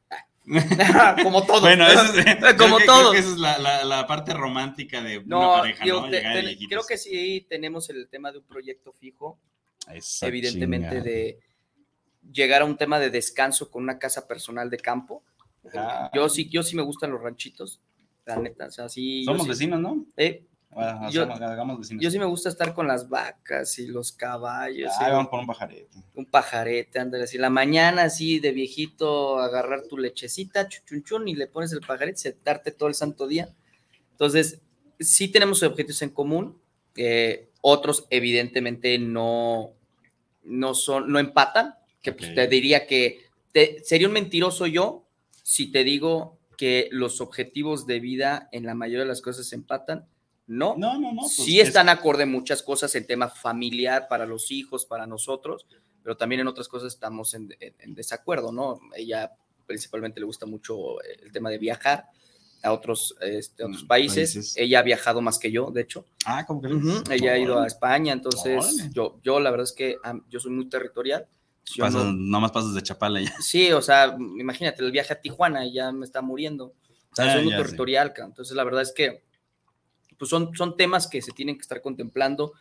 Ah. 0.80 1.16
Como 1.24 1.46
todo. 1.46 1.62
Bueno, 1.62 1.88
eso 1.88 2.04
es, 2.20 2.26
creo 2.38 2.58
Como 2.58 2.78
que- 2.78 2.86
todo. 2.86 3.12
Creo 3.12 3.12
que 3.12 3.20
esa 3.20 3.30
es 3.32 3.38
la, 3.38 3.58
la- 3.60 3.84
la 3.86 4.08
parte 4.08 4.34
romántica 4.34 5.02
de 5.02 5.24
No, 5.26 5.39
una 5.39 5.62
pareja, 5.62 5.84
digo, 5.84 6.02
¿no? 6.02 6.10
te- 6.10 6.22
te- 6.22 6.68
creo 6.68 6.84
que 6.88 6.98
sí 6.98 7.46
tenemos 7.50 7.89
el 7.89 8.08
tema 8.10 8.32
de 8.32 8.39
un 8.39 8.46
proyecto 8.46 8.92
fijo, 8.94 9.39
Esa 9.94 10.28
evidentemente 10.28 10.88
chingada. 10.89 11.04
de 11.04 11.39
llegar 12.32 12.62
a 12.62 12.66
un 12.66 12.78
tema 12.78 13.00
de 13.00 13.10
descanso 13.10 13.70
con 13.70 13.84
una 13.84 13.98
casa 14.00 14.28
personal 14.28 14.70
de 14.70 14.78
campo. 14.78 15.24
Ah. 15.76 16.10
Yo 16.14 16.28
sí, 16.30 16.50
yo 16.50 16.64
sí 16.64 16.76
me 16.76 16.82
gustan 16.82 17.12
los 17.12 17.22
ranchitos, 17.22 17.80
la 18.26 18.38
neta, 18.38 18.66
o 18.68 18.72
sea, 18.72 18.89
sí. 18.89 19.22
yo 19.26 19.32
Somos 19.32 19.44
sí- 19.44 19.50
vecinos, 19.50 19.80
¿no? 19.80 20.06
eh, 20.18 20.46
Yo- 21.13 21.24
hagamos 21.24 21.88
sí 22.11 22.19
me 22.19 22.26
gusta 22.26 22.49
estar 22.49 22.74
con 22.74 22.88
las 22.88 23.09
vacas 23.09 23.78
y 23.80 23.88
los 23.88 24.11
caballos. 24.11 24.91
Ah, 24.99 25.09
y 25.09 25.11
vamos 25.11 25.28
por 25.30 25.39
un 25.39 25.47
pajarete. 25.47 25.89
un 26.15 26.26
pajarete, 26.26 26.99
ándale 26.99 27.26
así. 27.26 27.38
La 27.38 27.49
mañana 27.49 28.03
así 28.03 28.39
de 28.39 28.51
viejito, 28.51 29.39
agarrar 29.39 29.84
tu 29.88 29.97
lechecita, 29.97 30.67
chuchunchun, 30.69 31.28
y 31.28 31.36
le 31.36 31.47
pones 31.47 31.74
el 31.74 31.82
pajarete, 31.82 32.17
sentarte 32.17 32.72
todo 32.72 32.88
el 32.89 32.95
santo 32.95 33.28
día. 33.28 33.49
Entonces, 34.11 34.61
sí 34.99 35.28
tenemos 35.28 35.61
objetivos 35.63 36.01
en 36.01 36.09
común. 36.11 36.57
eh, 36.95 37.47
otros, 37.61 38.05
evidentemente, 38.09 38.97
no, 38.99 39.72
no 40.43 40.74
son, 40.74 41.09
no 41.11 41.19
empatan. 41.19 41.76
Que 42.01 42.11
pues, 42.11 42.34
te 42.36 42.47
diría 42.47 42.86
que 42.88 43.26
te- 43.53 43.82
sería 43.84 44.07
un 44.07 44.13
mentiroso 44.13 44.65
yo 44.67 45.05
si 45.43 45.72
te 45.72 45.84
digo 45.84 46.38
que 46.57 46.89
los 46.91 47.22
objetivos 47.22 47.86
de 47.88 47.99
vida 47.99 48.49
en 48.51 48.65
la 48.65 48.74
mayoría 48.76 49.01
de 49.01 49.07
las 49.07 49.22
cosas 49.22 49.51
empatan. 49.53 50.05
No, 50.52 50.76
No, 50.78 50.99
no, 50.99 51.14
no. 51.14 51.22
pues 51.22 51.34
sí 51.34 51.60
es- 51.60 51.70
están 51.70 51.88
acorde 51.89 52.26
muchas 52.26 52.62
cosas 52.62 52.93
en 52.95 53.08
tema 53.08 53.30
familiar 53.30 54.08
para 54.10 54.26
los 54.26 54.52
hijos, 54.52 54.86
para 54.86 55.08
nosotros, 55.08 55.66
pero 56.04 56.18
también 56.18 56.41
en 56.41 56.47
otras 56.47 56.68
cosas 56.68 56.93
estamos 56.93 57.34
en, 57.34 57.56
en- 57.60 57.74
en 57.80 57.95
desacuerdo, 57.95 58.52
¿no? 58.52 58.80
Ella 58.95 59.32
principalmente 59.66 60.20
le 60.20 60.26
gusta 60.26 60.45
mucho 60.45 61.02
el 61.02 61.32
tema 61.32 61.49
de 61.49 61.58
viajar 61.58 62.06
a 62.64 62.74
otros, 62.74 63.16
este, 63.22 63.64
a 63.64 63.68
otros 63.68 63.84
Mm, 63.86 63.88
países. 63.88 64.34
países. 64.34 64.58
Ella 64.58 64.80
ha 64.80 64.84
viajado 64.84 65.22
más 65.22 65.39
que 65.39 65.52
yo, 65.52 65.72
de 65.72 65.82
hecho. 65.82 66.06
Ah, 66.26 66.45
¿cómo 66.45 66.62
que 66.62 66.68
Ujú, 66.68 67.04
Ella 67.10 67.34
ha 67.34 67.38
ido 67.38 67.60
a 67.60 67.66
España, 67.68 68.12
entonces 68.14 68.89
yo, 68.93 69.20
yo 69.24 69.39
la 69.39 69.52
verdad 69.52 69.64
es 69.64 69.74
que 69.74 69.95
yo 70.30 70.39
soy 70.39 70.52
muy 70.52 70.68
territorial. 70.68 71.28
Yo 71.74 71.86
Pasas, 71.86 72.04
no- 72.08 72.12
nomás 72.14 72.52
pasas 72.52 72.74
de 72.74 72.82
Chapala 72.84 73.22
ya. 73.22 73.34
sí, 73.39 73.72
o 73.72 73.82
sea, 73.82 74.18
imagínate 74.38 74.84
el 74.84 74.91
viaje 74.91 75.14
a 75.14 75.22
Tijuana 75.22 75.66
y 75.66 75.74
ya 75.74 75.91
me 75.93 76.06
está 76.06 76.22
muriendo. 76.22 76.74
O 77.12 77.16
sea, 77.16 77.26
Ah, 77.26 77.34
soy 77.34 77.43
muy 77.43 77.56
territorial, 77.56 78.14
entonces 78.18 78.56
la 78.56 78.64
verdad 78.66 78.82
es 78.82 78.91
que 78.91 79.24
pues 80.22 80.30
son, 80.30 80.55
son 80.55 80.78
temas 80.78 81.07
que 81.07 81.19
se 81.19 81.32
tienen 81.32 81.55
que 81.55 81.61
estar 81.63 81.82
contemplando 81.82 82.53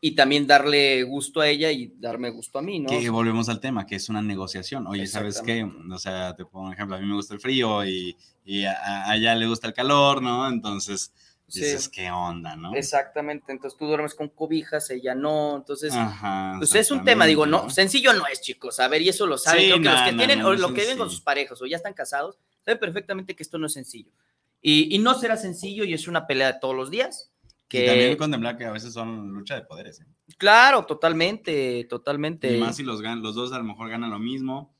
y 0.00 0.14
también 0.14 0.46
darle 0.46 1.02
gusto 1.02 1.40
a 1.40 1.48
ella 1.48 1.72
y 1.72 1.92
darme 1.98 2.30
gusto 2.30 2.60
a 2.60 2.62
mí, 2.62 2.78
¿no? 2.78 2.90
Que 2.90 3.10
volvemos 3.10 3.48
al 3.48 3.58
tema, 3.58 3.84
que 3.86 3.96
es 3.96 4.08
una 4.08 4.22
negociación. 4.22 4.86
Oye, 4.86 5.08
¿sabes 5.08 5.42
qué? 5.44 5.68
O 5.90 5.98
sea, 5.98 6.36
te 6.36 6.44
pongo 6.44 6.66
un 6.68 6.74
ejemplo, 6.74 6.94
a 6.94 7.00
mí 7.00 7.06
me 7.06 7.16
gusta 7.16 7.34
el 7.34 7.40
frío 7.40 7.84
y, 7.84 8.16
y 8.44 8.64
a, 8.66 9.10
a 9.10 9.16
ella 9.16 9.34
le 9.34 9.48
gusta 9.48 9.66
el 9.66 9.74
calor, 9.74 10.22
¿no? 10.22 10.46
Entonces, 10.48 11.12
Sí. 11.48 11.60
dices, 11.60 11.88
¿qué 11.88 12.10
onda, 12.10 12.56
no? 12.56 12.74
Exactamente, 12.74 13.52
entonces 13.52 13.76
tú 13.78 13.86
duermes 13.86 14.14
con 14.14 14.28
cobijas, 14.28 14.90
ella 14.90 15.14
no, 15.14 15.56
entonces 15.56 15.94
Ajá. 15.94 16.56
pues 16.58 16.74
es 16.74 16.90
un 16.90 17.04
tema, 17.04 17.24
digo, 17.24 17.46
no, 17.46 17.70
sencillo 17.70 18.12
no 18.12 18.26
es, 18.26 18.42
chicos, 18.42 18.78
a 18.80 18.86
ver, 18.88 19.00
y 19.00 19.08
eso 19.08 19.26
lo 19.26 19.38
saben, 19.38 19.62
Sí, 19.62 19.66
creo 19.70 19.82
que 19.82 19.88
los 19.88 20.02
que 20.02 20.12
no, 20.12 20.18
tienen, 20.18 20.38
no, 20.40 20.48
o 20.48 20.52
lo 20.52 20.74
que 20.74 20.82
viven 20.82 20.98
con 20.98 21.08
sus 21.10 21.22
parejas 21.22 21.60
o 21.62 21.66
ya 21.66 21.78
están 21.78 21.94
casados, 21.94 22.38
saben 22.66 22.78
perfectamente 22.78 23.34
que 23.34 23.42
esto 23.42 23.56
no 23.56 23.66
es 23.66 23.72
sencillo. 23.72 24.12
Y, 24.60 24.94
y 24.94 24.98
no 24.98 25.14
será 25.14 25.36
sencillo 25.36 25.84
y 25.84 25.94
es 25.94 26.08
una 26.08 26.26
pelea 26.26 26.52
de 26.52 26.58
todos 26.60 26.74
los 26.74 26.90
días. 26.90 27.32
Que... 27.68 27.84
Y 27.84 27.86
también 27.86 28.10
Que, 28.12 28.16
contemplar 28.16 28.56
que 28.56 28.64
a 28.64 28.72
veces 28.72 28.92
son 28.92 29.28
lucha 29.32 29.54
de 29.54 29.62
poderes. 29.62 30.00
¿eh? 30.00 30.06
claro, 30.36 30.84
totalmente, 30.86 31.84
totalmente. 31.88 32.56
Y 32.56 32.60
más 32.60 32.76
si 32.76 32.82
los, 32.82 33.00
los 33.00 33.34
dos 33.34 33.52
a 33.52 33.58
lo 33.58 33.64
mejor 33.64 33.88
ganan 33.90 34.10
lo 34.10 34.18
mismo. 34.18 34.74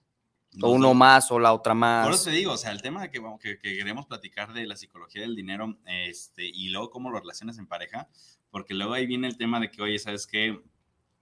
o 0.62 0.70
uno 0.70 0.89
dos- 0.89 0.97
más 0.97 1.31
o 1.31 1.39
la 1.39 1.53
otra 1.53 1.72
Por 1.74 2.12
eso 2.12 2.22
más. 2.22 2.24
te 2.24 2.31
digo, 2.31 2.53
o 2.53 2.57
sea, 2.57 2.70
el 2.72 2.81
tema 2.83 3.09
que, 3.11 3.18
vamos- 3.18 3.41
que, 3.41 3.59
que 3.59 3.76
queremos 3.76 4.07
platicar 4.07 4.53
de 4.55 4.66
la 4.66 4.76
psicología 4.76 5.22
del 5.22 5.37
dinero 5.37 5.79
este, 5.87 6.47
y 6.47 6.68
luego 6.70 6.91
cómo 6.91 7.11
lo 7.11 7.20
relacionas 7.20 7.59
en 7.59 7.66
pareja, 7.66 8.09
porque 8.51 8.72
luego 8.74 8.95
ahí 8.95 9.07
viene 9.07 9.26
el 9.29 9.37
tema 9.37 9.61
de 9.61 9.70
que, 9.70 9.83
oye, 9.83 9.99
¿sabes 9.99 10.26
qué? 10.26 10.59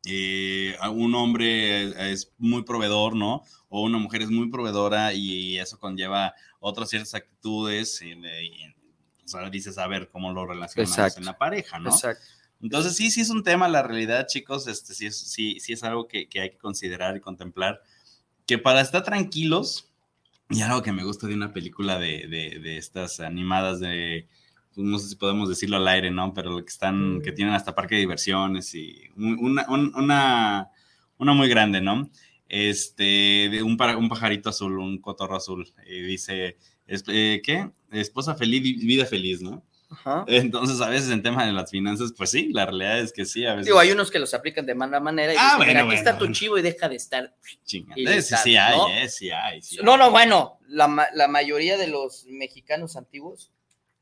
Eh, 0.06 0.76
un 0.92 1.14
hombre 1.14 2.12
es 2.12 2.32
muy 2.38 2.62
proveedor, 2.62 3.16
¿no? 3.16 3.42
O 3.68 3.82
una 3.82 3.98
mujer 3.98 4.22
es 4.22 4.30
muy 4.30 4.48
proveedora 4.50 5.12
y 5.12 5.58
eso 5.58 5.78
conlleva 5.78 6.34
otras 6.60 6.88
ciertas 6.90 7.14
actitudes. 7.14 8.00
Y, 8.02 8.10
y- 8.12 8.74
o 9.24 9.28
sea, 9.28 9.50
dices, 9.50 9.76
a 9.78 9.88
ver 9.88 10.08
cómo 10.08 10.32
lo 10.32 10.46
relacionamos 10.46 10.96
Exacto. 10.96 11.18
en 11.18 11.26
la 11.26 11.36
pareja, 11.36 11.80
¿no? 11.80 11.90
Exacto. 11.90 12.22
Entonces, 12.62 12.94
sí, 12.96 13.10
sí 13.10 13.20
es 13.20 13.30
un 13.30 13.42
tema, 13.42 13.68
la 13.68 13.82
realidad, 13.82 14.26
chicos, 14.28 14.66
este, 14.68 14.94
sí, 14.94 15.06
es, 15.06 15.18
sí, 15.18 15.58
sí 15.60 15.72
es 15.72 15.82
algo 15.82 16.06
que, 16.06 16.28
que 16.28 16.40
hay 16.40 16.50
que 16.50 16.56
considerar 16.58 17.16
y 17.16 17.20
contemplar, 17.20 17.82
que 18.46 18.56
para 18.56 18.80
estar 18.80 19.02
tranquilos, 19.02 19.90
y 20.48 20.62
algo 20.62 20.80
que 20.82 20.92
me 20.92 21.02
gusta 21.02 21.26
de 21.26 21.34
una 21.34 21.52
película 21.52 21.98
de, 21.98 22.28
de, 22.28 22.60
de 22.60 22.76
estas 22.78 23.18
animadas 23.18 23.80
de, 23.80 24.28
pues, 24.28 24.30
no 24.76 24.98
sé 24.98 25.08
si 25.08 25.16
podemos 25.16 25.48
decirlo 25.48 25.76
al 25.78 25.88
aire, 25.88 26.10
¿no? 26.10 26.32
Pero 26.34 26.56
que 26.64 26.68
están, 26.70 27.20
que 27.22 27.32
tienen 27.32 27.54
hasta 27.54 27.74
parque 27.74 27.94
de 27.96 28.02
diversiones 28.02 28.74
y 28.74 29.08
un- 29.16 29.38
una, 29.40 29.66
un- 29.68 29.92
una, 29.96 30.70
una 31.18 31.32
muy 31.32 31.48
grande, 31.48 31.80
¿no? 31.80 32.08
Este, 32.48 33.48
de 33.50 33.62
un, 33.62 33.76
un 33.80 34.08
pajarito 34.08 34.50
azul, 34.50 34.78
un 34.78 34.98
cotorro 35.00 35.36
azul, 35.36 35.72
y 35.86 36.00
dice, 36.00 36.56
es- 36.86 37.04
eh, 37.08 37.40
¿qué? 37.44 37.70
Esposa 37.92 38.34
feliz, 38.34 38.62
vi- 38.62 38.86
vida 38.86 39.04
feliz, 39.06 39.42
¿no? 39.42 39.64
Ajá. 39.88 40.24
Entonces, 40.26 40.80
a 40.80 40.88
veces 40.88 41.10
en 41.10 41.22
tema 41.22 41.46
de 41.46 41.52
las 41.52 41.70
finanzas, 41.70 42.12
pues 42.16 42.30
sí, 42.30 42.50
la 42.52 42.66
realidad 42.66 42.98
es 42.98 43.12
que 43.12 43.24
sí, 43.24 43.46
a 43.46 43.52
veces. 43.54 43.66
Digo, 43.66 43.78
hay 43.78 43.92
unos 43.92 44.10
que 44.10 44.18
los 44.18 44.34
aplican 44.34 44.66
de 44.66 44.74
mala 44.74 44.98
manera 45.00 45.32
y 45.32 45.36
Ah, 45.38 45.42
dicen, 45.42 45.56
bueno, 45.58 45.68
mira, 45.70 45.80
aquí 45.80 45.86
bueno, 45.86 45.98
está 45.98 46.12
tu 46.14 46.18
bueno. 46.24 46.34
chivo 46.34 46.58
y 46.58 46.62
deja 46.62 46.88
de 46.88 46.96
estar. 46.96 47.34
Chinga. 47.64 47.94
y 47.96 48.06
Eh, 48.06 48.20
sí, 48.22 48.34
sí 48.42 48.56
hay, 48.56 48.76
¿no? 48.76 48.88
eh, 48.88 49.08
sí 49.08 49.30
hay. 49.30 49.62
sí 49.62 49.78
No, 49.82 49.92
hay. 49.92 49.98
no, 50.00 50.10
bueno, 50.10 50.58
la, 50.66 51.08
la 51.14 51.28
mayoría 51.28 51.76
de 51.76 51.86
los 51.86 52.26
mexicanos 52.28 52.96
antiguos, 52.96 53.52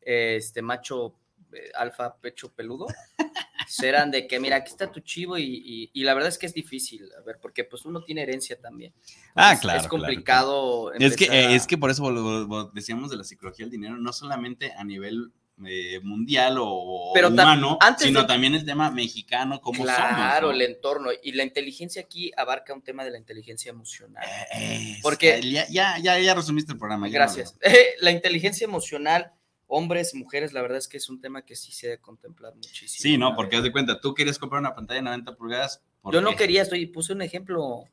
este 0.05 0.63
macho 0.63 1.15
eh, 1.53 1.71
alfa 1.75 2.17
pecho 2.17 2.53
peludo, 2.53 2.87
serán 3.69 4.11
de 4.11 4.27
que, 4.27 4.41
mira, 4.41 4.57
aquí 4.57 4.71
está 4.71 4.91
tu 4.91 5.01
chivo 5.01 5.39
y, 5.39 5.45
y- 5.45 5.91
y 5.93 6.03
la 6.05 6.15
verdad 6.15 6.29
es 6.29 6.39
que 6.39 6.47
es 6.47 6.55
difícil, 6.55 7.09
a 7.19 7.23
ver, 7.23 7.39
porque 7.41 7.65
pues 7.65 7.85
uno 7.85 8.03
tiene 8.03 8.23
herencia 8.23 8.61
también. 8.61 8.93
Ah, 9.35 9.57
claro, 9.61 9.79
Es 9.81 9.87
claro, 9.87 9.89
complicado. 9.89 10.93
Es 10.95 11.17
que, 11.17 11.27
eh, 11.27 11.47
a- 11.47 11.51
es 11.53 11.67
que 11.67 11.79
por 11.79 11.91
eso 11.91 12.71
decíamos 12.75 13.11
de 13.11 13.17
la 13.17 13.25
psicología 13.25 13.65
del 13.67 13.71
dinero, 13.73 13.97
no 13.97 14.13
solamente 14.13 14.73
a 14.73 14.85
nivel 14.85 15.33
eh, 15.65 16.01
mundial 16.03 16.57
o 16.59 17.13
Pero 17.15 17.29
humano, 17.29 17.79
antes 17.81 18.09
sino 18.09 18.23
de- 18.23 18.27
también 18.27 18.57
el 18.57 18.65
tema 18.65 18.91
mexicano, 18.91 19.61
como 19.61 19.85
Claro, 19.85 20.49
somos. 20.49 20.55
el 20.57 20.63
entorno. 20.63 21.11
Y 21.23 21.31
la 21.31 21.45
inteligencia 21.45 22.03
aquí 22.03 22.33
abarca 22.37 22.75
un 22.75 22.83
tema 22.83 23.05
de 23.05 23.13
la 23.13 23.19
inteligencia 23.19 23.71
emocional. 23.71 24.25
Eh, 24.53 24.99
Porque- 25.01 25.41
ya, 25.49 25.65
ya, 25.69 25.97
ya, 25.99 26.19
ya 26.19 26.35
resumiste 26.35 26.73
el 26.73 26.79
programa. 26.79 27.09
Gracias. 27.09 27.55
no- 27.55 27.61
la 28.01 28.11
inteligencia 28.11 28.65
emocional, 28.65 29.31
hombres, 29.75 30.15
mujeres, 30.15 30.53
la 30.53 30.63
verdad 30.63 30.79
es 30.79 30.87
que 30.87 30.99
es 30.99 31.09
un 31.11 31.21
tema 31.21 31.43
que 31.43 31.57
sí 31.57 31.73
se 31.73 31.89
debe 31.89 32.01
contemplar 32.01 32.55
muchísimo. 32.55 33.03
Sí, 33.03 33.19
no, 33.19 33.35
porque 33.35 33.57
haz 33.57 33.65
de 33.65 33.73
cuenta, 33.73 34.01
tú 34.01 34.15
querías 34.15 34.39
comprar 34.39 34.61
una 34.61 34.75
pantalla 34.75 34.99
de 35.01 35.05
90 35.05 35.37
pulgadas. 35.37 35.83
¿por 36.01 36.15
Yo 36.15 36.21
no 36.21 36.37
quería, 36.37 36.63
estoy, 36.63 36.87
puse 36.87 37.13
un 37.13 37.23
ejemplo. 37.23 37.85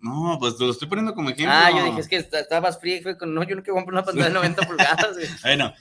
No, 0.00 0.36
pues 0.38 0.56
te 0.58 0.64
lo 0.64 0.70
estoy 0.70 0.88
poniendo 0.88 1.14
como 1.14 1.30
ejemplo. 1.30 1.52
Ah, 1.54 1.70
yo 1.70 1.84
dije, 1.84 2.00
es 2.00 2.08
que 2.08 2.16
est- 2.16 2.32
estabas 2.34 2.78
fría 2.78 2.96
y 2.98 3.02
fue 3.02 3.16
con, 3.16 3.32
no, 3.34 3.42
yo 3.42 3.56
no 3.56 3.62
quiero 3.62 3.74
comprar 3.76 3.94
una 3.94 4.04
pantalla 4.04 4.28
de 4.28 4.34
90 4.34 4.66
pulgadas. 4.66 5.16
Bueno, 5.42 5.72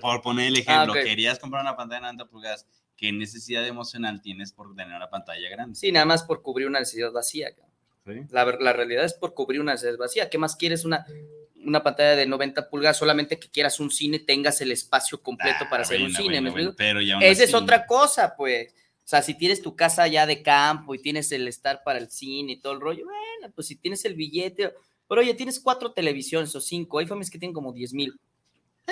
por, 0.00 0.22
poner 0.22 0.48
el 0.48 0.56
ejemplo, 0.58 0.94
Ah, 0.94 1.02
querías 1.02 1.38
comprar 1.38 1.62
una 1.62 1.76
pantalla 1.76 2.00
de 2.00 2.02
90 2.14 2.26
pulgadas. 2.26 2.66
¿Qué 2.96 3.12
necesidad 3.12 3.66
emocional 3.66 4.22
tienes 4.22 4.52
por 4.52 4.74
tener 4.74 4.94
una 4.96 5.10
pantalla 5.10 5.48
grande? 5.50 5.74
Sí, 5.78 5.92
nada 5.92 6.06
más 6.06 6.22
por 6.22 6.40
cubrir 6.40 6.66
una 6.66 6.78
necesidad 6.78 7.12
vacía. 7.12 7.48
¿Sí? 8.06 8.12
La, 8.30 8.44
la 8.44 8.72
realidad 8.72 9.04
es 9.04 9.14
por 9.14 9.34
cubrir 9.34 9.60
una 9.60 9.72
necesidad 9.72 9.98
vacía. 9.98 10.30
¿Qué 10.30 10.38
más 10.38 10.56
quieres? 10.56 10.84
Una, 10.84 11.04
una 11.64 11.82
pantalla 11.82 12.16
de 12.16 12.26
90 12.26 12.68
pulgadas, 12.68 12.96
solamente 12.98 13.38
que 13.38 13.48
quieras 13.48 13.80
un 13.80 13.90
cine, 13.90 14.18
tengas 14.18 14.60
el 14.60 14.72
espacio 14.72 15.22
completo 15.22 15.64
Ah, 15.64 15.70
para 15.70 15.82
hacer 15.82 16.00
un 16.02 16.12
cine. 16.12 16.40
bueno, 16.40 16.52
¿me 16.56 16.72
pero 16.72 17.00
ya 17.00 17.18
Esa 17.20 17.44
es 17.44 17.54
otra 17.54 17.86
cosa, 17.86 18.34
pues. 18.36 18.72
O 19.04 19.08
sea, 19.12 19.20
si 19.22 19.34
tienes 19.34 19.60
tu 19.62 19.74
casa 19.74 20.06
ya 20.06 20.26
de 20.26 20.42
campo 20.42 20.94
y 20.94 20.98
tienes 21.02 21.32
el 21.32 21.48
estar 21.48 21.82
para 21.84 21.98
el 21.98 22.08
cine 22.10 22.52
y 22.52 22.56
todo 22.60 22.72
el 22.72 22.80
rollo, 22.80 23.04
bueno, 23.04 23.52
pues 23.54 23.66
si 23.66 23.76
tienes 23.76 24.04
el 24.04 24.14
billete, 24.14 24.72
Pero 25.08 25.20
oye, 25.20 25.34
tienes 25.34 25.60
cuatro 25.60 25.92
televisiones 25.92 26.54
o 26.54 26.60
cinco, 26.60 26.98
hay 26.98 27.06
familias 27.06 27.30
que 27.30 27.38
tienen 27.38 27.52
como 27.54 27.72
10 27.72 27.92
mil 27.92 28.18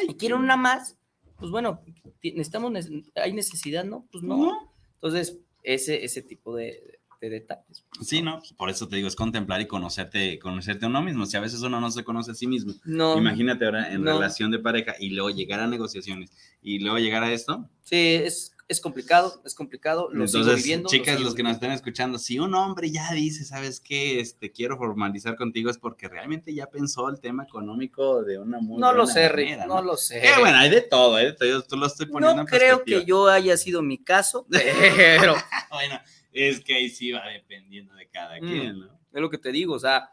y 0.06 0.14
quieren 0.14 0.38
una 0.38 0.56
más, 0.56 0.96
pues 1.38 1.50
bueno, 1.50 1.80
necesitamos, 2.22 2.72
nece- 2.72 3.10
hay 3.14 3.32
necesidad, 3.32 3.84
¿no? 3.84 4.06
Pues 4.12 4.22
no. 4.22 4.36
No. 4.36 4.72
Entonces, 4.94 5.38
ese, 5.62 6.04
ese 6.04 6.20
tipo 6.22 6.54
de, 6.56 6.99
de 7.20 7.30
detalles. 7.30 7.84
Sí, 8.02 8.22
no, 8.22 8.38
pues, 8.38 8.52
por 8.54 8.70
eso 8.70 8.88
te 8.88 8.96
digo, 8.96 9.08
es 9.08 9.14
contemplar 9.16 9.60
y 9.60 9.66
conocerte, 9.66 10.38
conocerte 10.38 10.86
a 10.86 10.88
uno 10.88 11.02
mismo. 11.02 11.26
Si 11.26 11.36
a 11.36 11.40
veces 11.40 11.60
uno 11.62 11.80
no 11.80 11.90
se 11.90 12.02
conoce 12.04 12.30
a 12.30 12.34
sí 12.34 12.46
mismo, 12.46 12.72
No. 12.84 13.16
imagínate 13.18 13.64
ahora 13.66 13.92
en 13.92 14.02
No. 14.02 14.12
relación 14.14 14.50
de 14.50 14.58
pareja 14.58 14.94
y 14.98 15.10
luego 15.10 15.30
llegar 15.30 15.60
a 15.60 15.66
negociaciones 15.66 16.32
y 16.62 16.78
luego 16.78 16.98
llegar 16.98 17.22
a 17.22 17.32
esto. 17.32 17.68
Sí, 17.82 17.96
es, 18.14 18.56
es 18.68 18.80
complicado, 18.80 19.42
es 19.44 19.54
complicado. 19.54 20.08
Lo 20.12 20.26
sigo 20.28 20.40
Entonces, 20.40 20.62
viviendo. 20.64 20.84
lo 20.84 20.90
chicas, 20.90 21.16
sigo 21.16 21.24
los 21.24 21.34
que 21.34 21.42
nos 21.42 21.50
viviendo. 21.52 21.66
estén 21.66 21.72
escuchando, 21.72 22.18
si 22.18 22.38
un 22.38 22.54
hombre 22.54 22.90
ya 22.90 23.12
dice, 23.12 23.44
¿sabes 23.44 23.80
qué? 23.80 24.20
Este, 24.20 24.52
quiero 24.52 24.78
formalizar 24.78 25.36
contigo 25.36 25.70
es 25.70 25.76
porque 25.78 26.08
realmente 26.08 26.54
ya 26.54 26.66
pensó 26.68 27.08
el 27.10 27.20
tema 27.20 27.42
económico 27.44 28.22
de 28.22 28.38
una 28.38 28.60
muy 28.60 28.80
No 28.80 28.92
lo 28.92 29.06
sé, 29.06 29.28
manera, 29.28 29.66
no 29.66 29.82
lo 29.82 29.96
sé. 29.96 30.20
Que 30.20 30.38
bueno, 30.38 30.56
hay 30.56 30.70
de 30.70 30.80
todo, 30.82 31.18
¿eh? 31.18 31.36
Yo 31.40 31.60
tú 31.62 31.76
lo 31.76 31.86
estoy 31.86 32.06
poniendo 32.06 32.36
No 32.36 32.40
en 32.42 32.46
creo 32.46 32.82
que 32.84 33.04
yo 33.04 33.28
haya 33.28 33.56
sido 33.56 33.82
mi 33.82 33.98
caso, 33.98 34.46
pero 34.50 35.34
Bueno, 35.72 36.00
es 36.33 36.61
que 36.61 36.74
ahí 36.74 36.89
sí 36.89 37.12
va 37.12 37.26
dependiendo 37.28 37.95
de 37.95 38.09
cada 38.09 38.37
Mm. 38.41 38.47
quien, 38.47 38.78
¿no? 38.81 39.01
es 39.12 39.20
lo 39.20 39.31
que 39.31 39.39
te 39.39 39.51
digo, 39.53 39.74
o 39.74 39.78
sea, 39.78 40.11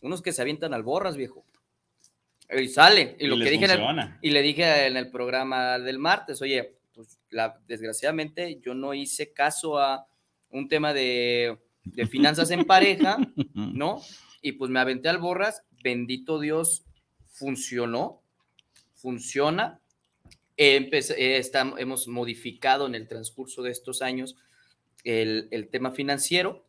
unos 0.00 0.22
que 0.22 0.32
se 0.32 0.42
avientan 0.42 0.74
al 0.74 0.82
borras, 0.82 1.16
viejo. 1.16 1.44
Y 2.50 2.68
sale. 2.68 3.16
Y, 3.20 3.26
lo 3.26 3.36
que 3.36 3.50
dije 3.50 3.66
en 3.66 3.70
el, 3.72 4.14
y 4.22 4.30
le 4.30 4.42
dije 4.42 4.86
en 4.86 4.96
el 4.96 5.10
programa 5.10 5.78
del 5.78 5.98
martes, 5.98 6.40
oye, 6.42 6.78
pues 6.94 7.20
la, 7.30 7.60
desgraciadamente 7.68 8.58
yo 8.60 8.74
no 8.74 8.94
hice 8.94 9.32
caso 9.32 9.78
a 9.78 10.08
un 10.48 10.66
tema 10.68 10.92
de, 10.94 11.58
de 11.84 12.06
finanzas 12.06 12.50
en 12.50 12.64
pareja, 12.64 13.18
¿no? 13.54 14.00
Y 14.42 14.52
pues 14.52 14.70
me 14.70 14.80
aventé 14.80 15.08
al 15.10 15.18
borras, 15.18 15.62
bendito 15.84 16.40
Dios, 16.40 16.84
funcionó, 17.26 18.22
funciona. 18.94 19.80
Empecé- 20.56 21.14
eh, 21.18 21.42
hemos 21.76 22.08
modificado 22.08 22.86
en 22.86 22.94
el 22.94 23.06
transcurso 23.06 23.62
de 23.62 23.70
estos 23.70 24.02
años 24.02 24.36
el, 25.04 25.48
el 25.50 25.68
tema 25.68 25.90
financiero, 25.90 26.67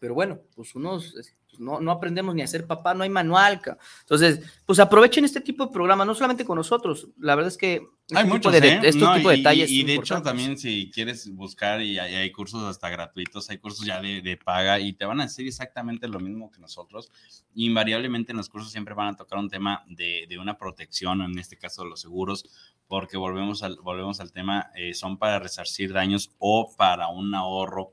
pero 0.00 0.14
bueno, 0.14 0.40
pues 0.56 0.74
unos 0.74 1.12
pues, 1.12 1.60
no, 1.60 1.78
no 1.80 1.90
aprendemos 1.92 2.34
ni 2.34 2.40
a 2.42 2.46
ser 2.46 2.66
papá, 2.66 2.94
no 2.94 3.02
hay 3.04 3.10
manual. 3.10 3.60
Entonces, 4.00 4.40
pues 4.66 4.78
aprovechen 4.80 5.24
este 5.24 5.40
tipo 5.42 5.66
de 5.66 5.72
programa, 5.72 6.04
no 6.04 6.14
solamente 6.14 6.44
con 6.44 6.56
nosotros, 6.56 7.08
la 7.18 7.34
verdad 7.34 7.48
es 7.52 7.58
que 7.58 7.68
Hay 7.68 7.82
este 8.10 8.22
tipo 8.22 8.34
muchos, 8.34 8.52
de, 8.52 8.58
¿eh? 8.68 8.80
estos 8.82 9.02
No, 9.02 9.14
tipos 9.14 9.30
de 9.32 9.36
y- 9.36 9.40
detalles 9.40 9.70
Y, 9.70 9.82
de 9.84 9.94
hecho, 9.96 10.22
también 10.22 10.56
si 10.56 10.90
quieres 10.92 11.30
buscar, 11.34 11.82
y 11.82 11.98
hay, 11.98 12.14
hay 12.14 12.32
cursos 12.32 12.62
hasta 12.64 12.88
gratuitos, 12.88 13.50
hay 13.50 13.58
cursos 13.58 13.84
ya 13.84 14.00
de, 14.00 14.22
de 14.22 14.36
paga, 14.38 14.80
y 14.80 14.94
te 14.94 15.04
van 15.04 15.20
a 15.20 15.24
decir 15.24 15.46
exactamente 15.46 16.08
lo 16.08 16.18
mismo 16.18 16.50
que 16.50 16.60
nosotros. 16.60 17.12
Invariablemente 17.54 18.32
en 18.32 18.38
los 18.38 18.48
cursos 18.48 18.72
siempre 18.72 18.94
van 18.94 19.08
a 19.08 19.16
tocar 19.16 19.38
un 19.38 19.50
tema 19.50 19.84
de, 19.86 20.24
de 20.28 20.38
una 20.38 20.56
protección, 20.56 21.20
en 21.20 21.38
este 21.38 21.56
caso 21.58 21.84
los 21.84 22.00
seguros, 22.00 22.44
porque 22.88 23.16
volvemos 23.18 23.62
al, 23.62 23.76
volvemos 23.82 24.18
al 24.20 24.32
tema, 24.32 24.70
eh, 24.74 24.94
son 24.94 25.18
para 25.18 25.38
resarcir 25.40 25.92
daños 25.92 26.30
o 26.38 26.74
para 26.76 27.08
un 27.08 27.34
ahorro 27.34 27.92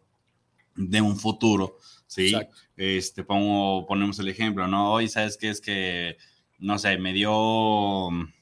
de 0.75 1.01
un 1.01 1.17
futuro, 1.17 1.77
¿sí? 2.07 2.27
Exacto. 2.27 2.55
Este, 2.75 3.23
pongo, 3.23 3.85
ponemos 3.85 4.17
el 4.19 4.27
ejemplo, 4.29 4.67
¿no? 4.67 4.93
Hoy, 4.93 5.07
¿sabes 5.07 5.37
qué? 5.37 5.49
Es 5.49 5.61
que, 5.61 6.17
no 6.59 6.77
sé, 6.79 6.97
me 6.97 7.13
dio 7.13 8.09
mm, 8.11 8.33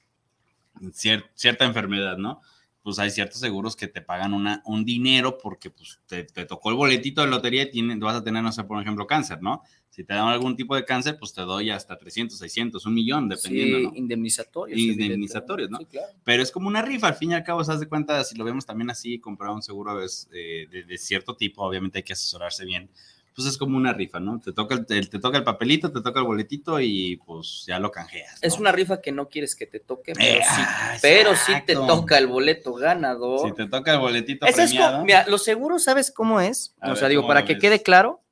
cier- 0.91 1.25
cierta 1.33 1.65
enfermedad, 1.65 2.17
¿no? 2.17 2.41
Pues 2.83 2.99
hay 2.99 3.09
ciertos 3.09 3.39
seguros 3.39 3.75
que 3.75 3.87
te 3.87 4.01
pagan 4.01 4.33
una, 4.33 4.61
un 4.65 4.85
dinero 4.85 5.39
porque 5.39 5.71
pues, 5.71 5.99
te, 6.05 6.23
te 6.23 6.45
tocó 6.45 6.69
el 6.69 6.75
boletito 6.75 7.21
de 7.21 7.27
lotería 7.27 7.63
y 7.63 7.71
tiene- 7.71 7.95
vas 7.95 8.15
a 8.15 8.23
tener, 8.23 8.43
no 8.43 8.51
sé, 8.51 8.63
por 8.63 8.79
ejemplo, 8.81 9.07
cáncer, 9.07 9.41
¿no? 9.41 9.63
Si 9.89 10.03
te 10.03 10.13
dan 10.13 10.27
algún 10.27 10.55
tipo 10.57 10.75
de 10.75 10.83
cáncer, 10.85 11.15
pues 11.17 11.33
te 11.33 11.41
doy 11.41 11.69
hasta 11.71 11.97
300, 11.97 12.37
600, 12.37 12.85
un 12.85 12.93
millón, 12.93 13.27
dependiendo, 13.29 13.77
Sí, 13.77 13.83
¿no? 13.85 13.91
indemnizatorios. 13.95 14.77
Indemnizatorios, 14.79 15.69
¿no? 15.71 15.77
Sí, 15.79 15.85
claro. 15.85 16.13
Pero 16.23 16.43
es 16.43 16.51
como 16.51 16.67
una 16.67 16.81
rifa, 16.81 17.07
al 17.07 17.15
fin 17.15 17.31
y 17.31 17.33
al 17.33 17.43
cabo, 17.43 17.63
se 17.63 17.75
de 17.77 17.87
cuenta, 17.87 18.21
si 18.25 18.35
lo 18.37 18.43
vemos 18.43 18.65
también 18.65 18.89
así, 18.91 19.19
comprar 19.19 19.51
un 19.51 19.63
seguro 19.63 19.99
eh, 20.03 20.67
de, 20.69 20.83
de 20.83 20.97
cierto 20.97 21.35
tipo, 21.37 21.63
obviamente 21.63 21.99
hay 21.99 22.03
que 22.03 22.13
asesorarse 22.13 22.65
bien, 22.65 22.89
pues 23.35 23.49
es 23.49 23.57
como 23.57 23.75
una 23.75 23.91
rifa, 23.91 24.21
¿no? 24.21 24.39
Te 24.39 24.53
toca 24.53 24.75
el, 24.75 24.85
te, 24.85 25.01
te 25.01 25.19
toca 25.19 25.37
el 25.37 25.43
papelito, 25.43 25.91
te 25.91 26.01
toca 26.01 26.19
el 26.21 26.25
boletito 26.25 26.79
y 26.79 27.17
pues 27.25 27.65
ya 27.67 27.79
lo 27.79 27.91
canjeas. 27.91 28.39
Es 28.41 28.57
una 28.57 28.71
rifa 28.71 29.01
que 29.01 29.11
no 29.11 29.27
quieres 29.27 29.57
que 29.57 29.65
te 29.65 29.81
toque, 29.81 30.13
pero, 30.13 30.39
Eh, 30.39 30.41
sí, 30.41 30.61
ah, 30.65 30.95
pero 31.01 31.35
sí 31.35 31.51
te 31.65 31.73
toca 31.73 32.17
el 32.17 32.27
boleto 32.27 32.73
ganador. 32.73 33.49
Si 33.49 33.53
te 33.53 33.67
toca 33.67 33.91
el 33.93 33.99
boletito 33.99 34.45
Ese 34.45 34.63
es 34.63 34.69
premiado, 34.69 34.93
como, 34.93 35.05
mira, 35.05 35.25
los 35.27 35.43
seguros, 35.43 35.83
¿sabes 35.83 36.11
cómo 36.11 36.39
es? 36.39 36.75
A 36.79 36.85
o 36.85 36.89
ver, 36.91 36.97
sea, 36.97 37.07
digo, 37.09 37.23
¿cómo 37.23 37.27
para 37.27 37.43
que 37.43 37.55
ves? 37.55 37.61
quede 37.61 37.83
claro 37.83 38.23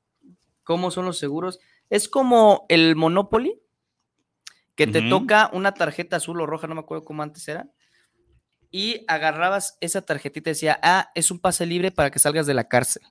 cómo 0.64 0.89
son 0.89 1.04
los 1.04 1.18
seguros, 1.18 1.60
es 1.89 2.08
como 2.08 2.66
el 2.70 2.95
Monopoly, 2.95 3.60
que 4.76 4.88
te 4.88 5.01
toca 5.01 5.49
una 5.51 5.74
tarjeta 5.74 6.16
azul 6.16 6.39
o 6.39 6.45
roja, 6.45 6.68
no 6.68 6.76
me 6.76 6.82
acuerdo 6.82 7.04
cómo 7.04 7.22
antes 7.22 7.45
era, 7.49 7.68
y 8.72 9.04
agarrabas 9.08 9.78
esa 9.82 10.01
tarjetita 10.01 10.49
y 10.49 10.54
decía, 10.54 10.80
ah, 10.82 11.12
es 11.14 11.30
un 11.30 11.39
pase 11.39 11.66
libre 11.66 11.91
para 11.91 12.10
que 12.10 12.20
salgas 12.20 12.47
de 12.47 12.54
la 12.54 12.70
cárcel. 12.70 13.04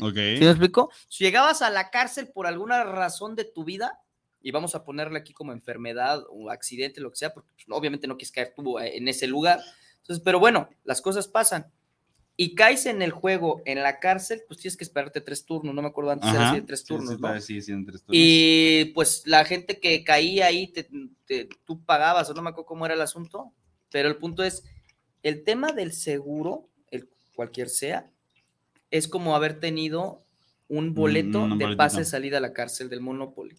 Ok. 0.00 0.14
¿Sí 0.14 0.40
me 0.44 0.50
explico? 0.50 0.90
Si 1.08 1.24
llegabas 1.24 1.62
a 1.62 1.70
la 1.70 1.90
cárcel 1.90 2.28
por 2.28 2.46
alguna 2.46 2.84
razón 2.84 3.34
de 3.34 3.44
tu 3.44 3.64
vida, 3.64 4.00
y 4.42 4.50
vamos 4.52 4.74
a 4.74 4.84
ponerle 4.84 5.18
aquí 5.18 5.32
como 5.32 5.52
enfermedad 5.52 6.22
o 6.30 6.50
accidente, 6.50 7.00
lo 7.00 7.10
que 7.10 7.16
sea, 7.16 7.32
porque 7.34 7.50
pues, 7.54 7.66
obviamente 7.70 8.06
no 8.06 8.16
quieres 8.16 8.30
caer 8.32 8.52
tú 8.54 8.78
eh, 8.78 8.96
en 8.96 9.08
ese 9.08 9.26
lugar. 9.26 9.60
Entonces, 10.02 10.22
pero 10.24 10.38
bueno, 10.38 10.68
las 10.84 11.00
cosas 11.02 11.26
pasan. 11.26 11.72
Y 12.36 12.54
caes 12.54 12.84
en 12.84 13.00
el 13.00 13.10
juego 13.12 13.62
en 13.64 13.82
la 13.82 13.98
cárcel, 13.98 14.42
pues 14.46 14.60
tienes 14.60 14.76
que 14.76 14.84
esperarte 14.84 15.22
tres 15.22 15.46
turnos. 15.46 15.74
No 15.74 15.80
me 15.80 15.88
acuerdo 15.88 16.10
antes 16.10 16.28
era 16.30 16.40
Ajá. 16.42 16.50
así 16.50 16.60
de 16.60 16.66
tres 16.66 16.80
Sí, 16.80 16.86
turnos, 16.86 17.08
sí, 17.08 17.14
¿no? 17.14 17.20
todavía 17.22 17.40
sigue 17.40 17.62
siendo 17.62 17.90
tres 17.90 18.02
turnos. 18.02 18.16
Y 18.22 18.84
pues 18.94 19.22
la 19.24 19.44
gente 19.46 19.80
que 19.80 20.04
caía 20.04 20.46
ahí, 20.46 20.68
te- 20.68 20.88
te- 21.24 21.48
tú 21.64 21.82
pagabas, 21.84 22.28
o 22.28 22.34
no 22.34 22.42
me 22.42 22.50
acuerdo 22.50 22.66
cómo 22.66 22.84
era 22.84 22.94
el 22.94 23.00
asunto, 23.00 23.52
pero 23.90 24.08
el 24.08 24.16
punto 24.16 24.44
es, 24.44 24.62
el 25.22 25.42
tema 25.44 25.72
del 25.72 25.92
seguro, 25.94 26.68
el 26.90 27.08
cualquier 27.34 27.70
sea, 27.70 28.12
es 28.96 29.08
como 29.08 29.34
haber 29.36 29.60
tenido 29.60 30.22
un 30.68 30.94
boleto 30.94 31.42
un 31.44 31.58
de 31.58 31.64
boletito. 31.64 31.76
pase 31.76 31.98
de 32.00 32.04
salida 32.04 32.38
a 32.38 32.40
la 32.40 32.52
cárcel 32.52 32.88
del 32.88 33.00
Monopoly. 33.00 33.56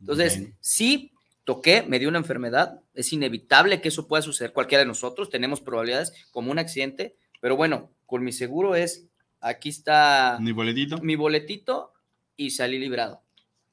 Entonces, 0.00 0.48
sí, 0.60 1.12
toqué, 1.44 1.82
me 1.82 1.98
dio 1.98 2.08
una 2.08 2.18
enfermedad, 2.18 2.80
es 2.94 3.12
inevitable 3.12 3.80
que 3.80 3.88
eso 3.88 4.08
pueda 4.08 4.22
suceder 4.22 4.52
cualquiera 4.52 4.80
de 4.82 4.88
nosotros, 4.88 5.30
tenemos 5.30 5.60
probabilidades 5.60 6.12
como 6.30 6.50
un 6.50 6.58
accidente, 6.58 7.16
pero 7.40 7.56
bueno, 7.56 7.90
con 8.06 8.22
mi 8.24 8.32
seguro 8.32 8.74
es, 8.74 9.06
aquí 9.40 9.68
está 9.68 10.38
Mi 10.40 10.52
boletito, 10.52 10.98
mi 10.98 11.14
boletito 11.16 11.92
y 12.36 12.50
salí 12.50 12.78
librado, 12.78 13.22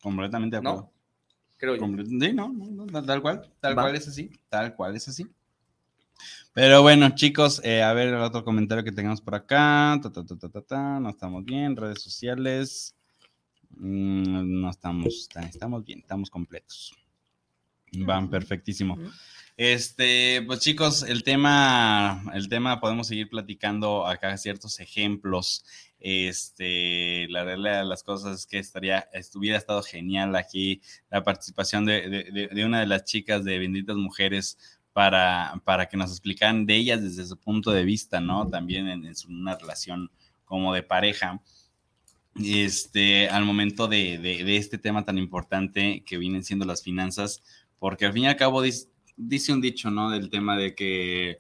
completamente 0.02 0.56
de 0.56 0.60
acuerdo. 0.60 0.82
¿no? 0.82 0.94
Creo 1.58 1.76
yo. 1.78 1.86
Sí, 2.06 2.34
no, 2.34 2.50
no, 2.50 2.66
no, 2.66 2.86
tal- 2.88 3.06
tal 3.06 3.22
cual, 3.22 3.50
tal 3.62 3.78
Va. 3.78 3.84
cual 3.84 3.96
es 3.96 4.08
así, 4.08 4.30
tal 4.50 4.76
cual 4.76 4.96
es 4.98 5.08
así. 5.08 5.26
Pero 6.54 6.82
bueno, 6.84 7.10
chicos, 7.16 7.62
eh, 7.64 7.82
a 7.82 7.94
ver 7.94 8.10
el 8.10 8.16
otro 8.16 8.44
comentario 8.44 8.84
que 8.84 8.92
tengamos 8.92 9.22
por 9.22 9.36
acá. 9.36 10.00
Ta, 10.02 10.12
ta, 10.12 10.62
ta, 10.62 11.00
No 11.00 11.10
estamos 11.10 11.44
bien, 11.44 11.76
redes 11.76 12.02
sociales. 12.02 12.96
Mm, 13.72 14.62
no 14.62 14.70
estamos, 14.70 15.28
ta- 15.34 15.42
estamos 15.42 15.84
bien, 15.84 16.00
estamos 16.00 16.30
completos. 16.30 16.94
Van, 17.94 18.30
perfectísimo. 18.30 18.98
Este, 19.56 20.42
pues 20.48 20.60
chicos, 20.62 21.04
el 21.04 21.24
tema, 21.24 22.24
el 22.34 22.50
tema 22.50 22.80
podemos 22.80 23.06
seguir 23.08 23.30
platicando 23.30 24.06
acá 24.08 24.36
ciertos 24.38 24.80
ejemplos. 24.80 25.64
Este, 26.00 27.28
la 27.30 27.44
realidad 27.44 27.80
de 27.80 27.86
las 27.86 28.04
cosas 28.04 28.40
es 28.42 28.46
que 28.48 28.58
estaría, 28.60 29.08
hubiera 29.36 29.58
estado 29.58 29.82
genial 29.84 30.36
aquí 30.36 30.82
la 31.12 31.24
participación 31.24 31.86
de, 31.86 32.10
de- 32.10 32.24
de- 32.32 32.48
de 32.48 32.66
una 32.66 32.80
de 32.80 32.88
las 32.88 33.06
chicas 33.06 33.44
de 33.44 33.60
Benditas 33.60 33.96
Mujeres 33.96 34.58
para, 34.94 35.62
para 35.66 35.88
que 35.88 35.98
nos 35.98 36.12
explicaran 36.12 36.66
de 36.66 36.76
ellas 36.76 37.02
desde 37.02 37.26
su 37.26 37.38
punto 37.38 37.72
de 37.72 37.84
vista, 37.84 38.20
¿no? 38.22 38.48
También 38.48 38.88
en, 38.88 39.06
en 39.06 39.16
su- 39.16 39.30
una 39.30 39.56
relación 39.58 40.12
como 40.46 40.74
de 40.74 40.84
pareja. 40.84 41.42
Este, 42.36 43.30
al 43.30 43.46
momento 43.46 43.88
de, 43.88 44.18
de- 44.18 44.44
de 44.44 44.58
este 44.58 44.78
tema 44.80 45.06
tan 45.06 45.18
importante 45.20 46.04
que 46.06 46.18
vienen 46.18 46.44
siendo 46.44 46.66
las 46.66 46.82
finanzas, 46.82 47.44
porque 47.80 48.06
al 48.08 48.14
fin 48.14 48.24
y 48.24 48.28
al 48.28 48.36
cabo 48.38 48.64
dis- 48.66 48.88
dice 49.18 49.54
un 49.54 49.62
dicho, 49.62 49.92
¿no? 49.92 50.10
Del 50.10 50.30
tema 50.32 50.58
de 50.58 50.74
que 50.74 51.38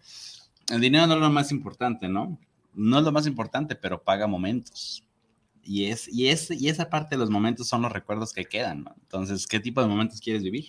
el 0.69 0.81
dinero 0.81 1.07
no 1.07 1.15
es 1.15 1.19
lo 1.21 1.29
más 1.31 1.51
importante, 1.51 2.07
¿no? 2.07 2.39
No 2.75 2.99
es 2.99 3.03
lo 3.05 3.11
más 3.11 3.25
importante, 3.27 3.75
pero 3.75 4.03
paga 4.03 4.27
momentos. 4.27 5.03
Y, 5.63 5.85
es, 5.85 6.07
y, 6.09 6.27
es, 6.27 6.51
y 6.51 6.69
esa 6.69 6.89
parte 6.89 7.15
de 7.15 7.19
los 7.19 7.29
momentos 7.29 7.67
son 7.67 7.81
los 7.81 7.91
recuerdos 7.91 8.33
que 8.33 8.45
quedan, 8.45 8.83
¿no? 8.83 8.95
Entonces, 9.01 9.47
¿qué 9.47 9.59
tipo 9.59 9.81
de 9.81 9.87
momentos 9.87 10.19
quieres 10.21 10.43
vivir? 10.43 10.65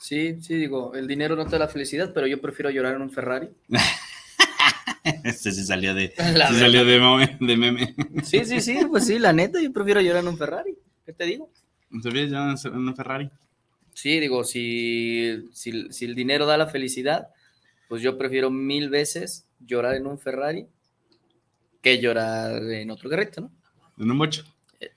Sí, 0.00 0.40
sí, 0.40 0.54
digo, 0.56 0.94
el 0.94 1.06
dinero 1.06 1.36
no 1.36 1.44
te 1.44 1.52
da 1.52 1.60
la 1.60 1.68
felicidad, 1.68 2.12
pero 2.14 2.26
yo 2.26 2.40
prefiero 2.40 2.70
llorar 2.70 2.94
en 2.96 3.02
un 3.02 3.10
Ferrari. 3.10 3.48
Este 5.24 5.50
sí 5.52 5.64
salió 5.64 5.94
de, 5.94 6.12
La 6.34 6.48
sí 6.48 6.58
salió 6.58 6.84
de, 6.84 7.56
meme. 7.56 7.94
Sí, 8.22 8.44
sí, 8.44 8.60
sí, 8.60 8.78
pues 8.88 9.06
sí, 9.06 9.18
la 9.18 9.32
neta, 9.32 9.60
yo 9.60 9.72
prefiero 9.72 10.00
llorar 10.00 10.22
en 10.22 10.28
un 10.28 10.36
Ferrari. 10.38 10.76
¿Qué 11.06 11.12
te 11.12 11.24
digo? 11.24 11.50
¿Sabías 12.02 12.30
ya 12.30 12.54
en 12.68 12.88
un 12.88 12.94
Ferrari? 12.94 13.30
Sí, 13.94 14.20
digo, 14.20 14.44
si, 14.44 15.48
si, 15.52 15.90
si 15.90 16.04
el 16.04 16.14
dinero 16.14 16.46
da 16.46 16.56
la 16.56 16.66
felicidad, 16.66 17.28
pues 17.88 18.02
yo 18.02 18.16
prefiero 18.16 18.50
mil 18.50 18.88
veces 18.88 19.46
llorar 19.58 19.96
en 19.96 20.06
un 20.06 20.18
Ferrari 20.18 20.66
que 21.82 22.00
llorar 22.00 22.62
en 22.62 22.90
otro 22.90 23.10
carrito, 23.10 23.42
¿no? 23.42 23.52
En 23.98 24.10
un 24.10 24.18
bocho. 24.18 24.44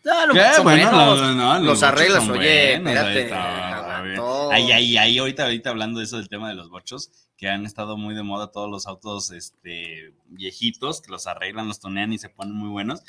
Ah, 0.05 0.25
no, 0.27 0.33
no, 0.33 1.33
no, 1.33 1.59
los 1.59 1.65
bochos 1.65 1.83
arreglos, 1.83 2.29
oye, 2.29 2.79
buenos, 2.79 2.93
espérate. 2.93 3.92
Bien. 4.01 4.15
no. 4.15 4.51
Ahí, 4.51 4.71
ahí, 4.71 4.97
ahí, 4.97 5.17
ahorita, 5.17 5.43
ahorita 5.43 5.69
hablando 5.69 5.99
de 5.99 6.05
eso 6.05 6.17
del 6.17 6.29
tema 6.29 6.49
de 6.49 6.55
los 6.55 6.69
bochos, 6.69 7.11
que 7.37 7.47
han 7.47 7.65
estado 7.65 7.97
muy 7.97 8.15
de 8.15 8.23
moda 8.23 8.51
todos 8.51 8.69
los 8.69 8.87
autos 8.87 9.31
este, 9.31 10.13
viejitos, 10.27 11.01
que 11.01 11.11
los 11.11 11.27
arreglan, 11.27 11.67
los 11.67 11.79
tonean 11.79 12.11
y 12.13 12.17
se 12.17 12.29
ponen 12.29 12.55
muy 12.55 12.69
buenos. 12.69 13.01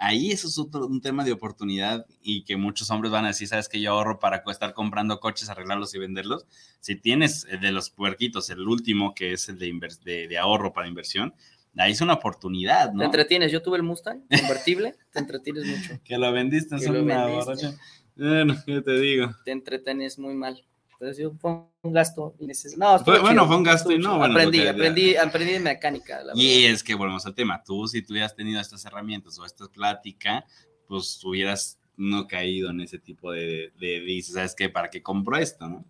Ahí 0.00 0.30
eso 0.30 0.46
es 0.46 0.56
otro, 0.58 0.86
un 0.86 1.00
tema 1.00 1.24
de 1.24 1.32
oportunidad 1.32 2.06
y 2.22 2.44
que 2.44 2.56
muchos 2.56 2.88
hombres 2.90 3.10
van 3.10 3.24
a 3.24 3.28
decir, 3.28 3.48
sabes 3.48 3.68
que 3.68 3.80
yo 3.80 3.90
ahorro 3.92 4.20
para 4.20 4.44
estar 4.46 4.72
comprando 4.72 5.18
coches, 5.18 5.48
arreglarlos 5.48 5.92
y 5.94 5.98
venderlos. 5.98 6.46
Si 6.78 6.94
tienes 6.94 7.46
eh, 7.50 7.56
de 7.58 7.72
los 7.72 7.90
puerquitos, 7.90 8.48
el 8.50 8.60
último 8.68 9.12
que 9.14 9.32
es 9.32 9.48
el 9.48 9.58
de, 9.58 9.72
de, 10.04 10.28
de 10.28 10.38
ahorro 10.38 10.72
para 10.72 10.86
inversión, 10.86 11.34
ahí 11.76 11.92
es 11.92 12.00
una 12.00 12.12
oportunidad, 12.14 12.90
Te 12.90 12.96
¿no? 12.96 13.04
entretienes. 13.04 13.50
Yo 13.50 13.60
tuve 13.60 13.76
el 13.78 13.82
Mustang 13.82 14.20
convertible, 14.38 14.94
te 15.12 15.18
entretienes 15.18 15.66
mucho. 15.66 16.00
Que 16.04 16.16
lo 16.16 16.30
vendiste, 16.32 16.76
es 16.76 16.88
lo 16.88 17.02
una 17.02 17.24
vendiste. 17.26 17.44
borracha. 17.52 17.78
Bueno, 18.18 18.54
¿qué 18.66 18.80
te 18.82 18.98
digo? 19.00 19.30
Te 19.44 19.52
entretienes 19.52 20.18
muy 20.18 20.34
mal. 20.34 20.62
Entonces 20.92 21.18
yo 21.18 21.32
fue 21.40 21.52
un 21.82 21.92
gasto 21.92 22.34
innecesario. 22.40 22.78
No, 22.84 22.96
estuvo 22.96 23.14
Fue- 23.14 23.20
bueno, 23.20 23.42
chido, 23.42 23.46
fue 23.46 23.56
un 23.56 23.62
gasto 23.62 23.92
y 23.92 23.98
no, 23.98 24.18
bueno, 24.18 24.34
aprendí, 24.34 24.58
que- 24.58 24.68
aprendí, 24.68 25.16
aprendí 25.16 25.52
de 25.52 25.60
mecánica. 25.60 26.24
La 26.24 26.32
Y 26.34 26.62
verdad. 26.62 26.74
es 26.74 26.82
que 26.82 26.94
volvemos 26.96 27.24
al 27.24 27.34
tema, 27.34 27.62
tú 27.64 27.86
si 27.86 28.02
tú 28.02 28.12
hubieras 28.14 28.34
tenido 28.34 28.60
estas 28.60 28.84
herramientas 28.84 29.38
o 29.38 29.44
esta 29.46 29.66
plática, 29.68 30.44
pues 30.88 31.22
hubieras 31.24 31.78
no 31.96 32.26
caído 32.26 32.70
en 32.70 32.80
ese 32.80 32.98
tipo 32.98 33.30
de, 33.30 33.72
de, 33.78 34.00
dices, 34.00 34.34
¿sabes 34.34 34.54
qué? 34.56 34.68
¿Para 34.68 34.90
qué 34.90 35.02
compro 35.02 35.36
esto, 35.36 35.68
no? 35.68 35.84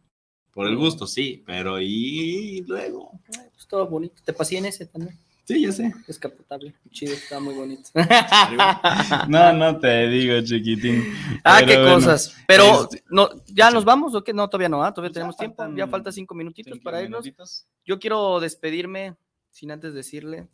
Por 0.53 0.66
el 0.66 0.76
gusto, 0.76 1.07
sí, 1.07 1.43
pero 1.47 1.81
y 1.81 2.62
luego. 2.66 3.12
Ay, 3.39 3.47
pues 3.53 3.66
todo 3.66 3.87
bonito. 3.87 4.20
Te 4.24 4.33
pasé 4.35 4.59
en 4.59 4.66
ese 4.66 4.85
también. 4.87 5.16
Sí, 5.49 5.63
ya 5.63 5.73
sé. 5.73 5.95
Descapotable. 6.07 6.75
Chido, 6.91 7.15
está 7.15 7.41
muy 7.41 7.55
bonito. 7.55 7.89
No, 9.29 9.51
no 9.55 9.79
te 9.81 10.07
digo, 10.09 10.39
chiquitín. 10.45 11.03
Ah, 11.43 11.57
Pero 11.61 11.67
qué 11.67 11.79
bueno, 11.79 11.95
cosas. 11.95 12.37
Pero, 12.47 12.83
este- 12.83 13.03
no, 13.09 13.31
¿ya 13.47 13.71
nos 13.71 13.87
vamos 13.87 14.15
o 14.15 14.23
qué? 14.23 14.35
No, 14.35 14.47
todavía 14.51 14.69
no, 14.69 14.85
¿ah? 14.85 14.93
todavía 14.93 15.09
Ya 15.09 15.15
tenemos 15.15 15.39
tiempo. 15.39 15.65
Ya 15.75 15.87
falta 15.87 16.13
cinco 16.13 16.35
minutitos 16.35 16.75
cinco 16.75 16.85
para 16.85 17.01
irnos. 17.03 17.23
minutitos. 17.23 17.67
Yo 17.87 17.99
quiero 17.99 18.41
despedirme 18.41 19.17
sin 19.51 19.71
antes 19.71 19.95
decirle 19.95 20.49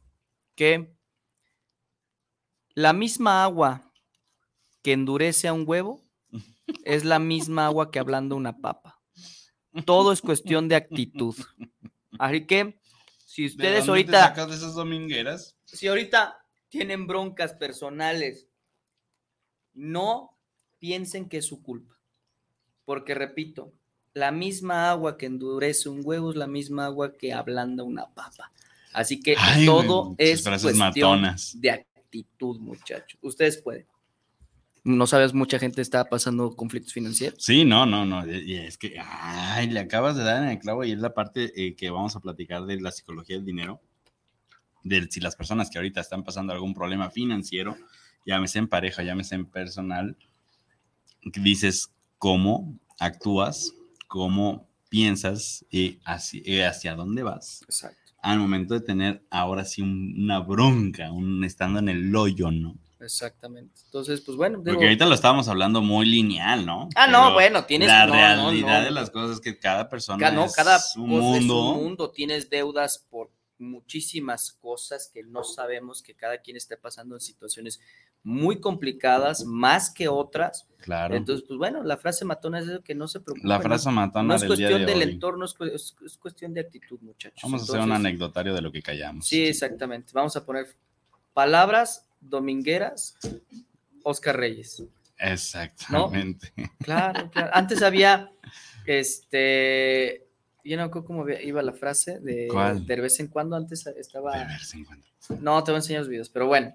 que 0.55 0.95
la 2.77 2.93
misma 2.93 3.43
agua 3.43 3.91
que 4.81 4.93
endurece 4.93 5.49
a 5.49 5.53
un 5.55 5.65
huevo 5.67 6.01
es 6.85 7.05
la 7.05 7.19
misma 7.19 7.67
agua 7.67 7.91
que 7.91 7.99
ablanda 7.99 8.37
una 8.37 8.59
papa. 8.59 9.01
Todo 9.85 10.13
es 10.13 10.21
cuestión 10.21 10.69
de 10.69 10.77
actitud. 10.77 11.35
Así 12.21 12.47
que, 12.47 12.79
si 13.35 13.43
¿De 13.43 13.49
ustedes 13.49 13.89
ahorita, 13.89 14.29
sacas 14.29 14.49
de 14.49 14.55
esas 14.55 14.75
domingueras? 14.75 15.57
si 15.65 15.89
ahorita 15.89 16.39
tienen 16.69 17.09
broncas 17.09 17.53
personales, 17.55 18.47
no 19.73 20.39
piensen 20.79 21.29
que 21.29 21.39
es 21.39 21.47
su 21.47 21.61
culpa. 21.61 21.99
Porque 22.85 23.13
repito, 23.13 23.73
la 24.13 24.31
misma 24.31 24.89
agua 24.89 25.19
que 25.19 25.27
endurece 25.27 25.89
un 25.89 26.03
huevo 26.05 26.31
es 26.31 26.37
la 26.37 26.47
misma 26.47 26.85
agua 26.87 27.13
que 27.13 27.33
ablanda 27.33 27.83
una 27.83 28.07
papa. 28.07 28.53
Así 28.93 29.21
que 29.21 29.35
Ay, 29.37 29.67
todo 29.67 30.15
es 30.17 30.45
cuestión 30.45 30.79
matonas. 30.79 31.61
de 31.61 31.71
actitud, 31.73 32.61
muchachos. 32.61 33.19
Ustedes 33.21 33.61
pueden. 33.61 33.85
No 34.85 35.07
sabes, 35.07 35.33
mucha 35.33 35.59
gente 35.59 35.81
está 35.81 36.05
pasando 36.11 36.55
conflictos 36.55 36.93
financieros. 36.93 37.43
Sí, 37.43 37.65
no, 37.65 37.87
no, 37.87 38.05
no. 38.05 38.31
y- 38.31 38.55
Es 38.57 38.77
que, 38.77 38.97
ay, 39.03 39.71
le 39.71 39.81
acabas 39.81 40.15
de 40.17 40.25
dar 40.25 40.43
en 40.43 40.51
el 40.51 40.59
clavo 40.59 40.85
y 40.85 40.93
es 40.93 40.99
la 40.99 41.15
parte 41.15 41.53
eh, 41.57 41.75
que 41.75 41.89
vamos 41.91 42.15
a 42.17 42.21
platicar 42.21 42.65
de 42.67 42.79
la 42.81 42.93
psicología 42.93 43.37
del 43.37 43.47
dinero. 43.47 43.81
De 44.83 45.09
si 45.11 45.21
las 45.21 45.37
personas 45.37 45.71
que 45.71 45.79
ahorita 45.79 46.01
están 46.03 46.23
pasando 46.23 46.53
algún 46.53 46.75
problema 46.75 47.11
financiero, 47.11 47.77
llámese 48.27 48.59
en 48.59 48.69
pareja, 48.69 49.03
llámese 49.03 49.37
en 49.37 49.47
personal, 49.47 50.17
dices 51.35 51.91
cómo 52.19 52.79
actúas, 53.01 53.73
cómo 54.09 54.69
piensas 54.91 55.65
y 55.71 55.99
hacia, 56.05 56.43
y 56.45 56.61
hacia 56.61 56.95
dónde 56.95 57.23
vas 57.23 57.63
Exacto. 57.63 57.99
al 58.23 58.39
momento 58.39 58.75
de 58.75 58.81
tener 58.81 59.23
ahora 59.31 59.65
sí 59.65 59.83
un- 59.83 60.15
una 60.23 60.41
bronca, 60.41 61.11
un 61.11 61.43
estando 61.45 61.79
en 61.79 61.89
el 61.89 62.15
hoyo, 62.15 62.51
¿no? 62.51 62.77
Exactamente. 63.05 63.81
Entonces, 63.85 64.21
pues 64.21 64.37
bueno. 64.37 64.59
digo- 64.59 64.73
Porque 64.73 64.85
ahorita 64.87 65.07
lo 65.07 65.15
estábamos 65.15 65.49
hablando 65.49 65.81
muy 65.83 66.07
lineal, 66.07 66.65
¿no? 66.67 66.89
Ah, 66.97 67.07
no, 67.07 67.23
Pero 67.23 67.33
bueno, 67.35 67.65
tienes 67.65 67.89
La 67.89 68.07
no, 68.07 68.13
no, 68.15 68.19
realidad 68.51 68.79
no. 68.81 68.85
de 68.85 68.91
las 68.91 69.11
cosas 69.11 69.37
es 69.37 69.41
que 69.41 69.59
cada 69.59 69.89
persona 69.89 70.19
Ca- 70.19 70.33
no, 70.33 70.45
es 70.47 70.55
cada 70.55 70.79
un 70.97 71.09
mundo. 71.09 71.37
es 71.39 71.45
un 71.45 71.83
mundo. 71.85 72.11
Tienes 72.11 72.49
deudas 72.51 72.99
por 73.11 73.31
muchísimas 73.59 74.53
cosas 74.53 75.11
que 75.13 75.23
no 75.23 75.45
sabemos 75.45 76.03
que 76.03 76.15
cada 76.15 76.39
quien 76.39 76.57
esté 76.57 76.77
pasando 76.77 77.15
en 77.15 77.21
situaciones 77.21 77.81
muy 78.23 78.59
complicadas, 78.59 79.45
más 79.45 79.91
que 79.91 80.09
otras. 80.09 80.67
Claro. 80.79 81.15
Entonces, 81.15 81.45
pues 81.47 81.59
bueno, 81.59 81.83
la 81.83 81.97
frase 81.97 82.25
matona 82.25 82.59
es 82.61 82.67
eso 82.69 82.83
que 82.83 82.95
no 82.95 83.07
se 83.07 83.21
preocupe. 83.21 83.47
la 83.47 83.61
frase 83.61 83.87
no, 83.91 83.93
matona 83.97 84.25
no 84.29 84.35
es 84.35 84.41
del 84.43 84.49
día 84.57 84.69
cuestión 84.69 84.87
de 84.87 84.93
del 84.99 85.09
hoy. 85.09 85.15
entorno, 85.15 85.45
es, 85.45 85.55
cu- 85.55 85.65
es- 85.65 85.95
es 86.05 86.17
cuestión 86.19 86.53
de 86.55 86.61
actitud, 86.63 86.99
muchachos. 87.03 87.41
Vamos 87.43 87.61
a 87.61 87.65
hacer 87.65 87.77
un 87.77 87.83
Entonces, 87.83 88.01
anecdotario 88.07 88.55
de 88.55 88.61
lo 88.63 88.73
que 88.73 88.83
callamos. 88.83 89.27
Sí, 89.27 89.45
exactamente. 89.45 90.13
Vamos 90.15 90.35
a 90.37 90.45
poner 90.45 90.75
palabras 91.35 92.07
domingueras, 92.29 93.17
Oscar 94.03 94.37
Reyes. 94.37 94.83
Exactamente. 95.19 96.53
Claro, 96.81 97.31
claro. 97.31 97.51
Antes 97.53 97.83
había, 97.83 98.31
este, 98.87 100.27
yo 100.65 100.77
no 100.77 100.83
me 100.83 100.89
acuerdo 100.89 101.07
cómo 101.07 101.29
iba 101.29 101.63
la 101.63 101.73
frase 101.73 102.19
de, 102.21 102.49
¿Cuál? 102.51 102.87
de 102.87 103.01
vez 103.01 103.21
en 103.21 103.29
cuando. 103.29 103.57
Antes 103.57 103.85
De 103.85 103.95
estaba, 103.99 104.33
verse 104.33 104.77
en 104.77 104.85
cuando. 104.85 105.07
no, 105.41 105.63
te 105.63 105.71
voy 105.71 105.77
a 105.77 105.79
enseñar 105.81 106.01
los 106.01 106.09
videos, 106.09 106.29
pero 106.29 106.47
bueno. 106.47 106.75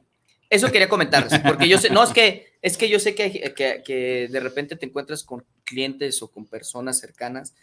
Eso 0.52 0.72
quería 0.72 0.89
comentarles, 0.89 1.39
porque 1.41 1.70
yo 1.70 1.78
sé, 1.78 1.91
no, 1.91 2.04
es 2.04 2.10
que, 2.10 2.58
es 2.64 2.76
que 2.76 2.89
yo 2.89 3.00
sé 3.00 3.14
que, 3.14 3.54
que, 3.56 3.84
que 3.86 4.28
de 4.32 4.39
repente 4.39 4.76
te 4.76 4.88
encuentras 4.88 5.24
con 5.24 5.45
clientes 5.64 6.24
o 6.24 6.32
con 6.32 6.47
personas 6.47 6.97
cercanas 6.97 7.54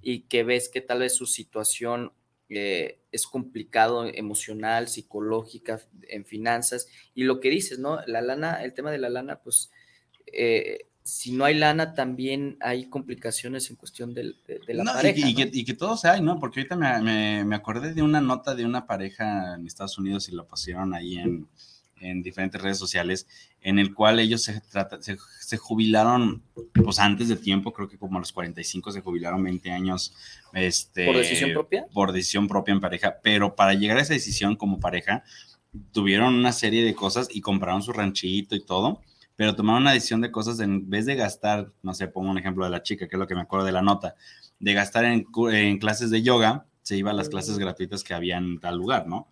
y 0.00 0.20
que 0.20 0.44
ves 0.44 0.68
que 0.68 0.80
tal 0.80 1.00
vez 1.00 1.16
su 1.16 1.26
situación 1.26 2.12
eh, 2.48 2.98
es 3.12 3.26
complicado 3.26 4.04
emocional, 4.06 4.88
psicológica, 4.88 5.80
en 6.08 6.24
finanzas, 6.24 6.86
y 7.14 7.24
lo 7.24 7.40
que 7.40 7.50
dices, 7.50 7.78
¿no? 7.78 7.98
La 8.06 8.20
lana, 8.20 8.62
el 8.62 8.72
tema 8.74 8.90
de 8.90 8.98
la 8.98 9.08
lana, 9.08 9.40
pues, 9.42 9.70
eh, 10.26 10.86
si 11.02 11.30
no 11.32 11.44
hay 11.44 11.54
lana, 11.54 11.94
también 11.94 12.56
hay 12.60 12.88
complicaciones 12.88 13.70
en 13.70 13.76
cuestión 13.76 14.12
del- 14.12 14.36
de, 14.46 14.58
de 14.66 14.74
la 14.74 14.82
No, 14.84 14.90
y- 14.90 14.94
pareja. 14.94 15.28
y, 15.28 15.34
¿no? 15.34 15.38
que, 15.38 15.50
y 15.52 15.64
que 15.64 15.74
todos 15.74 16.04
hay, 16.04 16.20
¿no? 16.20 16.40
Porque 16.40 16.60
ahorita 16.60 16.74
me, 16.76 17.00
me- 17.00 17.44
me 17.44 17.54
acordé 17.56 17.94
de 17.94 18.02
una 18.02 18.20
nota 18.20 18.54
de 18.56 18.64
una 18.64 18.86
pareja 18.86 19.54
en 19.54 19.66
Estados 19.66 19.98
Unidos 19.98 20.28
y 20.28 20.32
la 20.34 20.42
pusieron 20.44 20.94
ahí 20.94 21.16
en, 21.18 21.46
en 22.00 22.22
diferentes 22.22 22.60
redes 22.60 22.78
sociales, 22.78 23.26
en 23.60 23.78
el 23.78 23.94
cual 23.94 24.18
ellos 24.20 24.42
se, 24.42 24.60
trata- 24.60 25.00
se, 25.00 25.16
se 25.40 25.56
jubilaron, 25.56 26.42
pues 26.84 26.98
antes 26.98 27.28
de 27.28 27.36
tiempo, 27.36 27.72
creo 27.72 27.88
que 27.88 27.98
como 27.98 28.16
a 28.18 28.20
los 28.20 28.32
45 28.32 28.92
se 28.92 29.00
jubilaron 29.00 29.42
20 29.42 29.70
años. 29.72 30.14
Este, 30.52 31.06
¿Por 31.06 31.16
decisión 31.16 31.52
propia? 31.52 31.86
Por 31.92 32.12
decisión 32.12 32.48
propia 32.48 32.72
en 32.72 32.80
pareja, 32.80 33.16
pero 33.22 33.54
para 33.56 33.74
llegar 33.74 33.96
a 33.98 34.02
esa 34.02 34.12
decisión 34.14 34.56
como 34.56 34.78
pareja, 34.80 35.24
tuvieron 35.92 36.34
una 36.34 36.52
serie 36.52 36.84
de 36.84 36.94
cosas 36.94 37.28
y 37.30 37.40
compraron 37.40 37.82
su 37.82 37.92
ranchito 37.92 38.54
y 38.54 38.64
todo, 38.64 39.00
pero 39.34 39.54
tomaron 39.54 39.82
una 39.82 39.92
decisión 39.92 40.20
de 40.20 40.30
cosas 40.30 40.60
en 40.60 40.88
vez 40.88 41.04
de 41.06 41.14
gastar, 41.14 41.72
no 41.82 41.92
sé, 41.94 42.08
pongo 42.08 42.30
un 42.30 42.38
ejemplo 42.38 42.64
de 42.64 42.70
la 42.70 42.82
chica, 42.82 43.06
que 43.08 43.16
es 43.16 43.20
lo 43.20 43.26
que 43.26 43.34
me 43.34 43.42
acuerdo 43.42 43.66
de 43.66 43.72
la 43.72 43.82
nota, 43.82 44.14
de 44.58 44.72
gastar 44.72 45.04
en, 45.04 45.26
en 45.52 45.78
clases 45.78 46.10
de 46.10 46.22
yoga, 46.22 46.66
se 46.82 46.96
iba 46.96 47.10
a 47.10 47.14
las 47.14 47.28
clases 47.28 47.58
gratuitas 47.58 48.02
que 48.04 48.14
había 48.14 48.38
en 48.38 48.58
tal 48.60 48.76
lugar, 48.78 49.06
¿no? 49.06 49.28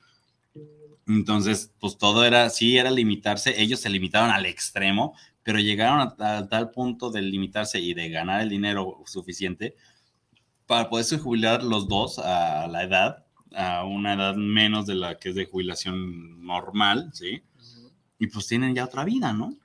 Entonces, 1.06 1.72
pues 1.80 1.98
todo 1.98 2.24
era, 2.24 2.48
sí, 2.50 2.78
era 2.78 2.90
limitarse, 2.90 3.60
ellos 3.60 3.80
se 3.80 3.90
limitaron 3.90 4.30
al 4.30 4.46
extremo, 4.46 5.14
pero 5.42 5.58
llegaron 5.58 6.00
a, 6.00 6.38
a 6.38 6.48
tal 6.48 6.70
punto 6.70 7.10
de 7.10 7.22
limitarse 7.22 7.78
y 7.78 7.94
de 7.94 8.08
ganar 8.08 8.40
el 8.40 8.48
dinero 8.48 9.02
suficiente 9.06 9.76
para 10.66 10.88
poderse 10.88 11.18
jubilar 11.18 11.62
los 11.62 11.88
dos 11.88 12.18
a 12.18 12.66
la 12.68 12.82
edad, 12.82 13.24
a 13.54 13.84
una 13.84 14.14
edad 14.14 14.34
menos 14.34 14.86
de 14.86 14.94
la 14.94 15.18
que 15.18 15.30
es 15.30 15.34
de 15.34 15.46
jubilación 15.46 16.44
normal, 16.44 17.10
¿sí? 17.12 17.42
Y 18.18 18.26
pues 18.28 18.46
tienen 18.46 18.74
ya 18.74 18.84
otra 18.84 19.04
vida, 19.04 19.32
¿no? 19.32 19.56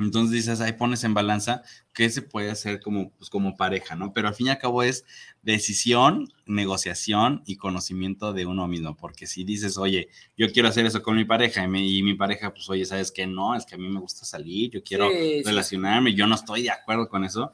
Entonces 0.00 0.32
dices, 0.32 0.60
ahí 0.62 0.72
pones 0.72 1.04
en 1.04 1.12
balanza 1.12 1.62
qué 1.92 2.08
se 2.08 2.22
puede 2.22 2.50
hacer 2.50 2.80
como, 2.80 3.10
pues, 3.12 3.28
como 3.28 3.56
pareja, 3.58 3.94
¿no? 3.94 4.14
Pero 4.14 4.28
al 4.28 4.34
fin 4.34 4.46
y 4.46 4.50
al 4.50 4.58
cabo 4.58 4.82
es 4.82 5.04
decisión, 5.42 6.32
negociación 6.46 7.42
y 7.44 7.56
conocimiento 7.56 8.32
de 8.32 8.46
uno 8.46 8.66
mismo, 8.68 8.96
porque 8.96 9.26
si 9.26 9.44
dices, 9.44 9.76
oye, 9.76 10.08
yo 10.36 10.50
quiero 10.50 10.68
hacer 10.70 10.86
eso 10.86 11.02
con 11.02 11.16
mi 11.16 11.26
pareja 11.26 11.62
y 11.64 11.68
mi, 11.68 11.98
y 11.98 12.02
mi 12.02 12.14
pareja, 12.14 12.54
pues, 12.54 12.70
oye, 12.70 12.86
¿sabes 12.86 13.12
qué? 13.12 13.26
No, 13.26 13.54
es 13.54 13.66
que 13.66 13.74
a 13.74 13.78
mí 13.78 13.88
me 13.88 14.00
gusta 14.00 14.24
salir, 14.24 14.70
yo 14.70 14.82
quiero 14.82 15.10
Sí, 15.10 15.16
sí. 15.18 15.42
relacionarme, 15.44 16.14
yo 16.14 16.26
no 16.26 16.36
estoy 16.36 16.62
de 16.62 16.70
acuerdo 16.70 17.08
con 17.08 17.24
eso, 17.24 17.52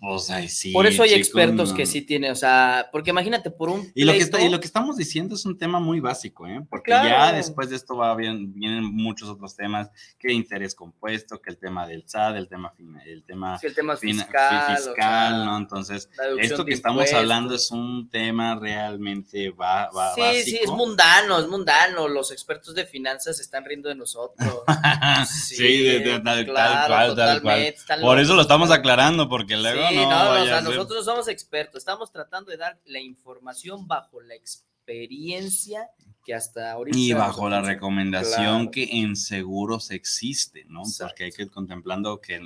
Pues 0.00 0.30
ay, 0.30 0.48
sí. 0.48 0.70
Por 0.72 0.86
eso 0.86 1.02
hay 1.02 1.12
expertos 1.14 1.70
no. 1.70 1.76
que 1.76 1.84
sí 1.84 2.02
tienen, 2.02 2.30
o 2.30 2.36
sea, 2.36 2.88
porque 2.92 3.10
imagínate, 3.10 3.50
por 3.50 3.68
un 3.68 3.90
Y 3.96 4.04
lo, 4.04 4.12
que 4.12 4.18
está- 4.18 4.40
y 4.40 4.48
lo 4.48 4.60
que 4.60 4.66
estamos 4.66 4.96
diciendo 4.96 5.34
es 5.34 5.44
un 5.44 5.58
tema 5.58 5.80
muy 5.80 5.98
básico, 5.98 6.46
¿eh? 6.46 6.60
Porque 6.70 6.92
Claro. 6.92 7.08
ya 7.08 7.32
después 7.32 7.68
de 7.70 7.74
esto 7.76 7.96
va 7.96 8.14
bien, 8.14 8.54
vienen 8.54 8.84
muchos 8.84 9.28
otros 9.28 9.56
temas, 9.56 9.90
que 10.16 10.32
interés 10.32 10.76
compuesto, 10.76 11.40
que 11.42 11.50
el 11.50 11.58
tema 11.58 11.84
del 11.86 12.04
SAT, 12.08 12.36
el 12.36 12.48
tema, 12.48 12.72
el 13.06 13.24
tema 13.24 13.58
Sí, 13.58 13.66
el 13.66 13.74
tema 13.74 13.96
fiscal, 13.96 14.76
o 14.88 14.94
sea, 14.94 15.30
¿no? 15.30 15.56
Entonces, 15.58 16.08
esto 16.38 16.58
de 16.62 16.68
que 16.68 16.74
estamos 16.74 16.98
impuestos. 17.00 17.18
hablando 17.18 17.54
es 17.56 17.70
un 17.72 18.08
tema 18.08 18.54
realmente 18.56 19.50
va, 19.50 19.90
va, 19.90 20.14
Sí, 20.14 20.20
básico. 20.20 20.44
sí, 20.44 20.58
es 20.62 20.70
mundano, 20.70 21.40
es 21.40 21.48
mundano. 21.48 22.06
Los 22.06 22.30
expertos 22.30 22.74
de 22.74 22.86
finanzas 22.86 23.40
están 23.40 23.64
riendo 23.64 23.88
de 23.88 23.96
nosotros. 23.96 24.62
sí, 25.28 25.82
de- 25.82 25.98
de- 26.00 26.20
tal, 26.20 26.44
claro, 26.44 27.14
tal 27.14 27.42
cual, 27.42 27.74
tal 27.86 28.00
cual. 28.00 28.00
Por 28.00 28.20
eso 28.20 28.34
lo 28.34 28.42
estamos 28.42 28.70
aclarando, 28.70 29.28
porque 29.28 29.56
luego 29.56 29.87
Sí, 29.87 29.87
no, 29.92 30.34
no, 30.34 30.42
o 30.42 30.44
sea, 30.44 30.60
nosotros 30.60 30.98
no 30.98 31.12
somos 31.12 31.28
expertos, 31.28 31.78
estamos 31.78 32.10
tratando 32.12 32.50
de 32.50 32.56
dar 32.56 32.80
la 32.84 33.00
información 33.00 33.86
bajo 33.86 34.20
la 34.20 34.34
experiencia 34.34 35.88
que 36.24 36.34
hasta 36.34 36.72
ahorita. 36.72 36.96
Y 36.98 37.12
bajo 37.12 37.48
la 37.48 37.62
recomendación 37.62 38.68
Claro. 38.68 38.70
que 38.70 38.88
en 39.00 39.16
seguros 39.16 39.90
existe, 39.90 40.64
¿no? 40.66 40.82
Exacto. 40.82 41.06
Porque 41.08 41.24
hay 41.24 41.32
que 41.32 41.42
ir 41.42 41.50
contemplando 41.50 42.20
que 42.20 42.40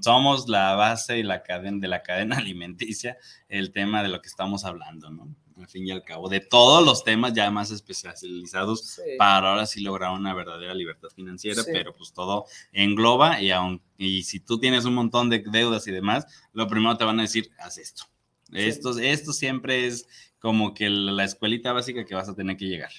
somos 0.00 0.48
la 0.48 0.74
base 0.74 1.18
y 1.18 1.22
la 1.22 1.42
cadena 1.42 1.78
de 1.80 1.88
la 1.88 2.02
cadena 2.02 2.36
alimenticia, 2.38 3.18
el 3.48 3.72
tema 3.72 4.02
de 4.02 4.08
lo 4.08 4.20
que 4.22 4.28
estamos 4.28 4.64
hablando, 4.64 5.10
¿no? 5.10 5.34
Al 5.60 5.68
fin 5.68 5.86
y 5.86 5.90
al 5.90 6.02
cabo, 6.02 6.28
de 6.28 6.40
todos 6.40 6.84
los 6.84 7.04
temas 7.04 7.32
ya 7.34 7.50
más 7.50 7.70
especializados 7.70 8.86
Sí. 8.94 9.02
para 9.18 9.50
ahora 9.50 9.66
sí 9.66 9.82
lograr 9.82 10.12
una 10.12 10.32
verdadera 10.34 10.74
libertad 10.74 11.08
financiera, 11.14 11.62
Sí. 11.62 11.70
pero 11.72 11.92
pues 11.94 12.12
todo 12.12 12.46
engloba 12.72 13.40
y 13.42 13.50
aun, 13.50 13.82
y 13.98 14.22
si 14.22 14.40
tú 14.40 14.58
tienes 14.58 14.84
un 14.86 14.94
montón 14.94 15.28
de 15.28 15.44
deudas 15.52 15.86
y 15.86 15.90
demás, 15.92 16.26
lo 16.52 16.66
primero 16.66 16.96
te 16.96 17.04
van 17.04 17.18
a 17.18 17.22
decir, 17.22 17.50
haz 17.58 17.76
esto. 17.78 18.04
Sí. 18.50 18.54
Esto, 18.58 18.98
esto 18.98 19.32
siempre 19.32 19.86
es 19.86 20.08
como 20.38 20.72
que 20.72 20.88
la 20.88 21.24
escuelita 21.24 21.72
básica 21.72 22.04
que 22.06 22.14
vas 22.14 22.28
a 22.28 22.34
tener 22.34 22.56
que 22.56 22.64
llegar. 22.66 22.90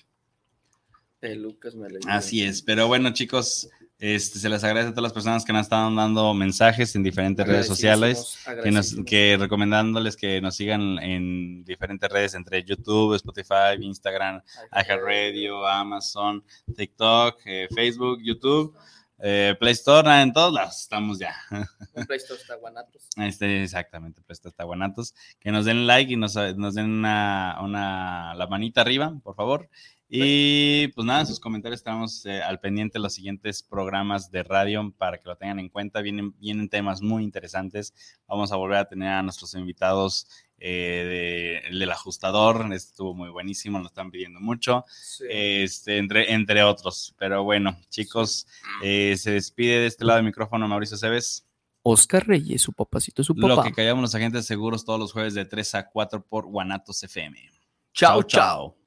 Pelucas 1.20 1.76
me 1.76 1.90
leí. 1.90 2.00
Así 2.08 2.44
es, 2.44 2.62
pero 2.62 2.88
bueno 2.88 3.12
chicos, 3.14 3.70
este, 4.02 4.40
se 4.40 4.50
les 4.50 4.64
agradece 4.64 4.90
a 4.90 4.92
todas 4.94 5.04
las 5.04 5.14
personas 5.14 5.46
que 5.46 5.54
nos 5.54 5.62
están 5.62 5.96
dando 5.96 6.34
mensajes 6.34 6.96
en 6.96 7.04
diferentes 7.04 7.46
redes 7.46 7.68
sociales, 7.68 8.36
que, 8.64 8.72
nos, 8.72 8.96
que 9.06 9.38
recomendándoles 9.40 10.18
que 10.18 10.42
nos 10.42 10.56
sigan 10.56 10.98
en 10.98 11.64
diferentes 11.64 12.10
redes 12.10 12.34
entre 12.34 12.64
YouTube, 12.64 13.14
Spotify, 13.14 13.78
Instagram, 13.80 14.42
iHeartRadio, 14.72 15.68
Amazon, 15.68 16.44
TikTok, 16.76 17.42
eh, 17.46 17.68
Facebook, 17.76 18.18
YouTube, 18.24 18.76
eh, 19.20 19.56
Play 19.60 19.74
Store, 19.74 20.10
en 20.20 20.34
todos 20.34 20.52
lados 20.52 20.82
estamos 20.82 21.20
ya. 21.20 21.36
Play 22.08 22.18
Store 22.18 22.42
está 22.42 22.56
guanatos. 22.56 23.08
Este, 23.18 23.62
exactamente, 23.62 24.24
Play 24.24 24.34
Store 24.34 24.50
está 24.50 24.64
guanatos. 24.64 25.14
Que 25.40 25.52
nos 25.52 25.66
den 25.66 25.86
like 25.86 26.12
y 26.12 26.16
nos, 26.16 26.34
nos 26.58 26.74
den 26.74 26.90
una, 26.90 27.60
una, 27.62 28.34
la 28.34 28.48
manita 28.48 28.82
arriba, 28.82 29.14
por 29.22 29.36
favor. 29.36 29.70
Y 30.14 30.90
pues 30.90 31.06
nada, 31.08 31.22
en 31.22 31.28
sus 31.28 31.40
comentarios 31.40 31.80
estamos 31.80 32.26
eh, 32.26 32.42
al 32.42 32.60
pendiente 32.60 33.00
de 33.00 33.04
los 33.04 33.14
siguientes 33.14 33.64
programas 33.64 34.30
de 34.30 34.44
radio 34.44 34.94
para 34.98 35.18
que 35.18 35.28
lo 35.30 35.38
tengan 35.38 35.60
en 35.60 35.70
cuenta. 35.70 36.02
Vienen, 36.02 36.38
vienen 36.38 36.68
temas 36.68 37.02
muy 37.02 37.24
interesantes. 37.24 37.94
Vamos 38.28 38.52
a 38.52 38.58
volver 38.58 38.80
a 38.80 38.90
tener 38.90 39.08
a 39.08 39.24
nuestros 39.24 39.54
invitados 39.54 40.28
eh, 40.58 41.62
de, 41.64 41.70
el 41.70 41.80
del 41.80 41.92
ajustador. 41.92 42.74
Estuvo 42.74 43.14
muy 43.14 43.30
buenísimo, 43.30 43.78
nos 43.80 43.88
están 43.88 44.12
pidiendo 44.12 44.42
mucho. 44.42 44.84
Sí. 44.90 45.24
Este, 45.30 45.98
entre, 45.98 46.34
entre 46.34 46.62
otros. 46.64 47.16
Pero 47.18 47.46
bueno, 47.46 47.80
chicos, 47.90 48.48
eh, 48.84 49.16
se 49.18 49.32
despide 49.32 49.80
de 49.80 49.88
este 49.88 50.04
lado 50.04 50.18
del 50.18 50.26
micrófono 50.26 50.68
Mauricio 50.68 50.98
Cebes. 50.98 51.48
Oscar 51.84 52.28
Reyes, 52.28 52.62
su 52.62 52.74
papacito, 52.74 53.24
su 53.24 53.34
Lo 53.34 53.56
papá. 53.56 53.70
que 53.70 53.74
callamos 53.74 54.02
los 54.02 54.14
agentes 54.14 54.46
seguros 54.46 54.84
todos 54.84 55.00
los 55.00 55.14
jueves 55.14 55.34
de 55.36 55.46
3 55.46 55.76
a 55.76 55.90
4 55.90 56.26
por 56.28 56.48
Guanatos 56.48 57.02
FM. 57.02 57.50
chao, 57.94 58.22
chao. 58.24 58.81